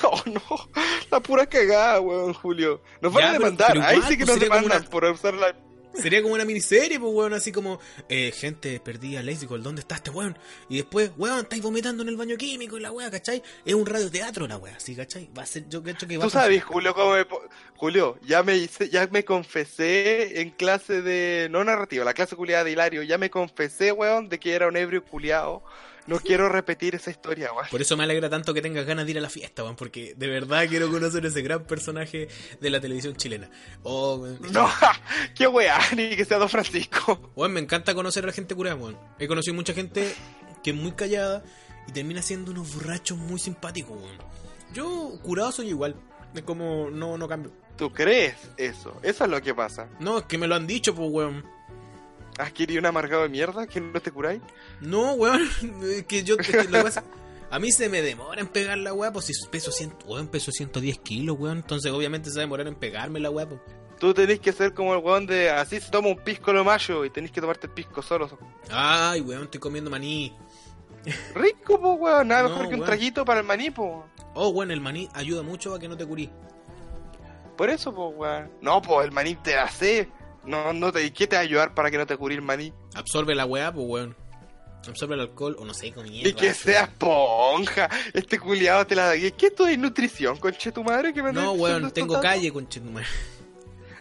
Oh 0.03 0.19
no, 0.25 0.41
la 1.11 1.19
pura 1.19 1.45
cagada, 1.45 1.99
weón, 2.01 2.33
Julio. 2.33 2.81
Nos 3.01 3.13
van 3.13 3.23
Ya, 3.23 3.29
a 3.29 3.33
demandar. 3.33 3.73
pero 3.73 3.85
Ahí 3.85 3.97
igual, 3.97 4.09
sí 4.11 4.17
que 4.17 4.25
pues, 4.25 4.35
nos 4.37 4.43
demandan 4.43 4.79
una- 4.81 4.89
por 4.89 5.03
usar 5.05 5.33
la. 5.35 5.55
Sería 5.93 6.21
como 6.21 6.33
una 6.33 6.45
miniserie, 6.45 6.99
pues 6.99 7.13
weón, 7.13 7.33
así 7.33 7.51
como, 7.51 7.79
eh, 8.07 8.31
gente, 8.31 8.79
perdí 8.79 9.17
a 9.17 9.23
Lazy 9.23 9.45
Gold, 9.45 9.63
¿dónde 9.63 9.81
está 9.81 9.95
este 9.95 10.09
weón? 10.09 10.37
Y 10.69 10.77
después, 10.77 11.11
weón, 11.17 11.39
estáis 11.39 11.61
vomitando 11.61 12.03
en 12.03 12.09
el 12.09 12.17
baño 12.17 12.37
químico 12.37 12.77
y 12.77 12.81
la 12.81 12.91
weá, 12.91 13.11
¿cachai? 13.11 13.43
Es 13.65 13.73
un 13.73 13.85
radioteatro 13.85 14.47
la 14.47 14.57
weá, 14.57 14.79
¿sí, 14.79 14.95
cachai? 14.95 15.29
Va 15.37 15.43
a 15.43 15.45
ser, 15.45 15.67
yo 15.67 15.83
cacho 15.83 16.07
que 16.07 16.17
va 16.17 16.23
Tú 16.23 16.27
a 16.29 16.41
sabes, 16.41 16.63
Julio, 16.63 16.93
cómo 16.93 17.13
me. 17.13 17.25
Julio, 17.75 18.17
ya 18.21 18.43
me 18.43 18.57
hice, 18.57 18.89
ya 18.89 19.07
me 19.11 19.25
confesé 19.25 20.41
en 20.41 20.51
clase 20.51 21.01
de. 21.01 21.47
No 21.49 21.63
narrativa, 21.63 22.05
la 22.05 22.13
clase 22.13 22.35
culiada 22.35 22.63
de 22.63 22.71
Hilario. 22.71 23.03
Ya 23.03 23.17
me 23.17 23.29
confesé, 23.29 23.91
weón, 23.91 24.29
de 24.29 24.39
que 24.39 24.53
era 24.53 24.67
un 24.67 24.77
ebrio 24.77 25.03
culiado. 25.03 25.63
No 26.07 26.19
quiero 26.19 26.49
repetir 26.49 26.95
esa 26.95 27.11
historia, 27.11 27.53
weón. 27.53 27.67
Por 27.69 27.81
eso 27.81 27.95
me 27.95 28.03
alegra 28.03 28.29
tanto 28.29 28.53
que 28.53 28.61
tengas 28.61 28.85
ganas 28.85 29.05
de 29.05 29.11
ir 29.11 29.17
a 29.17 29.21
la 29.21 29.29
fiesta, 29.29 29.63
weón, 29.63 29.75
porque 29.75 30.13
de 30.15 30.27
verdad 30.27 30.67
quiero 30.67 30.89
conocer 30.89 31.25
ese 31.25 31.41
gran 31.41 31.63
personaje 31.63 32.27
de 32.59 32.69
la 32.69 32.81
televisión 32.81 33.15
chilena. 33.15 33.49
Oh, 33.83 34.15
weón. 34.15 34.39
No, 34.51 34.69
qué 35.35 35.47
weá, 35.47 35.79
ni 35.95 36.15
que 36.15 36.25
sea 36.25 36.37
Don 36.37 36.49
Francisco. 36.49 37.31
Weón, 37.35 37.53
me 37.53 37.59
encanta 37.59 37.93
conocer 37.93 38.23
a 38.23 38.27
la 38.27 38.33
gente 38.33 38.55
curada, 38.55 38.75
weón. 38.75 38.97
He 39.19 39.27
conocido 39.27 39.53
mucha 39.53 39.73
gente 39.73 40.13
que 40.63 40.71
es 40.71 40.75
muy 40.75 40.93
callada 40.93 41.43
y 41.87 41.91
termina 41.91 42.21
siendo 42.21 42.51
unos 42.51 42.73
borrachos 42.75 43.17
muy 43.17 43.39
simpáticos, 43.39 43.97
weón. 43.97 44.17
Yo, 44.73 45.19
curado, 45.21 45.51
soy 45.51 45.69
igual. 45.69 45.95
Es 46.33 46.43
como, 46.43 46.89
no, 46.89 47.17
no 47.17 47.27
cambio. 47.27 47.51
¿Tú 47.77 47.91
crees 47.91 48.35
eso? 48.57 48.99
Eso 49.03 49.23
es 49.23 49.29
lo 49.29 49.41
que 49.41 49.53
pasa. 49.53 49.89
No, 49.99 50.19
es 50.19 50.25
que 50.25 50.37
me 50.37 50.47
lo 50.47 50.55
han 50.55 50.67
dicho, 50.67 50.95
pues, 50.95 51.09
weón. 51.11 51.45
¿Has 52.38 52.51
querido 52.53 52.79
un 52.79 52.86
amargado 52.86 53.23
de 53.23 53.29
mierda 53.29 53.67
que 53.67 53.79
no 53.82 53.99
te 54.01 54.11
curáis? 54.11 54.41
No, 54.79 55.13
weón. 55.13 55.47
Que 56.07 56.23
yo, 56.23 56.36
es 56.39 56.47
que 56.47 56.63
lo 56.63 56.71
que 56.79 56.84
pasa- 56.84 57.03
a 57.49 57.59
mí 57.59 57.71
se 57.71 57.89
me 57.89 58.01
demora 58.01 58.39
en 58.39 58.47
pegar 58.47 58.77
la 58.77 58.93
weá, 58.93 59.11
pues 59.11 59.25
si 59.25 59.34
peso 59.49 59.71
100, 59.71 59.93
weón, 60.05 60.27
peso 60.27 60.51
110 60.51 60.99
kilos, 60.99 61.38
weón. 61.38 61.57
Entonces, 61.57 61.91
obviamente, 61.91 62.29
se 62.29 62.36
va 62.38 62.41
a 62.41 62.45
demorar 62.45 62.67
en 62.67 62.75
pegarme 62.75 63.19
la 63.19 63.29
weá, 63.29 63.47
pues. 63.47 63.59
Tú 63.99 64.13
tenés 64.13 64.39
que 64.39 64.51
ser 64.53 64.73
como 64.73 64.93
el 64.95 64.99
weón 65.03 65.27
de 65.27 65.49
así 65.51 65.79
se 65.79 65.91
toma 65.91 66.07
un 66.07 66.17
pisco 66.17 66.51
lo 66.53 66.63
mayo 66.63 67.05
y 67.05 67.09
tenés 67.11 67.32
que 67.32 67.39
tomarte 67.41 67.67
el 67.67 67.73
pisco 67.73 68.01
solo. 68.01 68.29
Ay, 68.71 69.21
weón, 69.21 69.43
estoy 69.43 69.59
comiendo 69.59 69.91
maní. 69.91 70.36
Rico, 71.36 71.79
po, 71.79 71.93
weón. 71.93 72.29
Nada 72.29 72.43
No, 72.43 72.49
mejor 72.49 72.69
que 72.69 72.75
un 72.75 72.86
traguito 72.86 73.25
para 73.25 73.41
el 73.41 73.45
maní, 73.45 73.69
po. 73.69 74.05
Oh, 74.34 74.47
weón, 74.49 74.71
el 74.71 74.79
maní 74.82 75.09
ayuda 75.13 75.43
mucho 75.43 75.75
a 75.75 75.79
que 75.79 75.88
no 75.89 75.97
te 75.97 76.05
curís. 76.05 76.29
Por 77.57 77.69
eso, 77.69 77.93
po, 77.93 78.07
weón. 78.09 78.49
No, 78.61 78.82
pues 78.82 79.05
el 79.05 79.11
maní 79.11 79.36
te 79.36 79.55
hace. 79.57 80.09
No, 80.45 80.73
no 80.73 80.91
te, 80.91 81.11
¿qué 81.13 81.27
te 81.27 81.35
va 81.35 81.41
a 81.41 81.43
ayudar 81.43 81.73
para 81.75 81.91
que 81.91 81.97
no 81.97 82.05
te 82.07 82.17
cure 82.17 82.33
el 82.35 82.41
maní? 82.41 82.73
Absorbe 82.95 83.35
la 83.35 83.45
weá, 83.45 83.71
pues, 83.71 83.85
weón. 83.87 84.15
Absorbe 84.87 85.13
el 85.13 85.21
alcohol, 85.21 85.55
o 85.59 85.65
no 85.65 85.73
sé, 85.75 85.91
con 85.91 86.03
mierda. 86.09 86.27
Y 86.27 86.33
que 86.33 86.53
sea 86.55 86.83
esponja. 86.83 87.87
Este 88.13 88.39
culiado 88.39 88.87
te 88.87 88.95
la 88.95 89.05
da. 89.07 89.13
¿Qué 89.13 89.47
esto 89.47 89.67
es 89.67 89.77
nutrición, 89.77 90.37
conche 90.37 90.71
tu 90.71 90.83
madre? 90.83 91.13
Que 91.13 91.21
me 91.21 91.31
No, 91.31 91.51
weón, 91.51 91.91
tengo 91.91 92.13
tanto? 92.15 92.27
calle, 92.27 92.51
conchetumare. 92.51 93.05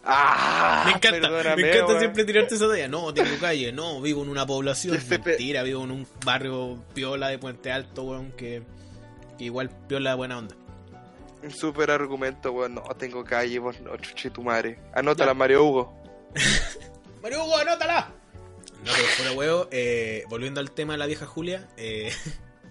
Ah, 0.03 0.84
Me 0.86 0.93
encanta, 0.93 1.28
me 1.28 1.68
encanta 1.68 1.86
weón. 1.86 1.99
siempre 1.99 2.24
tirarte 2.24 2.55
esa 2.55 2.66
talla. 2.68 2.88
No, 2.88 3.12
tengo 3.12 3.36
calle, 3.38 3.70
no, 3.72 4.01
vivo 4.01 4.22
en 4.22 4.30
una 4.30 4.47
población. 4.47 4.97
Ese 4.97 5.18
pe- 5.18 5.30
Mentira, 5.32 5.62
vivo 5.62 5.84
en 5.84 5.91
un 5.91 6.07
barrio 6.24 6.82
piola 6.95 7.28
de 7.28 7.38
Puente 7.38 7.70
Alto, 7.70 8.05
weón, 8.05 8.32
que, 8.32 8.62
que 9.36 9.45
igual 9.45 9.68
piola 9.86 10.11
de 10.11 10.16
buena 10.16 10.38
onda. 10.38 10.57
Un 11.43 11.51
super 11.51 11.91
argumento, 11.91 12.53
weón. 12.53 12.74
No, 12.76 12.82
tengo 12.99 13.22
calle, 13.24 13.59
vos 13.59 13.78
no, 13.82 13.95
chuche 13.99 14.30
tu 14.30 14.43
madre. 14.43 14.78
Anótala, 14.95 15.32
Ya. 15.32 15.34
Mario 15.34 15.64
Hugo. 15.64 15.99
Mario 17.22 17.45
Hugo, 17.45 17.57
anótala. 17.59 18.14
No, 18.85 18.93
pero 18.95 19.09
fuera 19.09 19.33
huevo, 19.33 19.68
eh, 19.70 20.24
volviendo 20.28 20.61
al 20.61 20.70
tema 20.70 20.95
de 20.95 20.99
la 20.99 21.07
vieja 21.07 21.26
Julia, 21.26 21.68
eh, 21.76 22.12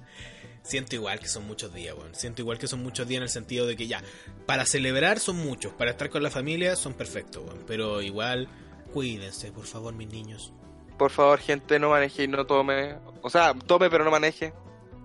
siento 0.64 0.96
igual 0.96 1.20
que 1.20 1.28
son 1.28 1.46
muchos 1.46 1.74
días, 1.74 1.96
weón. 1.96 2.16
Siento 2.16 2.42
igual 2.42 2.58
que 2.58 2.68
son 2.68 2.82
muchos 2.82 3.08
días 3.08 3.18
en 3.18 3.24
el 3.24 3.30
sentido 3.30 3.68
de 3.68 3.76
que 3.76 3.88
ya, 3.88 4.02
para 4.46 4.66
celebrar 4.66 5.20
son 5.20 5.36
muchos, 5.38 5.74
para 5.74 5.92
estar 5.92 6.10
con 6.10 6.24
la 6.24 6.32
familia 6.32 6.76
son 6.76 6.94
perfectos, 6.94 7.44
weón. 7.46 7.64
Pero 7.68 8.02
igual, 8.02 8.48
cuídense, 8.92 9.52
por 9.52 9.66
favor, 9.66 9.94
mis 9.94 10.10
niños. 10.10 10.52
Por 10.98 11.12
favor, 11.12 11.40
gente, 11.40 11.80
no 11.80 11.92
maneje 11.92 12.24
y 12.24 12.28
no 12.28 12.46
tome. 12.46 12.96
O 13.22 13.30
sea, 13.30 13.54
tome 13.54 13.90
pero 13.90 14.04
no 14.04 14.12
maneje. 14.12 14.54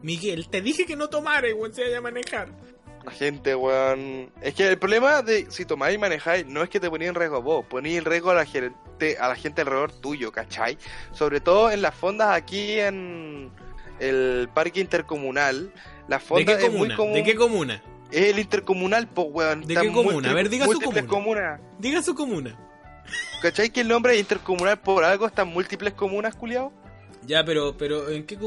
Miguel, 0.02 0.48
te 0.48 0.60
dije 0.62 0.86
que 0.86 0.96
no 0.96 1.08
tomara, 1.08 1.54
weón, 1.54 1.74
se 1.74 1.82
vaya 1.82 1.98
a 1.98 2.02
manejar. 2.02 2.48
La 3.04 3.10
gente, 3.10 3.54
weón. 3.54 4.30
Es 4.40 4.54
que 4.54 4.66
el 4.66 4.78
problema 4.78 5.22
de 5.22 5.50
si 5.50 5.64
tomáis 5.64 5.96
y 5.96 5.98
manejáis 5.98 6.46
no 6.46 6.62
es 6.62 6.70
que 6.70 6.80
te 6.80 6.88
ponéis 6.88 7.10
en 7.10 7.14
riesgo 7.14 7.42
vos, 7.42 7.66
ponéis 7.66 7.98
en 7.98 8.04
riesgo 8.04 8.30
a 8.30 8.34
la 8.34 8.46
gente, 8.46 9.18
a 9.18 9.28
la 9.28 9.36
gente 9.36 9.60
alrededor 9.60 9.92
tuyo, 9.92 10.32
¿cachai? 10.32 10.78
Sobre 11.12 11.40
todo 11.40 11.70
en 11.70 11.82
las 11.82 11.94
fondas 11.94 12.34
aquí 12.34 12.80
en 12.80 13.50
el 14.00 14.48
parque 14.54 14.80
intercomunal. 14.80 15.72
La 16.08 16.18
¿De 16.18 16.24
fonda 16.24 16.56
qué 16.56 16.66
es 16.66 16.72
muy 16.72 16.88
comuna? 16.88 16.96
común. 16.96 17.14
¿De 17.14 17.22
qué 17.24 17.34
comuna? 17.34 17.82
Es 18.10 18.30
el 18.30 18.38
intercomunal, 18.38 19.08
pues, 19.08 19.26
weón. 19.30 19.60
¿De 19.62 19.74
qué 19.74 19.92
comuna? 19.92 20.30
A 20.30 20.34
ver, 20.34 20.48
diga 20.48 20.64
su 20.66 20.72
múltiples 20.72 21.04
comunas. 21.04 21.60
Diga 21.78 22.02
su 22.02 22.14
comuna. 22.14 22.58
¿Cachai 23.42 23.70
que 23.70 23.82
el 23.82 23.88
nombre 23.88 24.14
es 24.14 24.20
intercomunal 24.20 24.80
por 24.80 25.04
algo 25.04 25.26
están 25.26 25.48
múltiples 25.48 25.92
comunas, 25.92 26.34
culiao? 26.34 26.72
Ya, 27.26 27.44
pero, 27.44 27.76
pero, 27.76 28.10
¿en 28.10 28.24
qué 28.24 28.38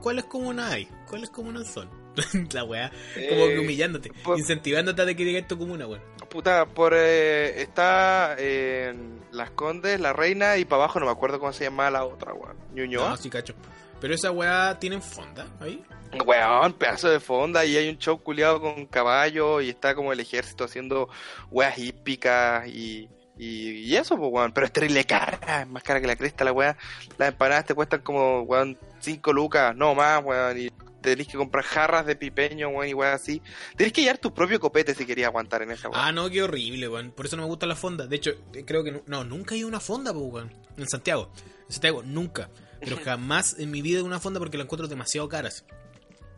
¿cuáles 0.00 0.24
comunas 0.24 0.72
hay? 0.72 0.88
¿Cuáles 1.08 1.30
comunas 1.30 1.68
son? 1.68 1.99
la 2.52 2.64
weá, 2.64 2.90
como 3.14 3.46
que 3.46 3.54
Eh, 3.54 3.58
humillándote, 3.58 4.12
por- 4.22 4.38
incentivándote 4.38 5.02
a 5.02 5.04
de 5.04 5.16
que 5.16 5.24
digas 5.24 5.46
tu 5.48 5.58
comuna, 5.58 5.86
weón. 5.86 6.02
Puta, 6.28 6.66
por 6.66 6.92
eh, 6.94 7.60
está 7.62 8.36
en 8.38 9.20
Las 9.32 9.50
Condes, 9.50 9.98
La 10.00 10.12
Reina 10.12 10.56
y 10.58 10.64
para 10.64 10.84
abajo 10.84 11.00
no 11.00 11.06
me 11.06 11.12
acuerdo 11.12 11.40
cómo 11.40 11.52
se 11.52 11.64
llama 11.64 11.90
la 11.90 12.04
otra, 12.04 12.32
weón. 12.32 12.56
Ñuñoa. 12.74 13.10
No, 13.10 13.16
sí, 13.16 13.28
cacho. 13.30 13.54
Pero 14.00 14.14
esa 14.14 14.30
weá 14.30 14.78
tienen 14.78 15.02
fonda 15.02 15.46
ahí. 15.60 15.84
Weón, 16.24 16.72
pedazo 16.72 17.08
de 17.08 17.20
fonda 17.20 17.64
y 17.64 17.76
hay 17.76 17.88
un 17.88 17.98
show 17.98 18.20
culiado 18.22 18.60
con 18.60 18.86
caballo 18.86 19.60
y 19.60 19.68
está 19.70 19.94
como 19.94 20.12
el 20.12 20.20
ejército 20.20 20.64
haciendo 20.64 21.08
weas 21.50 21.78
hípicas 21.78 22.66
y, 22.68 23.08
y, 23.36 23.70
y 23.70 23.96
eso, 23.96 24.16
pues 24.16 24.30
weón. 24.32 24.52
Pero 24.52 24.66
es 24.66 24.72
terrible 24.72 25.04
cara, 25.04 25.60
es 25.62 25.68
más 25.68 25.82
cara 25.82 26.00
que 26.00 26.06
la 26.06 26.16
cresta 26.16 26.44
la 26.44 26.52
wea. 26.52 26.76
Las 27.18 27.28
empanadas 27.30 27.66
te 27.66 27.74
cuestan 27.74 28.00
como, 28.02 28.42
weón, 28.42 28.78
5 29.00 29.32
lucas, 29.32 29.74
no 29.76 29.94
más, 29.94 30.22
weón. 30.24 30.58
Y 30.58 30.70
tenés 31.00 31.28
que 31.28 31.36
comprar 31.36 31.64
jarras 31.64 32.06
de 32.06 32.16
pipeño, 32.16 32.68
weón, 32.68 32.88
y 32.88 32.94
weón 32.94 33.12
así. 33.12 33.42
Tenés 33.76 33.92
que 33.92 34.02
llevar 34.02 34.18
tu 34.18 34.32
propio 34.34 34.60
copete 34.60 34.94
si 34.94 35.06
querías 35.06 35.28
aguantar 35.28 35.62
en 35.62 35.70
esa 35.70 35.88
weón. 35.88 36.00
Ah, 36.02 36.12
no, 36.12 36.28
qué 36.30 36.42
horrible, 36.42 36.88
weón. 36.88 37.10
Por 37.12 37.26
eso 37.26 37.36
no 37.36 37.42
me 37.42 37.48
gustan 37.48 37.68
las 37.68 37.78
fondas. 37.78 38.08
De 38.08 38.16
hecho, 38.16 38.30
eh, 38.54 38.64
creo 38.66 38.84
que 38.84 38.92
no, 38.92 39.02
no, 39.06 39.24
nunca 39.24 39.54
he 39.54 39.58
ido 39.58 39.66
a 39.66 39.70
una 39.70 39.80
fonda, 39.80 40.12
weón. 40.12 40.52
En 40.76 40.88
Santiago. 40.88 41.32
En 41.66 41.72
Santiago, 41.72 42.02
nunca. 42.02 42.50
Pero 42.80 42.96
jamás 43.04 43.58
en 43.58 43.70
mi 43.70 43.82
vida 43.82 43.96
he 43.96 43.98
ido 43.98 44.04
a 44.06 44.08
una 44.08 44.20
fonda 44.20 44.38
porque 44.40 44.56
la 44.56 44.64
encuentro 44.64 44.88
demasiado 44.88 45.28
caras. 45.28 45.64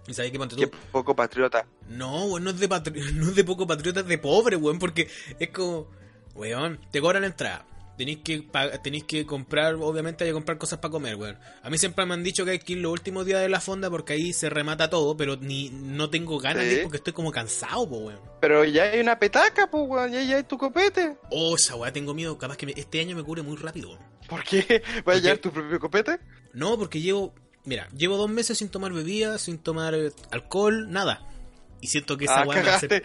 ¿Y 0.06 0.14
sabes 0.14 0.32
qué 0.32 0.38
ponte 0.38 0.56
tú? 0.56 0.62
Qué 0.62 0.76
poco 0.90 1.14
patriota. 1.14 1.66
No, 1.88 2.24
weón, 2.26 2.44
no 2.44 2.50
es 2.50 2.58
de 2.58 2.68
patri- 2.68 3.12
no 3.14 3.28
es 3.28 3.34
de 3.36 3.44
poco 3.44 3.66
patriota, 3.66 4.00
es 4.00 4.06
de 4.06 4.18
pobre, 4.18 4.56
weón, 4.56 4.78
porque 4.78 5.08
es 5.38 5.48
como, 5.50 5.88
weón, 6.34 6.80
te 6.90 7.00
cobran 7.00 7.22
la 7.22 7.28
entrada. 7.28 7.66
Tenéis 8.02 8.18
que 8.24 8.44
tenéis 8.82 9.04
que 9.04 9.24
comprar, 9.24 9.74
obviamente 9.76 10.24
hay 10.24 10.30
que 10.30 10.34
comprar 10.34 10.58
cosas 10.58 10.80
para 10.80 10.90
comer, 10.90 11.14
weón. 11.14 11.38
A 11.62 11.70
mí 11.70 11.78
siempre 11.78 12.04
me 12.04 12.14
han 12.14 12.24
dicho 12.24 12.44
que 12.44 12.50
hay 12.50 12.58
que 12.58 12.72
ir 12.72 12.78
los 12.80 12.90
últimos 12.90 13.24
días 13.24 13.40
de 13.40 13.48
la 13.48 13.60
fonda 13.60 13.88
porque 13.90 14.14
ahí 14.14 14.32
se 14.32 14.50
remata 14.50 14.90
todo, 14.90 15.16
pero 15.16 15.36
ni 15.36 15.70
no 15.70 16.10
tengo 16.10 16.38
ganas 16.40 16.64
de 16.64 16.70
Sí. 16.70 16.76
ir 16.78 16.82
porque 16.82 16.96
estoy 16.96 17.12
como 17.12 17.30
cansado, 17.30 17.88
po, 17.88 17.98
weón. 17.98 18.18
Pero 18.40 18.64
ya 18.64 18.84
hay 18.90 18.98
una 19.00 19.18
petaca, 19.20 19.70
pues, 19.70 19.84
weón, 19.86 20.10
ya, 20.10 20.20
ya 20.24 20.36
hay 20.38 20.42
tu 20.42 20.58
copete. 20.58 21.16
Oh, 21.30 21.54
esa 21.54 21.76
weá, 21.76 21.92
tengo 21.92 22.12
miedo, 22.12 22.36
capaz 22.36 22.56
que 22.56 22.66
me- 22.66 22.74
este 22.76 22.98
año 23.00 23.14
me 23.14 23.22
cure 23.22 23.42
muy 23.42 23.56
rápido, 23.56 23.90
weón. 23.90 24.02
¿Por 24.28 24.42
qué? 24.42 24.82
¿Vas 25.04 25.18
a 25.18 25.20
llevar 25.20 25.38
tu 25.38 25.52
propio 25.52 25.78
copete? 25.78 26.18
No, 26.54 26.76
porque 26.76 27.00
llevo, 27.00 27.32
mira, 27.64 27.88
llevo 27.96 28.16
dos 28.16 28.28
meses 28.30 28.58
sin 28.58 28.68
tomar 28.68 28.92
bebidas, 28.92 29.42
sin 29.42 29.58
tomar 29.58 29.94
eh, 29.94 30.10
alcohol, 30.32 30.90
nada. 30.90 31.24
Y 31.80 31.86
siento 31.86 32.16
que 32.16 32.24
esa 32.24 32.40
Ah, 32.42 32.46
weá 32.48 32.62
me 32.62 32.68
hace... 32.70 33.02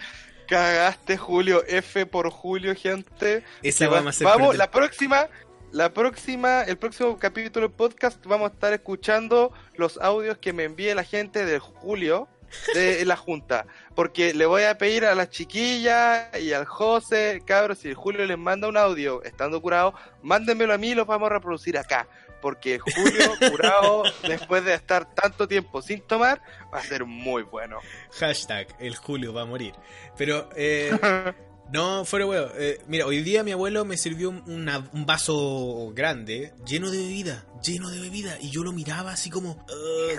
cagaste. 0.48 1.18
Julio. 1.18 1.64
F 1.68 2.06
por 2.06 2.30
Julio, 2.30 2.74
gente. 2.76 3.44
Esa 3.62 3.88
va- 3.88 3.98
Vamos, 4.00 4.16
perder- 4.20 4.58
la 4.58 4.72
próxima, 4.72 5.28
la 5.72 5.94
próxima, 5.94 6.62
el 6.64 6.78
próximo 6.78 7.18
capítulo 7.20 7.68
del 7.68 7.76
podcast 7.76 8.26
vamos 8.26 8.50
a 8.50 8.54
estar 8.54 8.74
escuchando 8.74 9.52
los 9.76 9.98
audios 10.00 10.38
que 10.38 10.54
me 10.54 10.64
envíe 10.64 10.94
la 10.96 11.04
gente 11.04 11.46
de 11.46 11.60
Julio 11.60 12.28
de 12.74 13.04
la 13.06 13.18
junta. 13.18 13.66
Porque 13.94 14.34
le 14.34 14.46
voy 14.46 14.64
a 14.64 14.78
pedir 14.78 15.06
a 15.06 15.14
las 15.16 15.30
chiquillas 15.30 16.30
y 16.42 16.54
al 16.54 16.66
José, 16.66 17.42
cabros, 17.46 17.80
si 17.80 17.90
el 17.90 17.96
Julio 17.96 18.26
les 18.26 18.38
manda 18.38 18.68
un 18.70 18.78
audio 18.78 19.22
estando 19.24 19.62
curado, 19.62 19.94
mándenmelo 20.24 20.74
a 20.74 20.78
mí 20.78 20.90
y 20.90 20.96
lo 20.96 21.06
vamos 21.06 21.30
a 21.30 21.34
reproducir 21.34 21.78
acá. 21.78 22.08
Porque 22.42 22.80
Julio 22.80 23.32
curado, 23.52 24.04
después 24.28 24.64
de 24.64 24.74
estar 24.76 25.14
tanto 25.14 25.48
tiempo 25.48 25.82
sin 25.82 26.02
tomar, 26.02 26.42
va 26.74 26.80
a 26.80 26.84
ser 26.84 27.06
muy 27.06 27.44
bueno. 27.44 27.80
Hashtag, 28.20 28.68
el 28.80 28.96
Julio 28.96 29.34
va 29.34 29.42
a 29.42 29.46
morir. 29.46 29.74
Pero, 30.18 30.50
eh, 30.56 30.92
no, 31.74 32.06
fuera 32.06 32.26
huevo. 32.26 32.50
Eh, 32.56 32.80
mira, 32.88 33.06
hoy 33.06 33.22
día 33.24 33.44
mi 33.44 33.52
abuelo 33.52 33.86
me 33.86 33.98
sirvió 33.98 34.30
un, 34.30 34.44
una- 34.50 34.88
un 34.94 35.06
vaso 35.06 35.92
grande, 35.94 36.54
lleno 36.66 36.90
de 36.92 36.98
bebida, 37.00 37.46
lleno 37.64 37.90
de 37.90 38.00
bebida. 38.02 38.38
Y 38.40 38.52
yo 38.52 38.64
lo 38.64 38.72
miraba 38.72 39.12
así 39.12 39.30
como, 39.30 39.66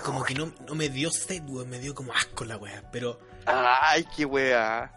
como 0.04 0.24
que 0.24 0.34
no, 0.34 0.52
no 0.66 0.74
me 0.74 0.88
dio 0.88 1.10
sed, 1.10 1.42
weón, 1.46 1.68
me 1.70 1.78
dio 1.78 1.94
como 1.94 2.12
asco 2.12 2.44
la 2.44 2.56
wea. 2.56 2.90
Pero, 2.92 3.20
Ay, 3.46 4.04
qué 4.16 4.24
wea. 4.24 4.92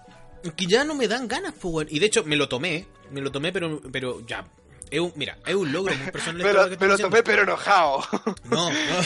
que 0.56 0.66
ya 0.66 0.84
no 0.84 0.96
me 0.96 1.08
dan 1.08 1.28
ganas, 1.28 1.54
pues, 1.54 1.74
weón. 1.74 1.88
Y 1.90 2.00
de 2.00 2.08
hecho, 2.08 2.24
me 2.24 2.36
lo 2.36 2.50
tomé, 2.50 2.88
me 3.12 3.22
lo 3.22 3.32
tomé, 3.32 3.52
pero, 3.54 3.80
pero 3.92 4.26
ya. 4.26 4.44
Es 4.92 5.00
un, 5.00 5.14
mira, 5.16 5.38
es 5.46 5.56
un 5.56 5.72
logro 5.72 5.96
muy 5.96 6.12
personal. 6.12 6.42
Pero, 6.44 6.70
que 6.70 6.78
me 6.78 6.88
lo 6.88 6.98
tomé 6.98 7.24
pero 7.24 7.44
enojado. 7.44 8.04
No, 8.44 8.70
no, 8.70 9.00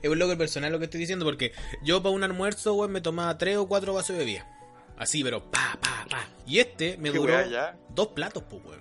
es 0.00 0.08
un 0.08 0.18
logro 0.18 0.38
personal 0.38 0.70
lo 0.72 0.78
que 0.78 0.84
estoy 0.84 1.00
diciendo 1.00 1.24
porque 1.24 1.52
yo 1.82 2.00
para 2.00 2.14
un 2.14 2.22
almuerzo, 2.22 2.74
weón, 2.74 2.92
me 2.92 3.00
tomaba 3.00 3.36
tres 3.36 3.56
o 3.56 3.66
cuatro 3.66 3.92
vasos 3.92 4.16
de 4.16 4.24
bebida. 4.24 4.48
Así, 4.96 5.24
pero 5.24 5.50
pa, 5.50 5.76
pa, 5.80 6.06
pa. 6.08 6.28
Y 6.46 6.60
este 6.60 6.96
me 6.98 7.10
duró 7.10 7.34
wea, 7.34 7.76
dos 7.90 8.08
platos, 8.08 8.44
pues, 8.48 8.62
weón. 8.64 8.80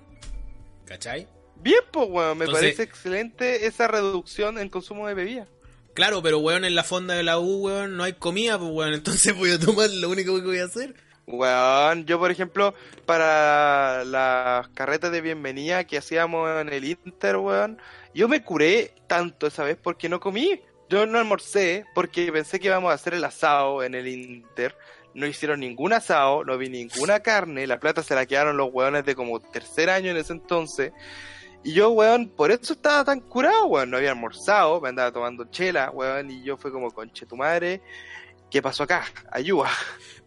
¿Cachai? 0.86 1.28
Bien, 1.55 1.80
pues, 1.91 2.07
weón, 2.09 2.38
me 2.38 2.45
Entonces- 2.45 2.76
parece 2.76 2.84
excelente 2.84 3.66
esa 3.66 3.88
reducción 3.88 4.59
en 4.59 4.70
consumo 4.70 5.07
de 5.07 5.16
bebida. 5.16 5.47
Claro, 5.95 6.22
pero, 6.22 6.38
weón, 6.39 6.64
en 6.64 6.76
la 6.76 6.84
fonda 6.84 7.16
de 7.16 7.24
la 7.24 7.39
U, 7.39 7.66
weón, 7.66 7.97
no 7.97 8.03
hay 8.03 8.14
comida, 8.14 8.59
pues, 8.59 8.72
weón. 8.72 8.93
Entonces 8.93 9.36
voy 9.36 9.51
a 9.51 9.59
tomar 9.59 9.89
lo 9.89 10.09
único 10.09 10.36
que 10.36 10.45
voy 10.45 10.59
a 10.59 10.66
hacer. 10.66 10.93
Weón, 11.32 12.05
yo 12.05 12.19
por 12.19 12.29
ejemplo, 12.29 12.73
para 13.05 14.03
las 14.03 14.67
carretas 14.69 15.11
de 15.11 15.21
bienvenida 15.21 15.86
que 15.86 15.97
hacíamos 15.97 16.49
en 16.59 16.69
el 16.69 16.84
Inter, 16.84 17.38
weón, 17.38 17.77
yo 18.13 18.27
me 18.27 18.43
curé 18.43 18.93
tanto 19.07 19.47
esa 19.47 19.63
vez 19.63 19.77
porque 19.82 20.09
no 20.09 20.19
comí. 20.19 20.61
Yo 20.89 21.05
no 21.05 21.19
almorcé 21.19 21.86
porque 21.95 22.32
pensé 22.34 22.59
que 22.59 22.67
íbamos 22.67 22.91
a 22.91 22.95
hacer 22.95 23.13
el 23.13 23.23
asado 23.23 23.82
en 23.82 23.95
el 23.95 24.07
Inter. 24.07 24.75
No 25.13 25.25
hicieron 25.25 25.61
ningún 25.61 25.93
asado, 25.93 26.43
no 26.43 26.57
vi 26.57 26.69
ninguna 26.69 27.21
carne, 27.21 27.65
la 27.67 27.79
plata 27.79 28.03
se 28.03 28.15
la 28.15 28.25
quedaron 28.25 28.57
los 28.57 28.69
weones 28.73 29.05
de 29.05 29.15
como 29.15 29.39
tercer 29.39 29.89
año 29.89 30.11
en 30.11 30.17
ese 30.17 30.34
entonces. 30.34 30.91
Y 31.63 31.73
yo, 31.73 31.91
weón, 31.91 32.27
por 32.29 32.51
eso 32.51 32.73
estaba 32.73 33.05
tan 33.05 33.19
curado, 33.19 33.67
weón. 33.67 33.89
No 33.89 33.97
había 33.97 34.11
almorzado, 34.11 34.82
me 34.82 34.89
andaba 34.89 35.11
tomando 35.11 35.45
chela, 35.45 35.91
weón, 35.91 36.32
y 36.32 36.43
yo 36.43 36.57
fue 36.57 36.71
como, 36.71 36.91
conche 36.91 37.25
tu 37.25 37.38
madre, 37.38 37.82
¿qué 38.52 38.62
pasó 38.62 38.84
acá? 38.84 39.06
Ayuda. 39.32 39.72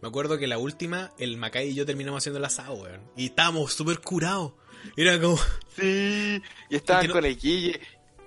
Me 0.01 0.09
acuerdo 0.09 0.37
que 0.37 0.47
la 0.47 0.57
última, 0.57 1.11
el 1.17 1.37
Macay 1.37 1.69
y 1.69 1.73
yo 1.75 1.85
terminamos 1.85 2.17
haciendo 2.21 2.39
el 2.39 2.45
asado, 2.45 2.73
weón. 2.73 3.01
Y 3.15 3.27
estábamos 3.27 3.73
súper 3.73 3.99
curados. 4.01 4.51
Era 4.97 5.19
como... 5.19 5.37
Sí, 5.79 6.41
y 6.69 6.75
estaban 6.75 7.07
no- 7.07 7.13
con 7.13 7.25
el 7.25 7.37
Guille. 7.37 7.79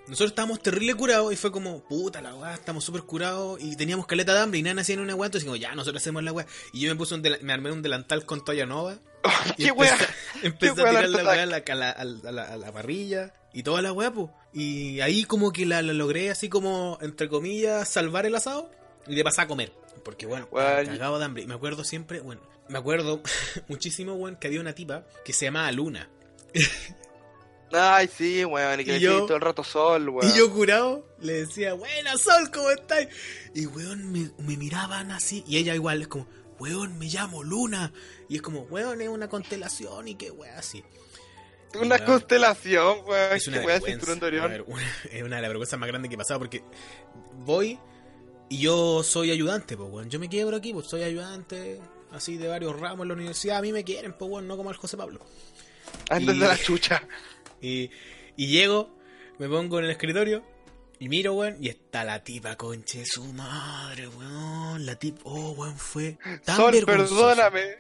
Nosotros 0.06 0.30
estábamos 0.30 0.62
terrible 0.62 0.94
curados 0.94 1.30
y 1.34 1.36
fue 1.36 1.52
como, 1.52 1.84
puta 1.86 2.22
la 2.22 2.34
weá, 2.34 2.54
estamos 2.54 2.82
súper 2.82 3.02
curados 3.02 3.60
y 3.60 3.76
teníamos 3.76 4.06
caleta 4.06 4.32
de 4.32 4.40
hambre 4.40 4.58
y 4.58 4.62
nada 4.62 4.80
hacían 4.80 5.00
una 5.00 5.14
weá, 5.14 5.26
entonces 5.26 5.44
como, 5.44 5.56
ya, 5.56 5.74
nosotros 5.74 6.02
hacemos 6.02 6.22
la 6.24 6.32
weá. 6.32 6.46
Y 6.72 6.80
yo 6.80 6.90
me 6.90 6.96
puse 6.96 7.14
un 7.14 7.22
me 7.42 7.52
armé 7.52 7.70
un 7.70 7.82
delantal 7.82 8.24
con 8.24 8.42
toalla 8.42 8.64
nova 8.64 8.96
y 9.58 9.64
¡Qué 9.64 9.68
empecé, 9.68 9.72
wea! 9.74 9.98
empecé 10.44 10.70
a 10.70 10.74
tirar 10.88 11.08
la 11.10 11.24
weá 11.24 11.42
a 11.42 11.46
la, 11.46 11.56
a 11.58 11.74
la- 11.74 11.90
a 11.90 12.04
la- 12.32 12.44
a 12.54 12.56
la 12.56 12.72
parrilla 12.72 13.34
y 13.52 13.62
toda 13.62 13.82
la 13.82 13.92
weá, 13.92 14.10
pues. 14.10 14.28
Y 14.54 15.00
ahí 15.00 15.24
como 15.24 15.52
que 15.52 15.66
la, 15.66 15.82
la 15.82 15.92
logré 15.92 16.30
así 16.30 16.48
como, 16.48 16.96
entre 17.02 17.28
comillas, 17.28 17.86
salvar 17.86 18.24
el 18.24 18.34
asado 18.34 18.70
y 19.06 19.14
de 19.14 19.22
pasar 19.24 19.44
a 19.44 19.48
comer. 19.48 19.74
Porque 20.02 20.26
bueno, 20.26 20.48
cagado 20.50 21.18
de 21.18 21.24
hambre. 21.24 21.42
Y 21.42 21.46
me 21.46 21.54
acuerdo 21.54 21.84
siempre, 21.84 22.20
bueno, 22.20 22.40
me 22.68 22.78
acuerdo 22.78 23.22
muchísimo, 23.68 24.14
weón, 24.14 24.36
que 24.36 24.46
había 24.46 24.60
una 24.60 24.74
tipa 24.74 25.04
que 25.24 25.32
se 25.32 25.46
llamaba 25.46 25.70
Luna. 25.72 26.08
Ay, 27.70 28.08
sí, 28.08 28.44
weón, 28.46 28.80
y 28.80 28.84
que 28.84 28.92
Y 28.92 28.94
le 28.94 29.00
yo- 29.00 29.26
todo 29.26 29.36
el 29.36 29.42
rato 29.42 29.62
sol, 29.62 30.08
weón. 30.08 30.30
Y 30.30 30.38
yo 30.38 30.50
curado 30.52 31.06
le 31.20 31.44
decía, 31.44 31.74
buena 31.74 32.16
Sol, 32.16 32.50
¿cómo 32.50 32.70
estás? 32.70 33.06
Y 33.54 33.66
weón, 33.66 34.10
me, 34.10 34.30
me 34.38 34.56
miraban 34.56 35.10
así. 35.10 35.44
Y 35.46 35.58
ella 35.58 35.74
igual 35.74 36.00
es 36.00 36.08
como, 36.08 36.26
weón, 36.58 36.98
me 36.98 37.06
llamo 37.06 37.42
Luna. 37.44 37.92
Y 38.28 38.36
es 38.36 38.42
como, 38.42 38.62
weón, 38.62 39.02
es 39.02 39.08
una 39.08 39.28
constelación 39.28 40.08
y 40.08 40.14
qué 40.14 40.30
weón 40.30 40.56
así. 40.56 40.82
Una 41.74 41.96
weón, 41.96 42.06
constelación, 42.06 43.00
weón. 43.06 43.36
Es 43.36 43.46
una 43.48 43.58
vergüenza. 43.66 44.14
ver, 44.48 44.64
es 45.12 45.22
una 45.22 45.36
de 45.36 45.42
las 45.42 45.48
vergüenzas 45.50 45.78
más 45.78 45.88
grandes 45.88 46.08
que 46.08 46.14
he 46.14 46.18
pasado 46.18 46.40
porque 46.40 46.62
voy 47.44 47.78
y 48.48 48.58
yo 48.58 49.02
soy 49.02 49.30
ayudante, 49.30 49.76
pues 49.76 49.90
weón. 49.90 50.10
Yo 50.10 50.18
me 50.18 50.28
quiebro 50.28 50.56
aquí, 50.56 50.72
pues 50.72 50.86
soy 50.86 51.02
ayudante 51.02 51.80
así 52.12 52.36
de 52.36 52.48
varios 52.48 52.78
ramos 52.78 53.04
en 53.04 53.08
la 53.08 53.14
universidad. 53.14 53.58
A 53.58 53.62
mí 53.62 53.72
me 53.72 53.84
quieren, 53.84 54.14
pues 54.18 54.30
weón, 54.30 54.46
no 54.48 54.56
como 54.56 54.70
al 54.70 54.76
José 54.76 54.96
Pablo. 54.96 55.20
Andan 56.10 56.36
y- 56.36 56.38
de 56.40 56.46
la 56.48 56.58
chucha. 56.58 57.02
Y, 57.60 57.90
y 58.36 58.46
llego, 58.46 58.90
me 59.38 59.48
pongo 59.48 59.78
en 59.78 59.86
el 59.86 59.90
escritorio 59.90 60.42
y 61.00 61.08
miro, 61.08 61.34
weón, 61.34 61.56
y 61.60 61.68
está 61.68 62.04
la 62.04 62.22
tipa, 62.24 62.56
conche 62.56 63.04
su 63.04 63.24
madre, 63.32 64.08
weón. 64.08 64.86
La 64.86 64.96
tipa, 64.96 65.20
oh, 65.24 65.52
weón, 65.52 65.76
fue 65.76 66.18
tan 66.44 66.56
Sol, 66.56 66.72
vergonzosa. 66.72 67.34
perdóname. 67.50 67.76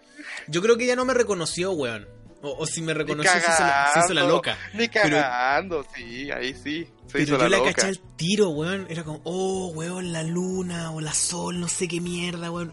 Yo 0.48 0.60
creo 0.62 0.76
que 0.76 0.84
ella 0.84 0.96
no 0.96 1.04
me 1.04 1.14
reconoció, 1.14 1.72
weón. 1.72 2.06
O, 2.42 2.56
o 2.58 2.66
si 2.66 2.82
me 2.82 2.94
reconoció, 2.94 3.32
se 3.32 3.38
hizo, 3.38 3.48
la, 3.64 3.90
se 3.92 3.98
hizo 4.00 4.08
la 4.14 4.20
cagando, 4.20 4.34
loca. 4.36 4.58
Ni 4.74 4.88
Pero- 4.88 5.16
cagando, 5.16 5.84
sí, 5.94 6.30
ahí 6.30 6.54
sí. 6.54 6.84
Se 7.06 7.12
Pero 7.12 7.24
hizo 7.24 7.32
yo 7.32 7.38
la 7.38 7.48
la 7.48 7.56
loca. 7.58 7.72
caché 7.72 7.88
al 7.88 7.98
tiro, 8.16 8.50
weón. 8.50 8.86
Era 8.88 9.02
como, 9.02 9.20
oh, 9.24 9.68
weón, 9.74 10.12
la 10.12 10.22
luna 10.22 10.92
o 10.92 11.00
la 11.00 11.12
sol, 11.14 11.58
no 11.58 11.66
sé 11.68 11.88
qué 11.88 12.00
mierda, 12.00 12.50
weón. 12.50 12.72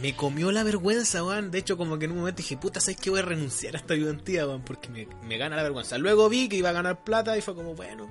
Me 0.00 0.14
comió 0.16 0.52
la 0.52 0.62
vergüenza, 0.62 1.24
weón. 1.24 1.50
De 1.50 1.58
hecho, 1.58 1.76
como 1.78 1.98
que 1.98 2.04
en 2.06 2.12
un 2.12 2.18
momento 2.18 2.38
dije, 2.38 2.56
puta, 2.58 2.80
¿sabes 2.80 2.96
qué? 3.00 3.08
Voy 3.10 3.20
a 3.20 3.22
renunciar 3.22 3.74
a 3.74 3.78
esta 3.78 3.94
ayudantía, 3.94 4.46
weón, 4.46 4.62
porque 4.62 4.88
me, 4.90 5.06
me 5.26 5.38
gana 5.38 5.56
la 5.56 5.62
vergüenza. 5.62 5.96
Luego 5.96 6.28
vi 6.28 6.48
que 6.48 6.56
iba 6.56 6.68
a 6.70 6.72
ganar 6.72 7.02
plata 7.04 7.36
y 7.36 7.40
fue 7.40 7.54
como, 7.54 7.74
bueno, 7.74 8.08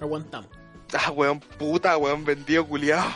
aguantamos. 0.00 0.48
Ah, 0.96 1.10
weón, 1.10 1.40
puta, 1.40 1.96
weón, 1.96 2.24
vendido 2.24 2.66
culiao. 2.68 3.10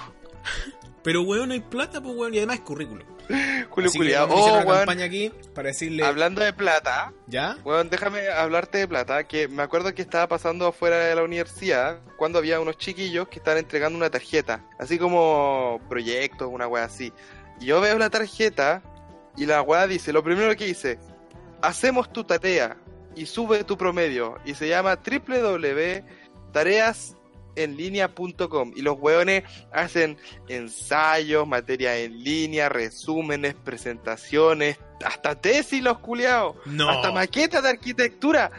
Pero, 1.04 1.22
weón, 1.22 1.52
hay 1.52 1.60
plata, 1.60 2.00
pues, 2.00 2.16
weón, 2.16 2.34
y 2.34 2.38
además 2.38 2.56
es 2.56 2.62
currículum. 2.62 3.06
Julio 3.70 3.90
iniciar 3.94 4.28
Oh, 4.30 4.54
una 4.54 4.64
weón, 4.64 4.78
campaña 4.78 5.04
aquí 5.04 5.32
para 5.54 5.68
decirle, 5.68 6.04
hablando 6.04 6.42
de 6.42 6.52
plata, 6.52 7.12
¿ya? 7.26 7.56
Weón, 7.64 7.90
déjame 7.90 8.28
hablarte 8.28 8.78
de 8.78 8.88
plata, 8.88 9.24
que 9.24 9.48
me 9.48 9.62
acuerdo 9.62 9.94
que 9.94 10.02
estaba 10.02 10.26
pasando 10.28 10.66
afuera 10.66 10.98
de 10.98 11.14
la 11.14 11.22
universidad 11.22 12.00
cuando 12.16 12.38
había 12.38 12.60
unos 12.60 12.78
chiquillos 12.78 13.28
que 13.28 13.38
estaban 13.38 13.58
entregando 13.58 13.96
una 13.96 14.10
tarjeta, 14.10 14.64
así 14.78 14.98
como 14.98 15.80
proyectos, 15.88 16.48
una 16.50 16.66
wea 16.66 16.84
así. 16.84 17.12
Y 17.60 17.66
yo 17.66 17.80
veo 17.80 17.98
la 17.98 18.10
tarjeta 18.10 18.82
y 19.36 19.46
la 19.46 19.62
wea 19.62 19.86
dice, 19.86 20.12
lo 20.12 20.22
primero 20.22 20.54
que 20.56 20.66
dice, 20.66 20.98
hacemos 21.62 22.12
tu 22.12 22.24
tarea 22.24 22.76
y 23.14 23.26
sube 23.26 23.64
tu 23.64 23.76
promedio 23.76 24.38
y 24.44 24.54
se 24.54 24.68
llama 24.68 24.96
www.tareasenlinea.com 27.66 28.72
y 28.76 28.82
los 28.82 28.96
weones 29.00 29.44
hacen 29.72 30.16
ensayos, 30.48 31.46
materia 31.46 31.96
en 31.98 32.22
línea, 32.22 32.68
resúmenes, 32.68 33.54
presentaciones, 33.54 34.78
hasta 35.04 35.34
tesis 35.40 35.82
los 35.82 35.98
culiados 35.98 36.56
No. 36.66 36.88
hasta 36.88 37.12
maquetas 37.12 37.62
de 37.62 37.70
arquitectura. 37.70 38.50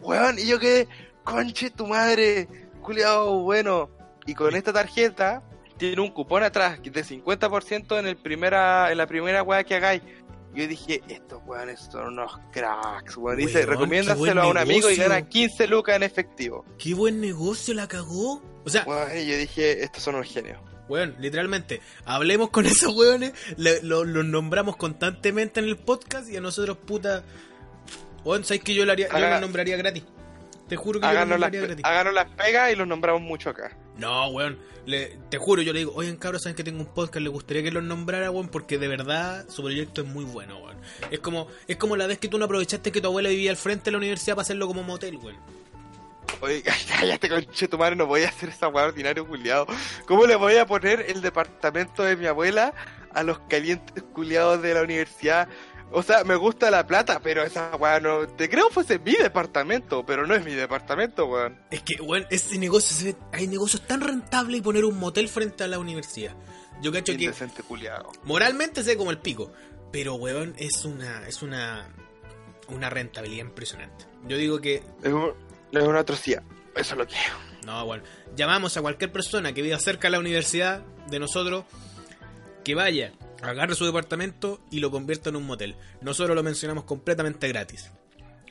Weón, 0.00 0.38
y 0.38 0.46
yo 0.46 0.58
quedé, 0.58 0.88
conche 1.24 1.70
tu 1.70 1.86
madre, 1.86 2.48
culiao, 2.82 3.40
bueno. 3.42 3.90
Y 4.26 4.34
con 4.34 4.54
esta 4.54 4.72
tarjeta 4.72 5.42
tiene 5.78 6.00
un 6.00 6.10
cupón 6.10 6.42
atrás 6.44 6.80
de 6.82 7.04
50% 7.04 7.98
en 7.98 8.06
el 8.06 8.16
primera 8.16 8.92
en 8.92 8.98
la 8.98 9.06
primera 9.06 9.42
weá 9.42 9.64
que 9.64 9.74
hagáis. 9.74 10.02
Yo 10.54 10.66
dije, 10.68 11.00
estos 11.08 11.40
weones 11.46 11.80
son 11.90 12.08
unos 12.08 12.32
cracks, 12.52 13.16
weón. 13.16 13.38
Dice, 13.38 13.64
recomiéndaselo 13.64 14.42
a 14.42 14.46
un 14.48 14.58
amigo 14.58 14.90
y 14.90 14.96
gana 14.96 15.26
15 15.28 15.66
lucas 15.66 15.96
en 15.96 16.02
efectivo. 16.02 16.64
Qué 16.78 16.92
buen 16.94 17.20
negocio 17.20 17.72
la 17.74 17.88
cagó. 17.88 18.42
O 18.64 18.68
sea, 18.70 18.84
y 19.18 19.26
yo 19.26 19.36
dije, 19.38 19.82
estos 19.82 20.02
son 20.02 20.14
unos 20.16 20.30
genios. 20.32 20.58
weón, 20.88 21.16
literalmente, 21.18 21.80
hablemos 22.04 22.50
con 22.50 22.66
esos 22.66 22.94
weones, 22.94 23.32
lo- 23.56 24.04
los 24.04 24.24
nombramos 24.26 24.76
constantemente 24.76 25.60
en 25.60 25.66
el 25.66 25.78
podcast 25.78 26.28
y 26.30 26.36
a 26.36 26.40
nosotros, 26.42 26.76
puta. 26.76 27.24
Weón, 28.24 28.44
¿sabes 28.44 28.62
que 28.62 28.74
yo 28.74 28.84
lo 28.84 28.92
haría? 28.92 29.08
Yo 29.08 29.16
Haga- 29.16 29.34
lo 29.36 29.40
nombraría 29.40 29.76
gratis. 29.76 30.04
Te 30.68 30.76
juro 30.76 31.00
que 31.00 31.04
yo 31.06 31.10
Háganos 31.10 31.40
las, 31.40 31.50
nombraría 31.50 31.60
gratis. 31.66 31.84
háganos 31.84 32.14
las 32.14 32.28
pegas 32.30 32.72
y 32.72 32.76
los 32.76 32.86
nombramos 32.86 33.20
mucho 33.22 33.50
acá. 33.50 33.76
No, 33.98 34.28
weón. 34.28 34.58
le- 34.86 35.16
te 35.30 35.38
juro, 35.38 35.62
yo 35.62 35.72
le 35.72 35.80
digo, 35.80 35.92
oigan 35.94 36.16
cabros, 36.16 36.42
saben 36.42 36.56
que 36.56 36.64
tengo 36.64 36.80
un 36.80 36.86
podcast, 36.86 37.22
le 37.22 37.28
gustaría 37.28 37.62
que 37.62 37.70
los 37.70 37.82
nombrara, 37.84 38.30
weón, 38.30 38.48
porque 38.48 38.78
de 38.78 38.88
verdad 38.88 39.44
su 39.48 39.62
proyecto 39.62 40.00
es 40.02 40.08
muy 40.08 40.24
bueno, 40.24 40.58
weón. 40.58 40.76
Es 41.10 41.20
como, 41.20 41.46
es 41.68 41.76
como 41.76 41.94
la 41.96 42.06
vez 42.06 42.18
que 42.18 42.28
tú 42.28 42.38
no 42.38 42.46
aprovechaste 42.46 42.90
que 42.90 43.00
tu 43.00 43.06
abuela 43.08 43.28
vivía 43.28 43.50
al 43.50 43.56
frente 43.56 43.84
de 43.86 43.90
la 43.92 43.98
universidad 43.98 44.34
para 44.34 44.42
hacerlo 44.42 44.66
como 44.66 44.82
motel, 44.82 45.16
weón. 45.18 45.36
Oye, 46.40 46.62
cállate 46.98 47.28
conche 47.28 47.68
tu 47.68 47.78
madre, 47.78 47.94
no 47.96 48.06
voy 48.06 48.22
a 48.24 48.28
hacer 48.28 48.48
esa 48.48 48.68
weá 48.68 48.86
ordinario 48.86 49.26
culiado. 49.26 49.66
¿Cómo 50.06 50.26
le 50.26 50.34
voy 50.36 50.56
a 50.56 50.66
poner 50.66 51.04
el 51.08 51.20
departamento 51.20 52.02
de 52.02 52.16
mi 52.16 52.26
abuela 52.26 52.72
a 53.14 53.22
los 53.22 53.38
calientes 53.40 54.02
culiados 54.14 54.62
de 54.62 54.74
la 54.74 54.82
universidad? 54.82 55.48
O 55.94 56.02
sea, 56.02 56.24
me 56.24 56.36
gusta 56.36 56.70
la 56.70 56.86
plata, 56.86 57.20
pero 57.22 57.42
esa 57.42 57.76
weá 57.76 58.00
no. 58.00 58.26
Te 58.26 58.48
creo 58.48 58.70
fuese 58.70 58.98
mi 58.98 59.12
departamento, 59.14 60.04
pero 60.06 60.26
no 60.26 60.34
es 60.34 60.44
mi 60.44 60.52
departamento, 60.54 61.26
weón. 61.26 61.58
Es 61.70 61.82
que, 61.82 62.00
weón, 62.00 62.26
ese 62.30 62.58
negocio 62.58 62.96
se 62.96 63.04
ve, 63.12 63.16
hay 63.32 63.46
negocios 63.46 63.86
tan 63.86 64.00
rentables 64.00 64.58
y 64.58 64.62
poner 64.62 64.84
un 64.84 64.98
motel 64.98 65.28
frente 65.28 65.64
a 65.64 65.68
la 65.68 65.78
universidad. 65.78 66.34
Yo 66.80 66.90
cacho 66.92 67.12
que 67.16 67.30
culiado. 67.68 68.10
moralmente 68.24 68.82
sé 68.82 68.96
como 68.96 69.10
el 69.10 69.18
pico, 69.18 69.52
pero 69.92 70.14
weón, 70.14 70.54
es 70.58 70.84
una, 70.84 71.26
es 71.28 71.42
una, 71.42 71.88
una 72.68 72.90
rentabilidad 72.90 73.44
impresionante. 73.44 74.06
Yo 74.26 74.36
digo 74.36 74.60
que 74.60 74.82
Es, 75.02 75.12
un- 75.12 75.32
es 75.72 75.82
una 75.82 76.00
atrocidad. 76.00 76.42
Eso 76.74 76.94
es 76.94 76.98
lo 76.98 77.06
que 77.06 77.14
es. 77.14 77.66
No, 77.66 77.84
bueno, 77.86 78.02
llamamos 78.34 78.76
a 78.76 78.80
cualquier 78.82 79.12
persona 79.12 79.52
que 79.52 79.62
viva 79.62 79.78
cerca 79.78 80.08
de 80.08 80.12
la 80.12 80.18
universidad 80.18 80.82
de 81.08 81.18
nosotros 81.20 81.64
que 82.64 82.74
vaya, 82.74 83.12
agarre 83.42 83.74
su 83.74 83.84
departamento 83.84 84.60
y 84.70 84.80
lo 84.80 84.90
convierta 84.90 85.30
en 85.30 85.36
un 85.36 85.44
motel. 85.44 85.76
Nosotros 86.00 86.34
lo 86.36 86.42
mencionamos 86.42 86.84
completamente 86.84 87.48
gratis. 87.48 87.90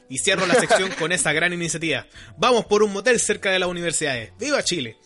Y 0.09 0.17
cierro 0.19 0.45
la 0.45 0.55
sección 0.55 0.91
con 0.99 1.11
esa 1.11 1.31
gran 1.33 1.53
iniciativa. 1.53 2.05
Vamos 2.37 2.65
por 2.65 2.83
un 2.83 2.91
motel 2.91 3.19
cerca 3.19 3.49
de 3.51 3.59
las 3.59 3.69
universidades. 3.69 4.33
¡Viva 4.37 4.61
Chile! 4.63 4.97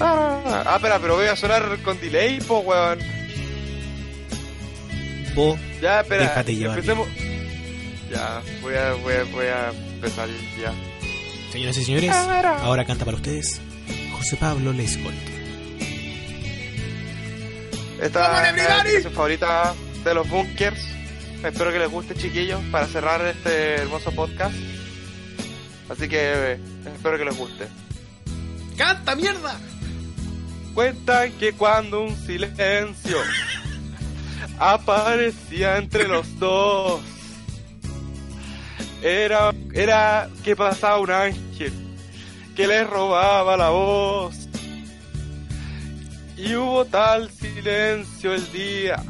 Ah, 0.00 0.74
espera, 0.76 0.98
pero 0.98 1.16
voy 1.16 1.26
a 1.26 1.36
sonar 1.36 1.78
con 1.82 2.00
delay, 2.00 2.40
po, 2.40 2.58
weón. 2.60 2.98
Vos, 5.34 5.58
Ya, 5.80 6.00
espera. 6.00 6.22
Déjate 6.24 6.54
llevar. 6.54 6.78
Empecemos. 6.78 7.08
Ya, 8.10 8.42
voy 8.62 8.74
a, 8.74 8.92
voy 8.94 9.14
a, 9.14 9.24
voy 9.24 9.46
a 9.46 9.68
empezar 9.94 10.28
ya. 10.60 10.72
Señoras 11.54 11.76
y 11.76 11.84
señores, 11.84 12.10
ahora 12.10 12.84
canta 12.84 13.04
para 13.04 13.16
ustedes 13.16 13.60
José 14.18 14.36
Pablo 14.36 14.72
Lescolt. 14.72 15.14
Esta 18.02 18.50
es 18.50 18.56
la 18.56 18.82
canción 18.82 19.12
favorita 19.12 19.72
de 20.02 20.14
los 20.14 20.28
bunkers. 20.28 20.84
Espero 21.44 21.70
que 21.70 21.78
les 21.78 21.88
guste, 21.88 22.16
chiquillos, 22.16 22.60
para 22.72 22.88
cerrar 22.88 23.24
este 23.24 23.76
hermoso 23.76 24.10
podcast. 24.10 24.56
Así 25.88 26.08
que 26.08 26.18
eh, 26.54 26.60
espero 26.92 27.18
que 27.18 27.24
les 27.24 27.36
guste. 27.38 27.68
¡Canta 28.76 29.14
mierda! 29.14 29.56
Cuentan 30.74 31.30
que 31.34 31.52
cuando 31.52 32.02
un 32.02 32.16
silencio 32.16 33.18
aparecía 34.58 35.76
entre 35.76 36.08
los 36.08 36.36
dos, 36.40 37.00
era, 39.02 39.52
era 39.72 40.28
que 40.42 40.56
pasaba 40.56 40.98
un 40.98 41.12
ángel 41.12 41.43
que 42.54 42.66
les 42.66 42.86
robaba 42.88 43.56
la 43.56 43.70
voz. 43.70 44.48
Y 46.36 46.54
hubo 46.56 46.84
tal 46.84 47.30
silencio 47.30 48.34
el 48.34 48.52
día 48.52 49.02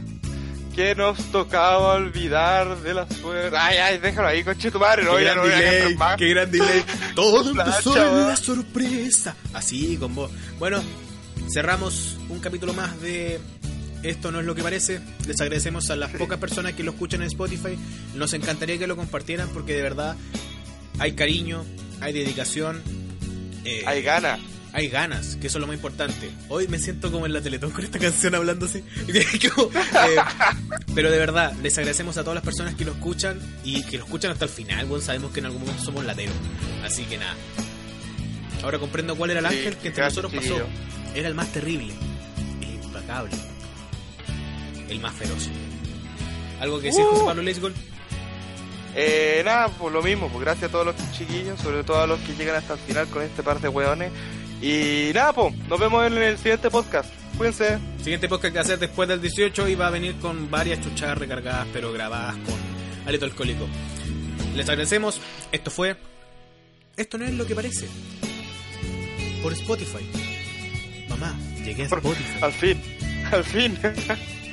que 0.75 0.95
nos 0.95 1.19
tocaba 1.31 1.95
olvidar 1.95 2.77
de 2.81 2.95
la 2.95 3.09
suerte. 3.09 3.57
Ay, 3.57 3.79
ay, 3.79 3.99
déjalo 3.99 4.29
ahí, 4.29 4.43
coche 4.45 4.71
tu 4.71 4.79
madre, 4.79 5.05
no, 5.05 5.17
¡Qué 5.17 5.25
ya 5.25 5.35
gran 5.35 5.49
no 5.49 5.57
delay! 5.57 5.95
más. 5.95 6.17
¡Qué 6.17 6.29
gran 6.31 6.51
delay! 6.51 6.85
Todo 7.15 7.51
empezó 7.51 7.97
en 7.97 8.29
la 8.29 8.37
sorpresa. 8.37 9.37
Así, 9.53 9.97
con 9.97 10.15
vos. 10.15 10.31
Bueno, 10.59 10.83
cerramos 11.53 12.17
un 12.29 12.41
capítulo 12.41 12.73
más 12.75 13.01
de 13.01 13.41
Esto 14.03 14.33
no 14.33 14.41
es 14.41 14.47
lo 14.47 14.55
que 14.55 14.63
parece. 14.63 15.01
Les 15.27 15.41
agradecemos 15.41 15.91
a 15.91 15.97
las 15.97 16.11
pocas 16.11 16.39
personas 16.39 16.73
que 16.75 16.83
lo 16.83 16.91
escuchan 16.91 17.23
en 17.23 17.29
Spotify. 17.29 17.79
Nos 18.17 18.33
encantaría 18.35 18.79
que 18.79 18.87
lo 18.87 18.97
compartieran 18.97 19.49
porque 19.51 19.75
de 19.75 19.83
verdad 19.83 20.17
hay 20.99 21.13
cariño, 21.13 21.65
hay 22.01 22.13
dedicación. 22.13 22.83
Eh, 23.65 23.83
Hay 23.87 24.03
ganas. 24.03 24.41
hay 24.73 24.89
ganas, 24.89 25.37
que 25.37 25.47
eso 25.47 25.59
es 25.59 25.61
lo 25.61 25.67
más 25.67 25.77
importante. 25.77 26.31
Hoy 26.49 26.67
me 26.69 26.79
siento 26.79 27.11
como 27.13 27.27
en 27.27 27.33
la 27.33 27.41
Teletón 27.41 27.71
con 27.71 27.85
esta 27.85 27.99
canción 28.01 28.35
hablando 28.35 28.67
así. 28.67 28.83
Eh, 29.07 30.17
pero 30.95 31.11
de 31.11 31.19
verdad, 31.19 31.53
les 31.63 31.77
agradecemos 31.79 32.17
a 32.19 32.23
todas 32.23 32.35
las 32.37 32.45
personas 32.45 32.75
que 32.75 32.85
lo 32.85 32.93
escuchan 32.93 33.39
y 33.65 33.83
que 33.85 33.99
lo 33.99 34.05
escuchan 34.05 34.31
hasta 34.33 34.45
el 34.45 34.51
final. 34.51 34.87
Bueno, 34.87 35.05
sabemos 35.05 35.33
que 35.33 35.41
en 35.41 35.47
algún 35.47 35.61
momento 35.63 35.83
somos 35.83 36.05
lateros. 36.05 36.35
Así 36.85 37.05
que 37.05 37.19
nada. 37.19 37.35
Ahora 38.63 38.79
comprendo 38.79 39.15
cuál 39.17 39.31
era 39.31 39.41
el 39.41 39.47
Sí, 39.49 39.57
ángel 39.59 39.77
que 39.77 39.89
entre 39.89 40.05
nosotros 40.05 40.33
pasó. 40.35 40.57
Era 41.15 41.29
el 41.29 41.35
más 41.35 41.53
terrible, 41.53 41.93
el 42.63 42.75
implacable, 42.85 43.31
el 44.89 45.01
más 45.01 45.15
feroz. 45.15 45.49
¿Algo 46.61 46.79
que 46.81 46.87
decir, 46.87 47.03
Uh. 47.05 47.11
José 47.11 47.25
Pablo 47.25 47.43
Leisgol? 47.43 47.75
Eh, 48.97 49.43
nada, 49.45 49.69
pues 49.69 49.93
lo 49.93 50.03
mismo, 50.03 50.29
pues 50.29 50.45
gracias 50.45 50.69
a 50.69 50.73
todos 50.73 50.87
los 50.87 50.95
chiquillos, 51.13 51.59
sobre 51.61 51.83
todo 51.85 52.01
a 52.01 52.07
los 52.07 52.21
que 52.21 52.35
llegan 52.35 52.57
hasta 52.57 52.75
el 52.75 52.79
final 52.81 53.07
con 53.09 53.23
este 53.23 53.43
par 53.43 53.61
de 53.61 53.69
hueones. 53.69 54.13
Y 54.63 55.11
nada, 55.15 55.33
pues, 55.33 55.55
nos 55.69 55.79
vemos 55.81 56.07
en 56.07 56.17
el 56.17 56.39
siguiente 56.39 56.71
podcast. 56.71 57.13
Cuídense. 57.37 57.79
Siguiente 57.99 58.29
podcast 58.29 58.53
que 58.53 58.59
va 58.59 58.65
a 58.65 58.69
ser 58.69 58.79
después 58.79 59.09
del 59.09 59.21
18 59.21 59.69
y 59.69 59.75
va 59.75 59.89
a 59.89 59.91
venir 59.91 60.15
con 60.21 60.49
varias 60.51 60.81
chuchadas 60.81 61.19
recargadas, 61.19 61.67
pero 61.73 61.93
grabadas 61.93 62.37
con 62.37 62.55
alito 63.07 63.25
alcohólico. 63.25 63.67
Les 64.55 64.69
agradecemos. 64.69 65.21
Esto 65.51 65.71
fue. 65.71 65.97
Esto 66.97 67.19
no 67.19 67.25
es 67.25 67.33
lo 67.33 67.45
que 67.45 67.55
parece. 67.57 67.89
Por 69.43 69.53
Spotify. 69.55 70.09
Mamá, 71.09 71.37
llegué 71.65 71.87
a 71.87 71.89
Por- 71.89 71.99
Spotify. 71.99 72.39
Al 72.41 72.53
fin, 72.53 72.81
al 73.33 73.45
fin. 73.45 73.79